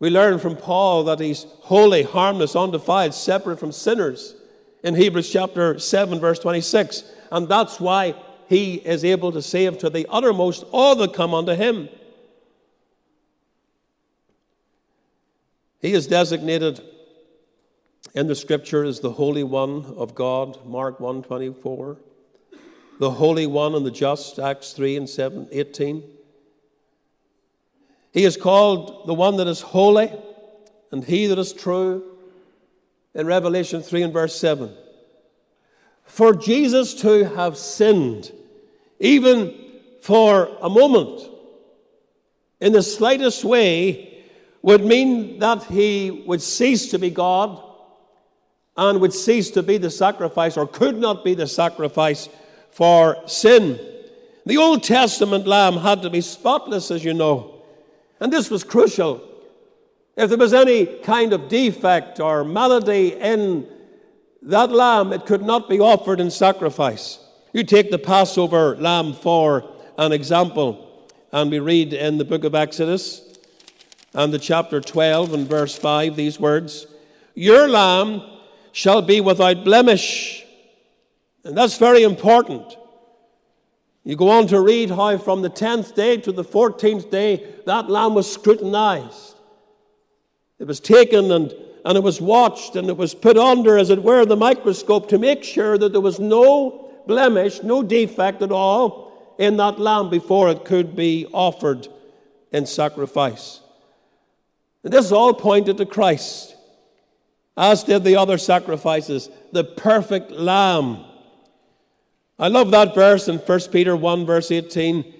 We 0.00 0.10
learn 0.10 0.38
from 0.38 0.56
Paul 0.56 1.04
that 1.04 1.20
he's 1.20 1.46
holy, 1.60 2.02
harmless, 2.02 2.56
undefiled, 2.56 3.14
separate 3.14 3.58
from 3.58 3.70
sinners 3.70 4.34
in 4.82 4.94
Hebrews 4.94 5.30
chapter 5.30 5.78
7, 5.78 6.20
verse 6.20 6.38
26. 6.38 7.04
And 7.30 7.48
that's 7.48 7.80
why 7.80 8.14
he 8.48 8.74
is 8.74 9.04
able 9.04 9.32
to 9.32 9.42
save 9.42 9.78
to 9.78 9.90
the 9.90 10.06
uttermost 10.08 10.64
all 10.72 10.96
that 10.96 11.14
come 11.14 11.34
unto 11.34 11.54
him. 11.54 11.88
He 15.80 15.92
is 15.92 16.06
designated 16.06 16.80
in 18.14 18.26
the 18.26 18.34
scripture 18.34 18.84
as 18.84 19.00
the 19.00 19.12
Holy 19.12 19.44
One 19.44 19.84
of 19.96 20.14
God, 20.14 20.66
Mark 20.66 20.98
1.24. 20.98 21.96
The 22.98 23.10
Holy 23.10 23.46
One 23.46 23.74
and 23.74 23.86
the 23.86 23.90
Just, 23.90 24.38
Acts 24.38 24.72
3 24.72 24.96
and 24.96 25.08
7, 25.08 25.48
18. 25.50 26.02
He 28.12 28.24
is 28.24 28.36
called 28.36 29.06
the 29.06 29.14
one 29.14 29.36
that 29.36 29.46
is 29.46 29.60
holy 29.60 30.12
and 30.90 31.04
he 31.04 31.26
that 31.26 31.38
is 31.38 31.52
true 31.52 32.09
in 33.14 33.26
Revelation 33.26 33.82
3 33.82 34.02
and 34.02 34.12
verse 34.12 34.38
7. 34.38 34.74
For 36.04 36.34
Jesus 36.34 36.94
to 36.94 37.24
have 37.24 37.56
sinned 37.56 38.32
even 38.98 39.54
for 40.02 40.56
a 40.60 40.68
moment, 40.68 41.22
in 42.60 42.72
the 42.72 42.82
slightest 42.82 43.44
way, 43.44 44.24
would 44.62 44.84
mean 44.84 45.38
that 45.38 45.64
he 45.64 46.10
would 46.26 46.42
cease 46.42 46.90
to 46.90 46.98
be 46.98 47.10
God 47.10 47.62
and 48.76 49.00
would 49.00 49.14
cease 49.14 49.50
to 49.52 49.62
be 49.62 49.78
the 49.78 49.90
sacrifice 49.90 50.56
or 50.56 50.66
could 50.66 50.98
not 50.98 51.24
be 51.24 51.34
the 51.34 51.46
sacrifice 51.46 52.28
for 52.70 53.16
sin. 53.26 53.78
The 54.46 54.56
Old 54.58 54.82
Testament 54.82 55.46
lamb 55.46 55.74
had 55.74 56.02
to 56.02 56.10
be 56.10 56.20
spotless, 56.20 56.90
as 56.90 57.04
you 57.04 57.14
know. 57.14 57.62
And 58.20 58.32
this 58.32 58.50
was 58.50 58.64
crucial. 58.64 59.26
If 60.16 60.28
there 60.28 60.38
was 60.38 60.52
any 60.52 60.86
kind 60.86 61.32
of 61.32 61.48
defect 61.48 62.20
or 62.20 62.44
malady 62.44 63.14
in 63.14 63.66
that 64.42 64.70
lamb, 64.70 65.12
it 65.12 65.26
could 65.26 65.42
not 65.42 65.68
be 65.68 65.80
offered 65.80 66.20
in 66.20 66.30
sacrifice. 66.30 67.18
You 67.52 67.64
take 67.64 67.90
the 67.90 67.98
Passover 67.98 68.76
lamb 68.76 69.12
for 69.12 69.68
an 69.98 70.12
example, 70.12 71.08
and 71.32 71.50
we 71.50 71.58
read 71.58 71.92
in 71.92 72.18
the 72.18 72.24
book 72.24 72.44
of 72.44 72.54
Exodus 72.54 73.38
and 74.14 74.32
the 74.32 74.38
chapter 74.38 74.80
12 74.80 75.34
and 75.34 75.46
verse 75.46 75.76
5 75.76 76.16
these 76.16 76.40
words 76.40 76.86
Your 77.34 77.68
lamb 77.68 78.22
shall 78.72 79.02
be 79.02 79.20
without 79.20 79.64
blemish. 79.64 80.44
And 81.44 81.56
that's 81.56 81.78
very 81.78 82.02
important. 82.02 82.76
You 84.04 84.16
go 84.16 84.30
on 84.30 84.46
to 84.48 84.60
read 84.60 84.90
how 84.90 85.16
from 85.18 85.42
the 85.42 85.50
10th 85.50 85.94
day 85.94 86.16
to 86.18 86.32
the 86.32 86.44
14th 86.44 87.10
day 87.10 87.54
that 87.66 87.90
lamb 87.90 88.14
was 88.14 88.30
scrutinized. 88.30 89.36
It 90.60 90.66
was 90.66 90.78
taken 90.78 91.32
and, 91.32 91.52
and 91.86 91.96
it 91.96 92.02
was 92.02 92.20
watched 92.20 92.76
and 92.76 92.88
it 92.88 92.96
was 92.96 93.14
put 93.14 93.38
under, 93.38 93.78
as 93.78 93.88
it 93.88 94.02
were, 94.02 94.26
the 94.26 94.36
microscope 94.36 95.08
to 95.08 95.18
make 95.18 95.42
sure 95.42 95.78
that 95.78 95.92
there 95.92 96.02
was 96.02 96.20
no 96.20 96.92
blemish, 97.06 97.62
no 97.62 97.82
defect 97.82 98.42
at 98.42 98.52
all 98.52 99.34
in 99.38 99.56
that 99.56 99.80
lamb 99.80 100.10
before 100.10 100.50
it 100.50 100.66
could 100.66 100.94
be 100.94 101.26
offered 101.32 101.88
in 102.52 102.66
sacrifice. 102.66 103.60
And 104.84 104.92
this 104.92 105.10
all 105.10 105.32
pointed 105.32 105.78
to 105.78 105.86
Christ, 105.86 106.54
as 107.56 107.82
did 107.82 108.04
the 108.04 108.16
other 108.16 108.36
sacrifices, 108.36 109.30
the 109.52 109.64
perfect 109.64 110.30
lamb. 110.30 111.04
I 112.38 112.48
love 112.48 112.70
that 112.72 112.94
verse 112.94 113.28
in 113.28 113.38
1 113.38 113.60
Peter 113.72 113.96
1, 113.96 114.26
verse 114.26 114.50
18. 114.50 115.14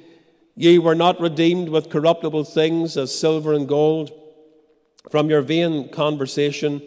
Ye 0.57 0.78
were 0.78 0.95
not 0.95 1.18
redeemed 1.18 1.70
with 1.70 1.88
corruptible 1.88 2.45
things 2.45 2.99
as 2.99 3.18
silver 3.18 3.55
and 3.55 3.66
gold 3.66 4.12
from 5.09 5.30
your 5.30 5.42
vain 5.42 5.88
conversation, 5.88 6.82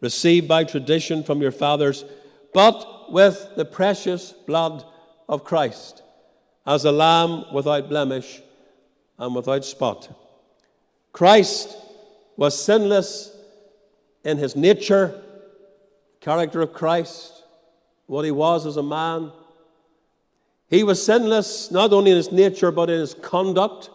received 0.00 0.46
by 0.46 0.64
tradition 0.64 1.22
from 1.22 1.40
your 1.40 1.52
fathers, 1.52 2.04
but 2.52 3.10
with 3.10 3.50
the 3.56 3.64
precious 3.64 4.32
blood 4.32 4.84
of 5.28 5.44
Christ 5.44 6.02
as 6.66 6.84
a 6.84 6.92
lamb 6.92 7.44
without 7.52 7.88
blemish 7.88 8.42
and 9.18 9.34
without 9.34 9.64
spot. 9.64 10.08
Christ 11.12 11.76
was 12.36 12.60
sinless 12.60 13.34
in 14.24 14.36
his 14.36 14.56
nature, 14.56 15.22
character 16.20 16.60
of 16.60 16.72
Christ, 16.72 17.44
what 18.06 18.24
he 18.24 18.30
was 18.30 18.66
as 18.66 18.76
a 18.76 18.82
man. 18.82 19.32
He 20.68 20.82
was 20.82 21.04
sinless 21.04 21.70
not 21.70 21.92
only 21.92 22.10
in 22.10 22.16
his 22.16 22.32
nature 22.32 22.70
but 22.72 22.90
in 22.90 23.00
his 23.00 23.14
conduct, 23.14 23.88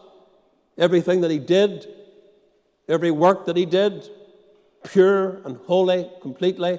everything 0.78 1.22
that 1.22 1.32
he 1.32 1.40
did, 1.40 1.88
every 2.92 3.10
work 3.10 3.46
that 3.46 3.56
he 3.56 3.66
did, 3.66 4.10
pure 4.84 5.42
and 5.46 5.58
holy 5.66 6.10
completely. 6.22 6.78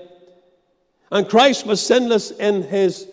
And 1.11 1.29
Christ 1.29 1.67
was 1.67 1.85
sinless 1.85 2.31
in 2.31 2.63
his 2.63 3.09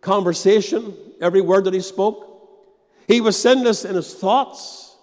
conversation, 0.00 0.94
every 1.20 1.40
word 1.40 1.64
that 1.64 1.74
he 1.74 1.80
spoke. 1.80 2.26
He 3.08 3.20
was 3.20 3.40
sinless 3.40 3.84
in 3.84 3.96
his 3.96 4.14
thoughts. 4.14 4.96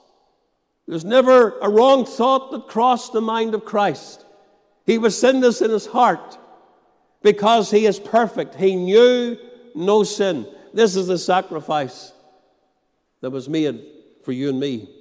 There's 0.88 1.03
never 1.03 1.59
a 1.59 1.69
wrong 1.69 2.05
thought 2.05 2.51
that 2.51 2.67
crossed 2.67 3.11
the 3.11 3.21
mind 3.21 3.53
of 3.53 3.65
Christ. 3.65 4.25
He 4.85 4.97
was 4.97 5.19
sinless 5.19 5.61
in 5.61 5.69
his 5.69 5.85
heart 5.85 6.38
because 7.21 7.69
he 7.69 7.85
is 7.85 7.99
perfect. 7.99 8.55
He 8.55 8.77
knew 8.77 9.38
no 9.75 10.03
sin. 10.03 10.47
This 10.73 10.95
is 10.95 11.07
the 11.07 11.17
sacrifice 11.17 12.13
that 13.19 13.31
was 13.31 13.49
made 13.49 13.83
for 14.23 14.31
you 14.31 14.49
and 14.49 14.59
me. 14.59 14.96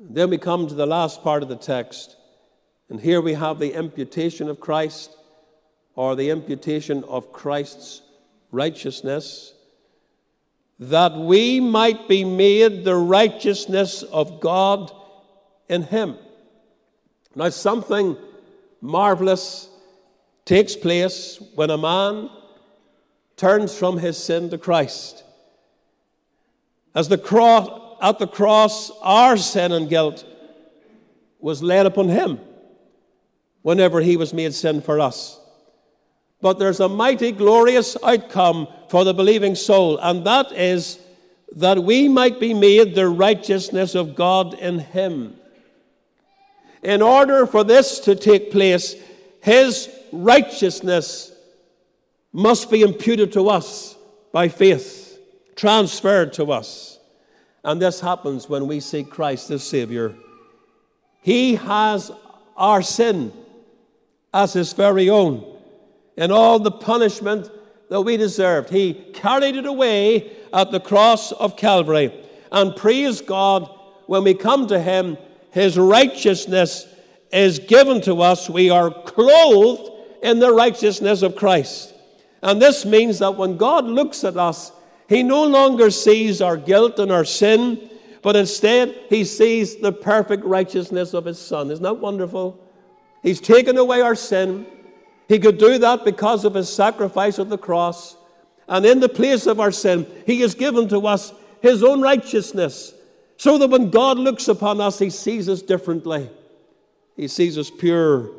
Then 0.00 0.30
we 0.30 0.38
come 0.38 0.66
to 0.66 0.74
the 0.74 0.86
last 0.86 1.22
part 1.22 1.42
of 1.42 1.48
the 1.48 1.56
text. 1.56 2.16
And 2.88 3.00
here 3.00 3.20
we 3.20 3.34
have 3.34 3.58
the 3.58 3.74
imputation 3.74 4.48
of 4.48 4.58
Christ, 4.58 5.14
or 5.94 6.16
the 6.16 6.30
imputation 6.30 7.04
of 7.04 7.32
Christ's 7.32 8.02
righteousness, 8.50 9.52
that 10.78 11.14
we 11.14 11.60
might 11.60 12.08
be 12.08 12.24
made 12.24 12.84
the 12.84 12.96
righteousness 12.96 14.02
of 14.02 14.40
God 14.40 14.90
in 15.68 15.82
Him. 15.82 16.16
Now, 17.34 17.50
something 17.50 18.16
marvelous 18.80 19.68
takes 20.44 20.74
place 20.74 21.38
when 21.54 21.70
a 21.70 21.78
man 21.78 22.30
turns 23.36 23.76
from 23.76 23.98
his 23.98 24.18
sin 24.18 24.50
to 24.50 24.58
Christ. 24.58 25.22
As 26.94 27.08
the 27.08 27.18
cross, 27.18 27.79
at 28.00 28.18
the 28.18 28.26
cross, 28.26 28.90
our 29.02 29.36
sin 29.36 29.72
and 29.72 29.88
guilt 29.88 30.24
was 31.38 31.62
laid 31.62 31.86
upon 31.86 32.08
him 32.08 32.38
whenever 33.62 34.00
he 34.00 34.16
was 34.16 34.32
made 34.32 34.54
sin 34.54 34.80
for 34.80 35.00
us. 35.00 35.38
But 36.40 36.58
there's 36.58 36.80
a 36.80 36.88
mighty, 36.88 37.32
glorious 37.32 37.96
outcome 38.02 38.68
for 38.88 39.04
the 39.04 39.12
believing 39.12 39.54
soul, 39.54 39.98
and 39.98 40.26
that 40.26 40.52
is 40.52 40.98
that 41.56 41.82
we 41.82 42.08
might 42.08 42.40
be 42.40 42.54
made 42.54 42.94
the 42.94 43.08
righteousness 43.08 43.94
of 43.94 44.14
God 44.14 44.54
in 44.54 44.78
Him. 44.78 45.34
In 46.82 47.02
order 47.02 47.46
for 47.46 47.64
this 47.64 48.00
to 48.00 48.14
take 48.14 48.50
place, 48.50 48.94
His 49.42 49.90
righteousness 50.12 51.32
must 52.32 52.70
be 52.70 52.82
imputed 52.82 53.32
to 53.32 53.48
us 53.48 53.96
by 54.32 54.48
faith, 54.48 55.18
transferred 55.56 56.32
to 56.34 56.52
us. 56.52 56.89
And 57.64 57.80
this 57.80 58.00
happens 58.00 58.48
when 58.48 58.66
we 58.66 58.80
see 58.80 59.04
Christ 59.04 59.50
as 59.50 59.62
Savior. 59.62 60.14
He 61.20 61.56
has 61.56 62.10
our 62.56 62.82
sin 62.82 63.32
as 64.32 64.52
His 64.52 64.72
very 64.72 65.10
own 65.10 65.58
and 66.16 66.32
all 66.32 66.58
the 66.58 66.70
punishment 66.70 67.50
that 67.90 68.00
we 68.02 68.16
deserved. 68.16 68.70
He 68.70 68.94
carried 69.14 69.56
it 69.56 69.66
away 69.66 70.36
at 70.52 70.70
the 70.70 70.80
cross 70.80 71.32
of 71.32 71.56
Calvary. 71.56 72.12
And 72.52 72.74
praise 72.76 73.20
God, 73.20 73.68
when 74.06 74.24
we 74.24 74.34
come 74.34 74.66
to 74.68 74.80
Him, 74.80 75.18
His 75.50 75.78
righteousness 75.78 76.86
is 77.32 77.58
given 77.58 78.00
to 78.02 78.22
us. 78.22 78.48
We 78.48 78.70
are 78.70 78.90
clothed 78.90 79.90
in 80.22 80.38
the 80.38 80.52
righteousness 80.52 81.22
of 81.22 81.36
Christ. 81.36 81.94
And 82.42 82.60
this 82.60 82.84
means 82.84 83.18
that 83.18 83.36
when 83.36 83.56
God 83.56 83.84
looks 83.84 84.24
at 84.24 84.36
us, 84.36 84.72
He 85.10 85.24
no 85.24 85.44
longer 85.44 85.90
sees 85.90 86.40
our 86.40 86.56
guilt 86.56 87.00
and 87.00 87.10
our 87.10 87.24
sin, 87.24 87.90
but 88.22 88.36
instead 88.36 88.96
He 89.08 89.24
sees 89.24 89.74
the 89.74 89.90
perfect 89.90 90.44
righteousness 90.44 91.14
of 91.14 91.24
His 91.24 91.36
Son. 91.36 91.68
Isn't 91.72 91.82
that 91.82 91.94
wonderful? 91.94 92.64
He's 93.20 93.40
taken 93.40 93.76
away 93.76 94.02
our 94.02 94.14
sin. 94.14 94.66
He 95.26 95.40
could 95.40 95.58
do 95.58 95.78
that 95.78 96.04
because 96.04 96.44
of 96.44 96.54
His 96.54 96.72
sacrifice 96.72 97.38
of 97.38 97.48
the 97.48 97.58
cross. 97.58 98.16
And 98.68 98.86
in 98.86 99.00
the 99.00 99.08
place 99.08 99.48
of 99.48 99.58
our 99.58 99.72
sin, 99.72 100.06
He 100.26 100.42
has 100.42 100.54
given 100.54 100.88
to 100.90 101.04
us 101.08 101.32
His 101.60 101.82
own 101.82 102.00
righteousness, 102.00 102.94
so 103.36 103.58
that 103.58 103.68
when 103.68 103.90
God 103.90 104.16
looks 104.16 104.46
upon 104.46 104.80
us, 104.80 105.00
He 105.00 105.10
sees 105.10 105.48
us 105.48 105.60
differently. 105.60 106.30
He 107.16 107.26
sees 107.26 107.58
us 107.58 107.68
pure, 107.68 108.30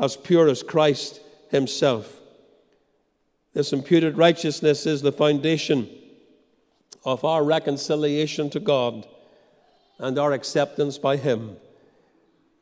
as 0.00 0.16
pure 0.16 0.48
as 0.48 0.64
Christ 0.64 1.20
Himself. 1.52 2.18
This 3.54 3.72
imputed 3.72 4.18
righteousness 4.18 4.86
is 4.86 5.02
the 5.02 5.12
foundation 5.12 5.88
of 7.04 7.24
our 7.24 7.42
reconciliation 7.42 8.50
to 8.50 8.60
God 8.60 9.06
and 9.98 10.18
our 10.18 10.32
acceptance 10.32 10.98
by 10.98 11.16
Him. 11.16 11.56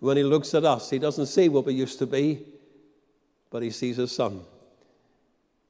When 0.01 0.17
He 0.17 0.23
looks 0.23 0.55
at 0.55 0.65
us, 0.65 0.91
He 0.91 0.99
doesn't 0.99 1.27
see 1.27 1.49
what 1.49 1.67
we 1.67 1.75
used 1.75 1.99
to 1.99 2.07
be, 2.07 2.41
but 3.51 3.63
He 3.63 3.71
sees 3.71 3.97
His 3.97 4.13
Son. 4.13 4.43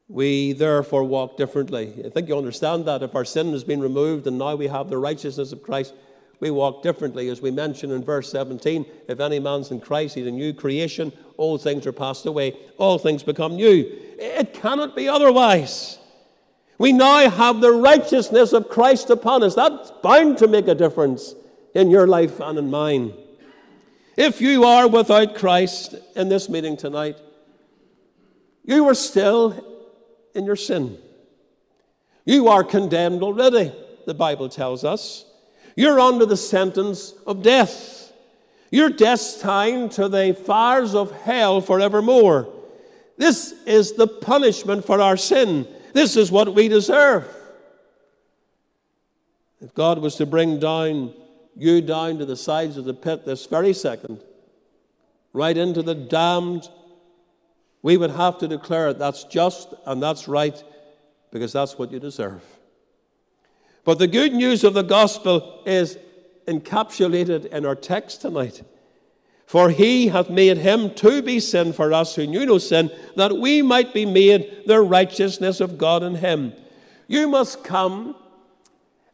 We 0.09 0.53
therefore 0.55 1.05
walk 1.05 1.37
differently. 1.37 2.03
I 2.05 2.09
think 2.09 2.29
you 2.29 2.39
understand 2.39 2.87
that. 2.87 3.03
If 3.03 3.15
our 3.15 3.27
sin 3.27 3.53
has 3.53 3.63
been 3.63 3.81
removed 3.81 4.27
and 4.27 4.39
now 4.39 4.55
we 4.55 4.67
have 4.67 4.89
the 4.89 4.97
righteousness 4.97 5.53
of 5.53 5.63
Christ, 5.63 5.93
we 6.41 6.51
walk 6.51 6.83
differently. 6.83 7.29
As 7.29 7.43
we 7.43 7.51
mentioned 7.51 7.93
in 7.93 8.03
verse 8.03 8.31
17, 8.31 8.87
if 9.09 9.21
any 9.21 9.39
man's 9.39 9.71
in 9.71 9.81
Christ, 9.81 10.15
he's 10.15 10.27
a 10.27 10.31
new 10.31 10.55
creation. 10.55 11.13
All 11.37 11.59
things 11.59 11.87
are 11.87 11.93
passed 11.93 12.27
away, 12.27 12.57
all 12.79 12.99
things 12.99 13.23
become 13.23 13.57
new. 13.57 13.85
It 14.19 14.55
cannot 14.55 14.97
be 14.97 15.09
otherwise. 15.09 15.99
We 16.79 16.93
now 16.93 17.29
have 17.29 17.61
the 17.61 17.73
righteousness 17.73 18.53
of 18.53 18.69
Christ 18.69 19.11
upon 19.11 19.43
us. 19.43 19.57
That's 19.57 19.91
bound 20.03 20.39
to 20.39 20.47
make 20.47 20.69
a 20.69 20.75
difference 20.75 21.35
in 21.75 21.91
your 21.91 22.07
life 22.07 22.39
and 22.41 22.57
in 22.59 22.71
mine. 22.71 23.13
If 24.17 24.41
you 24.41 24.65
are 24.65 24.89
without 24.89 25.35
Christ 25.35 25.95
in 26.17 26.29
this 26.29 26.49
meeting 26.49 26.77
tonight, 26.77 27.19
you 28.65 28.89
are 28.89 28.95
still 28.95 29.91
in 30.35 30.45
your 30.45 30.57
sin. 30.57 30.99
You 32.25 32.49
are 32.49 32.63
condemned 32.63 33.23
already, 33.23 33.73
the 34.07 34.15
Bible 34.15 34.49
tells 34.49 34.85
us. 34.85 35.25
You're 35.77 36.01
under 36.01 36.27
the 36.27 36.37
sentence 36.37 37.15
of 37.27 37.43
death. 37.43 38.13
You're 38.71 38.91
destined 38.91 39.93
to 39.93 40.09
the 40.09 40.35
fires 40.35 40.95
of 40.95 41.11
hell 41.23 41.61
forevermore. 41.61 42.53
This 43.17 43.53
is 43.67 43.95
the 43.95 44.07
punishment 44.07 44.85
for 44.85 45.01
our 45.01 45.17
sin. 45.17 45.67
This 45.99 46.17
is 46.17 46.31
what 46.31 46.55
we 46.55 46.69
deserve. 46.69 47.27
If 49.61 49.75
God 49.75 49.99
was 49.99 50.15
to 50.15 50.27
bring 50.27 50.61
down 50.61 51.13
you 51.57 51.81
down 51.81 52.19
to 52.19 52.25
the 52.25 52.37
sides 52.37 52.77
of 52.77 52.85
the 52.85 52.95
pit 52.95 53.27
this 53.27 53.47
very 53.47 53.73
second, 53.73 54.23
right 55.33 55.57
into 55.57 55.83
the 55.83 55.97
damned, 55.97 56.69
we 57.83 57.97
would 57.97 58.13
have 58.13 58.39
to 58.39 58.47
declare 58.47 58.93
that's 58.93 59.25
just 59.25 59.75
and 59.87 60.01
that's 60.01 60.29
right 60.29 60.63
because 61.33 61.53
that's 61.53 61.77
what 61.77 61.91
you 61.91 61.99
deserve. 61.99 62.45
But 63.83 63.99
the 63.99 64.07
good 64.07 64.33
news 64.33 64.63
of 64.63 64.75
the 64.75 64.83
gospel 64.83 65.65
is 65.67 65.99
encapsulated 66.47 67.47
in 67.47 67.67
our 67.67 67.75
text 67.75 68.21
tonight. 68.21 68.63
For 69.49 69.71
he 69.71 70.09
hath 70.09 70.29
made 70.29 70.59
him 70.59 70.95
to 70.97 71.23
be 71.23 71.41
sin 71.41 71.73
for 71.73 71.91
us 71.91 72.15
who 72.15 72.27
knew 72.27 72.45
no 72.45 72.59
sin, 72.59 72.91
that 73.17 73.33
we 73.33 73.63
might 73.63 73.95
be 73.95 74.05
made 74.05 74.65
the 74.67 74.79
righteousness 74.83 75.63
of 75.63 75.79
God 75.79 76.03
in 76.03 76.17
him. 76.17 76.53
You 77.07 77.29
must 77.29 77.65
come 77.65 78.15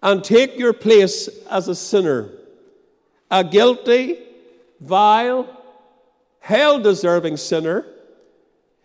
and 0.03 0.25
take 0.25 0.59
your 0.59 0.73
place 0.73 1.29
as 1.49 1.69
a 1.69 1.75
sinner, 1.77 2.31
a 3.31 3.45
guilty, 3.45 4.19
vile, 4.81 5.49
hell 6.41 6.81
deserving 6.81 7.37
sinner. 7.37 7.87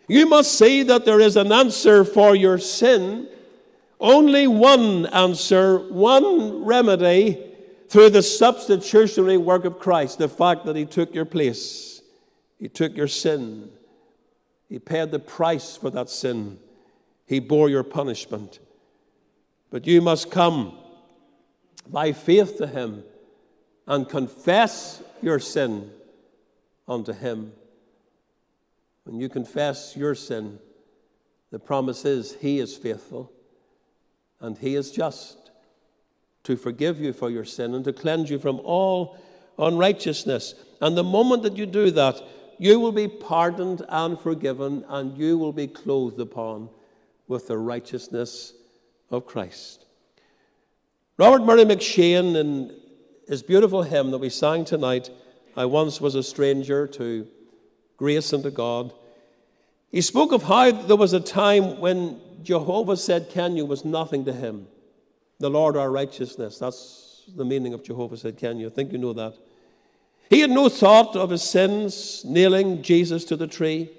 You 0.06 0.28
must 0.28 0.56
see 0.56 0.84
that 0.84 1.04
there 1.04 1.18
is 1.18 1.36
an 1.36 1.50
answer 1.50 2.04
for 2.04 2.36
your 2.36 2.58
sin 2.58 3.26
only 3.98 4.46
one 4.46 5.06
answer, 5.06 5.78
one 5.78 6.64
remedy 6.64 7.49
through 7.90 8.08
the 8.08 8.22
substitutionary 8.22 9.36
work 9.36 9.64
of 9.64 9.80
Christ 9.80 10.18
the 10.18 10.28
fact 10.28 10.64
that 10.64 10.76
He 10.76 10.86
took 10.86 11.12
your 11.12 11.24
place, 11.24 12.00
He 12.60 12.68
took 12.68 12.96
your 12.96 13.08
sin, 13.08 13.68
He 14.68 14.78
paid 14.78 15.10
the 15.10 15.18
price 15.18 15.76
for 15.76 15.90
that 15.90 16.08
sin, 16.08 16.60
He 17.26 17.40
bore 17.40 17.68
your 17.68 17.82
punishment. 17.82 18.60
But 19.70 19.88
you 19.88 20.00
must 20.00 20.30
come 20.30 20.78
by 21.88 22.12
faith 22.12 22.58
to 22.58 22.68
Him 22.68 23.02
and 23.88 24.08
confess 24.08 25.02
your 25.20 25.40
sin 25.40 25.90
unto 26.86 27.12
Him. 27.12 27.52
When 29.02 29.18
you 29.18 29.28
confess 29.28 29.96
your 29.96 30.14
sin, 30.14 30.60
the 31.50 31.58
promise 31.58 32.04
is 32.04 32.34
He 32.34 32.60
is 32.60 32.76
faithful 32.76 33.32
and 34.38 34.56
He 34.56 34.76
is 34.76 34.92
just 34.92 35.39
to 36.50 36.56
forgive 36.56 37.00
you 37.00 37.12
for 37.12 37.30
your 37.30 37.44
sin 37.44 37.74
and 37.74 37.84
to 37.84 37.92
cleanse 37.92 38.28
you 38.28 38.36
from 38.36 38.60
all 38.64 39.16
unrighteousness. 39.56 40.54
And 40.80 40.96
the 40.96 41.04
moment 41.04 41.44
that 41.44 41.56
you 41.56 41.64
do 41.64 41.92
that, 41.92 42.20
you 42.58 42.80
will 42.80 42.90
be 42.90 43.06
pardoned 43.06 43.86
and 43.88 44.18
forgiven, 44.18 44.84
and 44.88 45.16
you 45.16 45.38
will 45.38 45.52
be 45.52 45.68
clothed 45.68 46.18
upon 46.18 46.68
with 47.28 47.46
the 47.46 47.56
righteousness 47.56 48.52
of 49.10 49.26
Christ. 49.26 49.84
Robert 51.18 51.44
Murray 51.44 51.64
McCheyne, 51.64 52.34
in 52.34 52.76
his 53.28 53.44
beautiful 53.44 53.84
hymn 53.84 54.10
that 54.10 54.18
we 54.18 54.28
sang 54.28 54.64
tonight, 54.64 55.08
I 55.56 55.66
once 55.66 56.00
was 56.00 56.16
a 56.16 56.22
stranger 56.22 56.88
to 56.88 57.28
grace 57.96 58.32
and 58.32 58.42
to 58.42 58.50
God, 58.50 58.92
he 59.92 60.00
spoke 60.00 60.32
of 60.32 60.42
how 60.42 60.72
there 60.72 60.96
was 60.96 61.12
a 61.12 61.20
time 61.20 61.78
when 61.78 62.20
Jehovah 62.42 62.94
Tsidkenu 62.94 63.68
was 63.68 63.84
nothing 63.84 64.24
to 64.24 64.32
him. 64.32 64.66
The 65.40 65.50
Lord 65.50 65.76
our 65.76 65.90
righteousness. 65.90 66.58
That's 66.58 67.24
the 67.34 67.44
meaning 67.44 67.74
of 67.74 67.82
Jehovah 67.82 68.14
Tsidkenu. 68.14 68.66
I 68.66 68.68
think 68.68 68.92
you 68.92 68.98
know 68.98 69.12
that. 69.14 69.34
He 70.28 70.40
had 70.40 70.50
no 70.50 70.68
thought 70.68 71.16
of 71.16 71.30
his 71.30 71.42
sins, 71.42 72.24
nailing 72.24 72.82
Jesus 72.82 73.24
to 73.24 73.36
the 73.36 73.48
tree. 73.48 73.90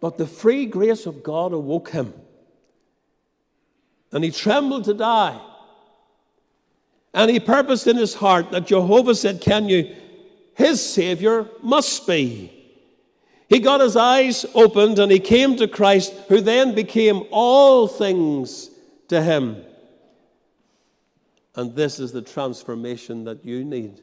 But 0.00 0.16
the 0.16 0.26
free 0.26 0.64
grace 0.64 1.04
of 1.04 1.22
God 1.22 1.52
awoke 1.52 1.90
him. 1.90 2.14
And 4.10 4.24
he 4.24 4.30
trembled 4.30 4.84
to 4.84 4.94
die. 4.94 5.38
And 7.12 7.30
he 7.30 7.38
purposed 7.38 7.86
in 7.86 7.98
his 7.98 8.14
heart 8.14 8.50
that 8.52 8.66
Jehovah 8.66 9.12
Tsidkenu? 9.12 9.96
his 10.54 10.84
Savior 10.84 11.48
must 11.62 12.06
be. 12.06 12.52
He 13.48 13.58
got 13.58 13.80
his 13.80 13.96
eyes 13.96 14.46
opened 14.54 14.98
and 14.98 15.12
he 15.12 15.18
came 15.18 15.56
to 15.56 15.68
Christ, 15.68 16.12
who 16.28 16.40
then 16.40 16.74
became 16.74 17.24
all 17.30 17.86
things 17.86 18.70
to 19.12 19.20
him. 19.20 19.62
And 21.54 21.76
this 21.76 21.98
is 21.98 22.12
the 22.12 22.22
transformation 22.22 23.24
that 23.24 23.44
you 23.44 23.62
need. 23.62 24.00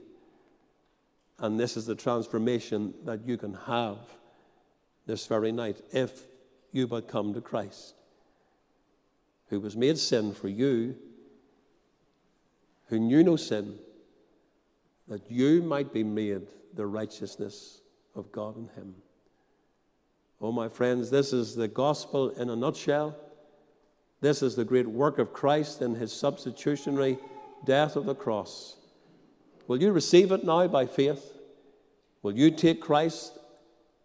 And 1.40 1.60
this 1.60 1.76
is 1.76 1.88
the 1.88 1.96
transformation 1.96 2.94
that 3.06 3.26
you 3.26 3.36
can 3.36 3.56
have 3.56 3.98
this 5.08 5.26
very 5.26 5.52
night 5.52 5.82
if 5.92 6.28
you 6.72 6.86
but 6.86 7.08
come 7.08 7.34
to 7.34 7.42
Christ, 7.42 7.96
who 9.48 9.60
was 9.60 9.76
made 9.76 9.98
sin 9.98 10.32
for 10.32 10.48
you, 10.48 10.96
who 12.90 13.00
knew 13.00 13.24
no 13.24 13.36
sin, 13.36 13.80
that 15.08 15.32
you 15.32 15.64
might 15.64 15.92
be 15.92 16.04
made 16.04 16.46
the 16.76 16.86
righteousness 16.86 17.82
of 18.14 18.32
God 18.32 18.58
in 18.58 18.68
him. 18.76 18.94
Oh, 20.40 20.52
my 20.52 20.70
friends, 20.70 21.10
this 21.10 21.34
is 21.34 21.56
the 21.56 21.68
gospel 21.68 22.30
in 22.30 22.52
a 22.52 22.56
nutshell. 22.56 23.18
This 24.22 24.42
is 24.42 24.56
the 24.56 24.66
great 24.66 24.88
work 24.88 25.18
of 25.18 25.34
Christ 25.34 25.82
in 25.82 25.96
his 25.96 26.12
substitutionary 26.12 27.18
death 27.66 27.96
of 27.96 28.06
the 28.06 28.16
cross. 28.16 28.76
Will 29.68 29.82
you 29.82 29.92
receive 29.92 30.32
it 30.32 30.44
now 30.44 30.68
by 30.68 30.86
faith? 30.86 31.38
Will 32.22 32.36
you 32.36 32.52
take 32.52 32.82
Christ 32.82 33.38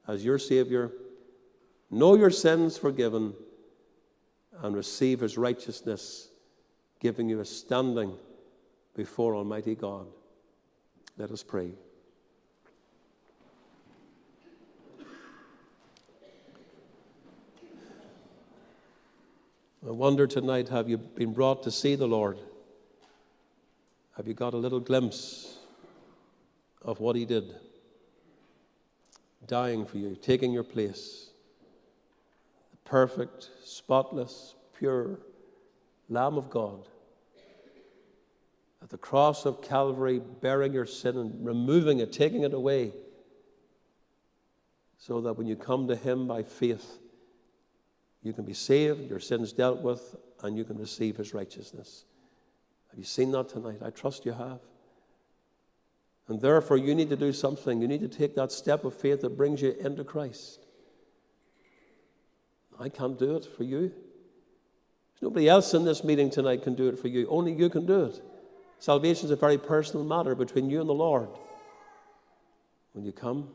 as 0.06 0.24
your 0.24 0.38
Savior, 0.38 0.92
know 1.90 2.14
your 2.14 2.30
sins 2.30 2.76
forgiven, 2.76 3.34
and 4.62 4.76
receive 4.76 5.20
his 5.20 5.36
righteousness, 5.36 6.28
giving 7.00 7.28
you 7.28 7.40
a 7.40 7.44
standing 7.44 8.16
before 8.94 9.34
Almighty 9.34 9.74
God? 9.74 10.06
Let 11.16 11.30
us 11.30 11.42
pray. 11.42 11.72
I 19.86 19.90
wonder 19.90 20.26
tonight 20.26 20.70
have 20.70 20.88
you 20.88 20.96
been 20.96 21.34
brought 21.34 21.62
to 21.64 21.70
see 21.70 21.94
the 21.94 22.06
Lord? 22.08 22.38
Have 24.16 24.26
you 24.26 24.32
got 24.32 24.54
a 24.54 24.56
little 24.56 24.80
glimpse 24.80 25.58
of 26.80 27.00
what 27.00 27.16
He 27.16 27.26
did? 27.26 27.54
Dying 29.46 29.84
for 29.84 29.98
you, 29.98 30.16
taking 30.16 30.54
your 30.54 30.62
place. 30.62 31.28
The 32.70 32.78
perfect, 32.88 33.50
spotless, 33.62 34.54
pure 34.78 35.18
Lamb 36.08 36.38
of 36.38 36.48
God. 36.48 36.88
At 38.82 38.88
the 38.88 38.96
cross 38.96 39.44
of 39.44 39.60
Calvary, 39.60 40.18
bearing 40.40 40.72
your 40.72 40.86
sin 40.86 41.18
and 41.18 41.44
removing 41.44 41.98
it, 41.98 42.10
taking 42.10 42.42
it 42.42 42.54
away, 42.54 42.94
so 44.96 45.20
that 45.20 45.34
when 45.34 45.46
you 45.46 45.56
come 45.56 45.88
to 45.88 45.96
Him 45.96 46.26
by 46.26 46.42
faith, 46.42 47.00
you 48.24 48.32
can 48.32 48.44
be 48.44 48.54
saved, 48.54 49.08
your 49.08 49.20
sins 49.20 49.52
dealt 49.52 49.82
with, 49.82 50.16
and 50.42 50.56
you 50.56 50.64
can 50.64 50.78
receive 50.78 51.18
his 51.18 51.34
righteousness. 51.34 52.04
Have 52.88 52.98
you 52.98 53.04
seen 53.04 53.30
that 53.32 53.50
tonight? 53.50 53.80
I 53.84 53.90
trust 53.90 54.24
you 54.24 54.32
have. 54.32 54.60
And 56.26 56.40
therefore, 56.40 56.78
you 56.78 56.94
need 56.94 57.10
to 57.10 57.16
do 57.16 57.34
something. 57.34 57.82
You 57.82 57.86
need 57.86 58.00
to 58.00 58.08
take 58.08 58.34
that 58.34 58.50
step 58.50 58.84
of 58.84 58.94
faith 58.94 59.20
that 59.20 59.36
brings 59.36 59.60
you 59.60 59.72
into 59.78 60.04
Christ. 60.04 60.64
I 62.80 62.88
can't 62.88 63.18
do 63.18 63.36
it 63.36 63.44
for 63.44 63.62
you. 63.62 63.90
There's 63.90 65.22
Nobody 65.22 65.46
else 65.46 65.74
in 65.74 65.84
this 65.84 66.02
meeting 66.02 66.30
tonight 66.30 66.62
can 66.62 66.74
do 66.74 66.88
it 66.88 66.98
for 66.98 67.08
you. 67.08 67.28
Only 67.28 67.52
you 67.52 67.68
can 67.68 67.84
do 67.84 68.04
it. 68.04 68.22
Salvation 68.78 69.26
is 69.26 69.32
a 69.32 69.36
very 69.36 69.58
personal 69.58 70.04
matter 70.04 70.34
between 70.34 70.70
you 70.70 70.80
and 70.80 70.88
the 70.88 70.94
Lord. 70.94 71.28
When 72.94 73.04
you 73.04 73.12
come, 73.12 73.50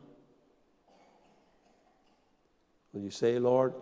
will 2.92 3.02
you 3.02 3.10
say, 3.10 3.38
Lord, 3.38 3.74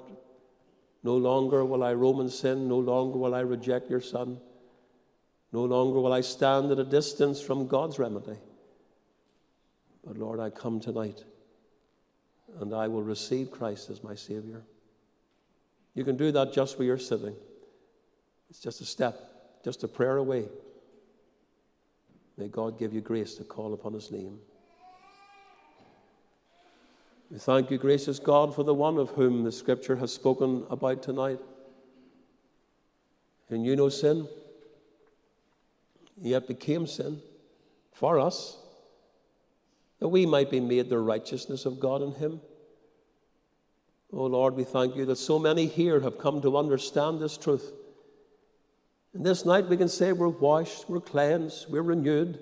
no 1.08 1.16
longer 1.16 1.64
will 1.64 1.82
I 1.84 1.94
roam 1.94 2.20
in 2.20 2.28
sin. 2.28 2.68
No 2.68 2.78
longer 2.78 3.16
will 3.16 3.34
I 3.34 3.40
reject 3.40 3.88
your 3.88 4.02
Son. 4.02 4.38
No 5.54 5.64
longer 5.64 6.00
will 6.00 6.12
I 6.12 6.20
stand 6.20 6.70
at 6.70 6.78
a 6.78 6.84
distance 6.84 7.40
from 7.40 7.66
God's 7.66 7.98
remedy. 7.98 8.36
But 10.04 10.18
Lord, 10.18 10.38
I 10.38 10.50
come 10.50 10.80
tonight 10.80 11.24
and 12.60 12.74
I 12.74 12.88
will 12.88 13.02
receive 13.02 13.50
Christ 13.50 13.88
as 13.88 14.04
my 14.04 14.14
Savior. 14.14 14.64
You 15.94 16.04
can 16.04 16.18
do 16.18 16.30
that 16.30 16.52
just 16.52 16.78
where 16.78 16.84
you're 16.84 16.98
sitting. 16.98 17.36
It's 18.50 18.60
just 18.60 18.82
a 18.82 18.84
step, 18.84 19.64
just 19.64 19.84
a 19.84 19.88
prayer 19.88 20.18
away. 20.18 20.44
May 22.36 22.48
God 22.48 22.78
give 22.78 22.92
you 22.92 23.00
grace 23.00 23.32
to 23.36 23.44
call 23.44 23.72
upon 23.72 23.94
His 23.94 24.10
name. 24.10 24.40
We 27.30 27.38
thank 27.38 27.70
you, 27.70 27.76
gracious 27.76 28.18
God, 28.18 28.54
for 28.54 28.62
the 28.62 28.72
one 28.72 28.96
of 28.96 29.10
whom 29.10 29.44
the 29.44 29.52
Scripture 29.52 29.96
has 29.96 30.12
spoken 30.12 30.64
about 30.70 31.02
tonight. 31.02 31.38
Who 33.48 33.58
knew 33.58 33.76
no 33.76 33.90
sin, 33.90 34.26
yet 36.20 36.48
became 36.48 36.86
sin 36.86 37.20
for 37.92 38.18
us, 38.18 38.56
that 40.00 40.08
we 40.08 40.24
might 40.24 40.50
be 40.50 40.60
made 40.60 40.88
the 40.88 40.98
righteousness 40.98 41.66
of 41.66 41.80
God 41.80 42.00
in 42.00 42.12
Him. 42.12 42.40
Oh 44.10 44.24
Lord, 44.24 44.54
we 44.54 44.64
thank 44.64 44.96
you 44.96 45.04
that 45.04 45.16
so 45.16 45.38
many 45.38 45.66
here 45.66 46.00
have 46.00 46.18
come 46.18 46.40
to 46.40 46.56
understand 46.56 47.20
this 47.20 47.36
truth. 47.36 47.72
And 49.12 49.24
this 49.24 49.44
night 49.44 49.68
we 49.68 49.76
can 49.76 49.88
say 49.88 50.12
we're 50.12 50.28
washed, 50.28 50.88
we're 50.88 51.00
cleansed, 51.00 51.66
we're 51.68 51.82
renewed. 51.82 52.38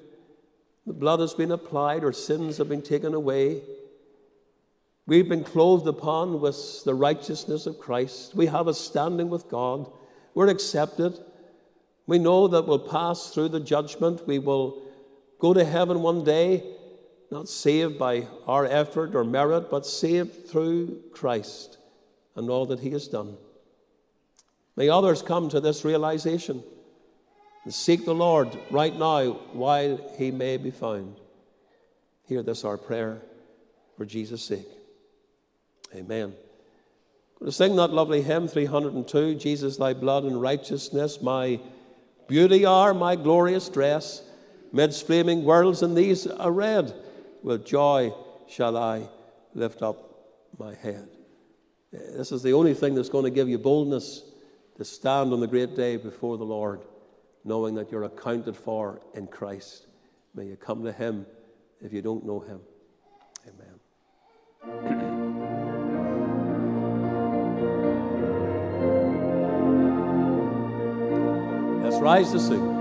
The 0.86 0.92
blood 0.92 1.18
has 1.18 1.34
been 1.34 1.50
applied, 1.50 2.04
our 2.04 2.12
sins 2.12 2.58
have 2.58 2.68
been 2.68 2.82
taken 2.82 3.14
away. 3.14 3.62
We've 5.08 5.28
been 5.28 5.44
clothed 5.44 5.86
upon 5.86 6.40
with 6.40 6.82
the 6.84 6.94
righteousness 6.94 7.66
of 7.66 7.78
Christ. 7.78 8.34
We 8.34 8.46
have 8.46 8.66
a 8.66 8.74
standing 8.74 9.30
with 9.30 9.48
God. 9.48 9.90
We're 10.34 10.48
accepted. 10.48 11.16
We 12.08 12.18
know 12.18 12.48
that 12.48 12.66
we'll 12.66 12.80
pass 12.80 13.30
through 13.30 13.50
the 13.50 13.60
judgment. 13.60 14.26
We 14.26 14.40
will 14.40 14.82
go 15.38 15.54
to 15.54 15.64
heaven 15.64 16.02
one 16.02 16.24
day, 16.24 16.64
not 17.30 17.48
saved 17.48 18.00
by 18.00 18.26
our 18.48 18.66
effort 18.66 19.14
or 19.14 19.22
merit, 19.22 19.70
but 19.70 19.86
saved 19.86 20.48
through 20.48 21.02
Christ 21.12 21.78
and 22.34 22.50
all 22.50 22.66
that 22.66 22.80
He 22.80 22.90
has 22.90 23.06
done. 23.06 23.36
May 24.74 24.88
others 24.88 25.22
come 25.22 25.48
to 25.50 25.60
this 25.60 25.84
realization 25.84 26.64
and 27.64 27.72
seek 27.72 28.04
the 28.04 28.14
Lord 28.14 28.58
right 28.72 28.96
now 28.96 29.34
while 29.52 30.00
He 30.18 30.32
may 30.32 30.56
be 30.56 30.72
found. 30.72 31.20
Hear 32.26 32.42
this, 32.42 32.64
our 32.64 32.76
prayer, 32.76 33.22
for 33.96 34.04
Jesus' 34.04 34.42
sake. 34.42 34.75
Amen. 35.94 36.34
To 37.44 37.52
sing 37.52 37.76
that 37.76 37.92
lovely 37.92 38.22
hymn 38.22 38.48
302 38.48 39.34
Jesus, 39.34 39.76
thy 39.76 39.92
blood 39.92 40.24
and 40.24 40.40
righteousness, 40.40 41.20
my 41.20 41.60
beauty 42.28 42.64
are, 42.64 42.94
my 42.94 43.16
glorious 43.16 43.68
dress. 43.68 44.22
Midst 44.72 45.06
flaming 45.06 45.44
worlds 45.44 45.82
and 45.82 45.96
these 45.96 46.26
are 46.26 46.50
red. 46.50 46.92
With 47.42 47.64
joy 47.64 48.12
shall 48.48 48.76
I 48.76 49.08
lift 49.54 49.82
up 49.82 50.06
my 50.58 50.74
head. 50.74 51.08
This 51.92 52.32
is 52.32 52.42
the 52.42 52.52
only 52.52 52.74
thing 52.74 52.94
that's 52.94 53.08
going 53.08 53.24
to 53.24 53.30
give 53.30 53.48
you 53.48 53.58
boldness 53.58 54.22
to 54.76 54.84
stand 54.84 55.32
on 55.32 55.40
the 55.40 55.46
great 55.46 55.74
day 55.76 55.96
before 55.96 56.36
the 56.36 56.44
Lord, 56.44 56.82
knowing 57.44 57.74
that 57.76 57.90
you're 57.90 58.04
accounted 58.04 58.56
for 58.56 59.00
in 59.14 59.26
Christ. 59.26 59.86
May 60.34 60.46
you 60.46 60.56
come 60.56 60.84
to 60.84 60.92
Him 60.92 61.26
if 61.80 61.92
you 61.92 62.02
don't 62.02 62.26
know 62.26 62.40
Him. 62.40 62.60
Amen. 64.66 65.12
Let's 71.96 72.02
rise 72.02 72.32
to 72.32 72.38
sing. 72.38 72.76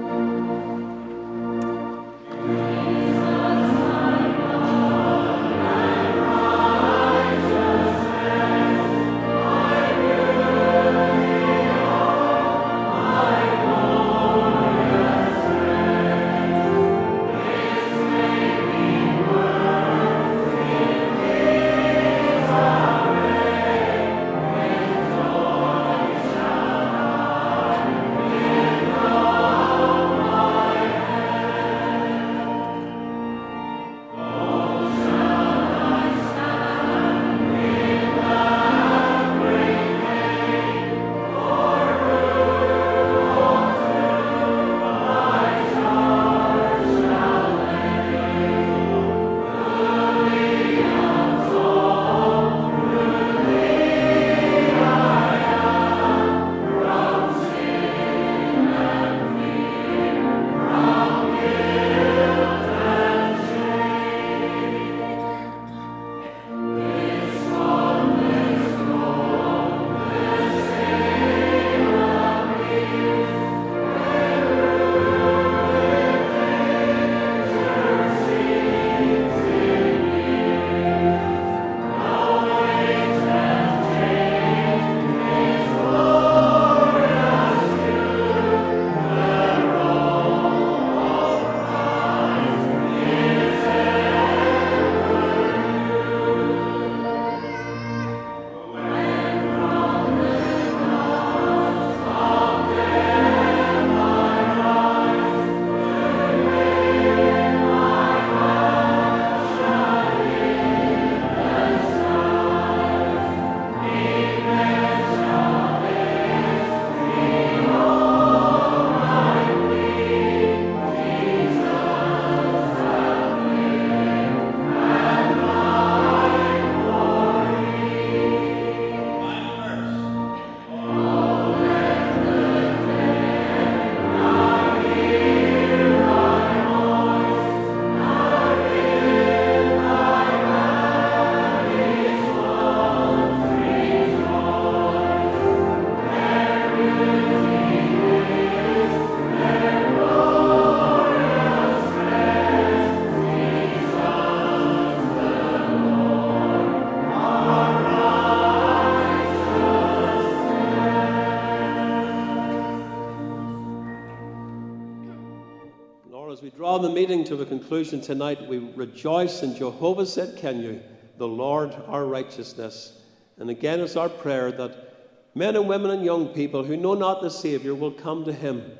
The 167.05 167.23
to 167.25 167.41
a 167.41 167.45
conclusion 167.45 168.01
tonight, 168.01 168.47
we 168.47 168.57
rejoice 168.57 169.43
in 169.43 169.55
Jehovah 169.55 170.03
Tsidkenu, 170.03 170.81
the 171.17 171.27
Lord 171.27 171.75
our 171.87 172.05
righteousness. 172.05 172.99
And 173.37 173.49
again, 173.49 173.79
it's 173.79 173.95
our 173.95 174.09
prayer 174.09 174.51
that 174.53 175.29
men 175.35 175.55
and 175.55 175.67
women 175.67 175.91
and 175.91 176.03
young 176.03 176.29
people 176.29 176.63
who 176.63 176.75
know 176.75 176.95
not 176.95 177.21
the 177.21 177.29
Saviour 177.29 177.75
will 177.75 177.91
come 177.91 178.25
to 178.25 178.33
Him 178.33 178.71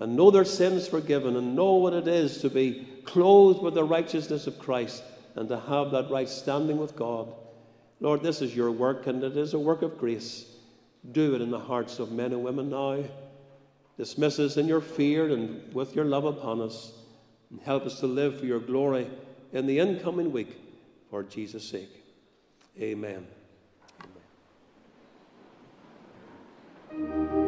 and 0.00 0.16
know 0.16 0.30
their 0.30 0.44
sins 0.44 0.88
forgiven 0.88 1.36
and 1.36 1.54
know 1.54 1.74
what 1.74 1.92
it 1.92 2.08
is 2.08 2.40
to 2.40 2.48
be 2.48 2.88
clothed 3.04 3.62
with 3.62 3.74
the 3.74 3.84
righteousness 3.84 4.46
of 4.46 4.58
Christ 4.58 5.02
and 5.34 5.46
to 5.50 5.60
have 5.60 5.90
that 5.90 6.10
right 6.10 6.28
standing 6.28 6.78
with 6.78 6.96
God. 6.96 7.34
Lord, 8.00 8.22
this 8.22 8.40
is 8.40 8.56
your 8.56 8.70
work 8.70 9.06
and 9.06 9.22
it 9.22 9.36
is 9.36 9.52
a 9.52 9.58
work 9.58 9.82
of 9.82 9.98
grace. 9.98 10.46
Do 11.12 11.34
it 11.34 11.42
in 11.42 11.50
the 11.50 11.60
hearts 11.60 11.98
of 11.98 12.10
men 12.10 12.32
and 12.32 12.42
women 12.42 12.70
now. 12.70 13.04
Dismiss 13.98 14.38
us 14.38 14.56
in 14.56 14.66
your 14.66 14.80
fear 14.80 15.28
and 15.28 15.74
with 15.74 15.94
your 15.94 16.06
love 16.06 16.24
upon 16.24 16.62
us 16.62 16.92
and 17.50 17.60
help 17.60 17.84
us 17.84 18.00
to 18.00 18.06
live 18.06 18.38
for 18.38 18.46
your 18.46 18.60
glory 18.60 19.06
in 19.52 19.66
the 19.66 19.78
incoming 19.78 20.32
week 20.32 20.56
for 21.10 21.22
Jesus' 21.22 21.68
sake. 21.68 22.04
Amen. 22.80 23.26
Amen. 26.92 27.45